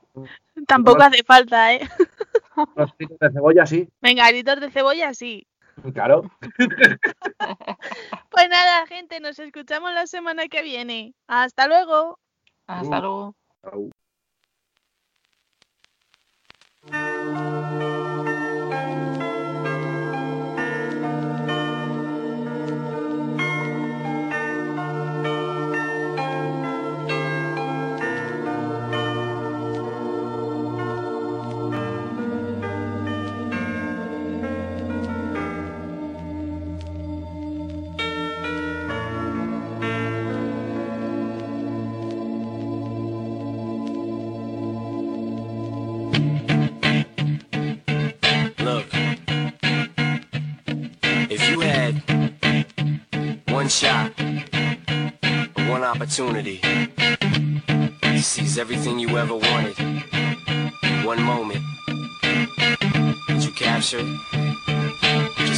Tampoco 0.68 1.04
hace 1.04 1.24
falta, 1.24 1.74
¿eh? 1.74 1.82
Los 2.78 2.92
aritos 2.94 3.20
de 3.20 3.32
cebolla, 3.34 3.66
sí, 3.66 3.90
Venga, 4.02 4.26
aritos 4.26 4.62
de 4.62 4.72
cebolla, 4.72 5.14
sí. 5.14 5.46
claro. 5.94 6.24
Pues 8.32 8.50
nada, 8.50 8.86
gente, 8.88 9.20
nos 9.20 9.38
escuchamos 9.40 9.94
la 9.94 10.08
semana 10.08 10.48
que 10.48 10.62
viene. 10.62 11.14
Hasta 11.28 11.68
luego. 11.68 12.18
Hasta 12.68 13.00
Uh. 13.00 13.02
luego. 13.02 13.36
One 53.66 53.70
shot, 53.72 54.12
one 55.68 55.84
opportunity. 55.84 56.62
Seize 58.22 58.60
everything 58.60 59.00
you 59.00 59.18
ever 59.18 59.36
wanted, 59.36 59.76
one 61.04 61.20
moment, 61.24 61.64
did 63.28 63.44
you 63.44 63.52
capture 63.54 64.02
it? 64.02 64.55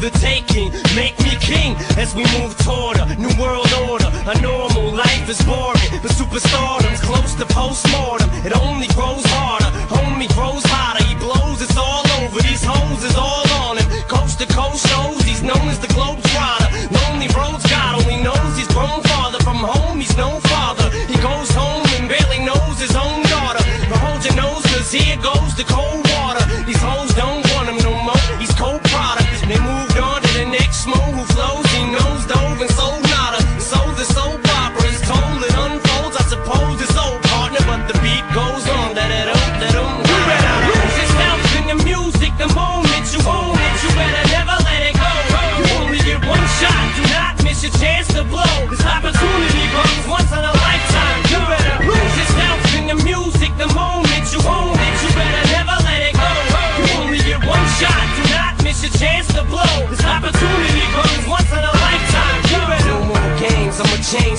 the 0.00 0.10
taking. 0.18 0.70
Make 0.94 1.18
me 1.20 1.34
king 1.40 1.76
as 1.96 2.14
we 2.14 2.24
move 2.38 2.56
toward 2.58 2.98
a 2.98 3.06
new 3.16 3.30
world 3.40 3.72
order. 3.88 4.10
A 4.26 4.40
normal 4.40 4.92
life 4.92 5.28
is 5.28 5.40
boring, 5.42 5.90
but 6.02 6.12
superstardom's 6.12 7.00
close 7.00 7.34
to 7.34 7.46
postmortem. 7.46 8.30
It 8.46 8.56
only 8.56 8.86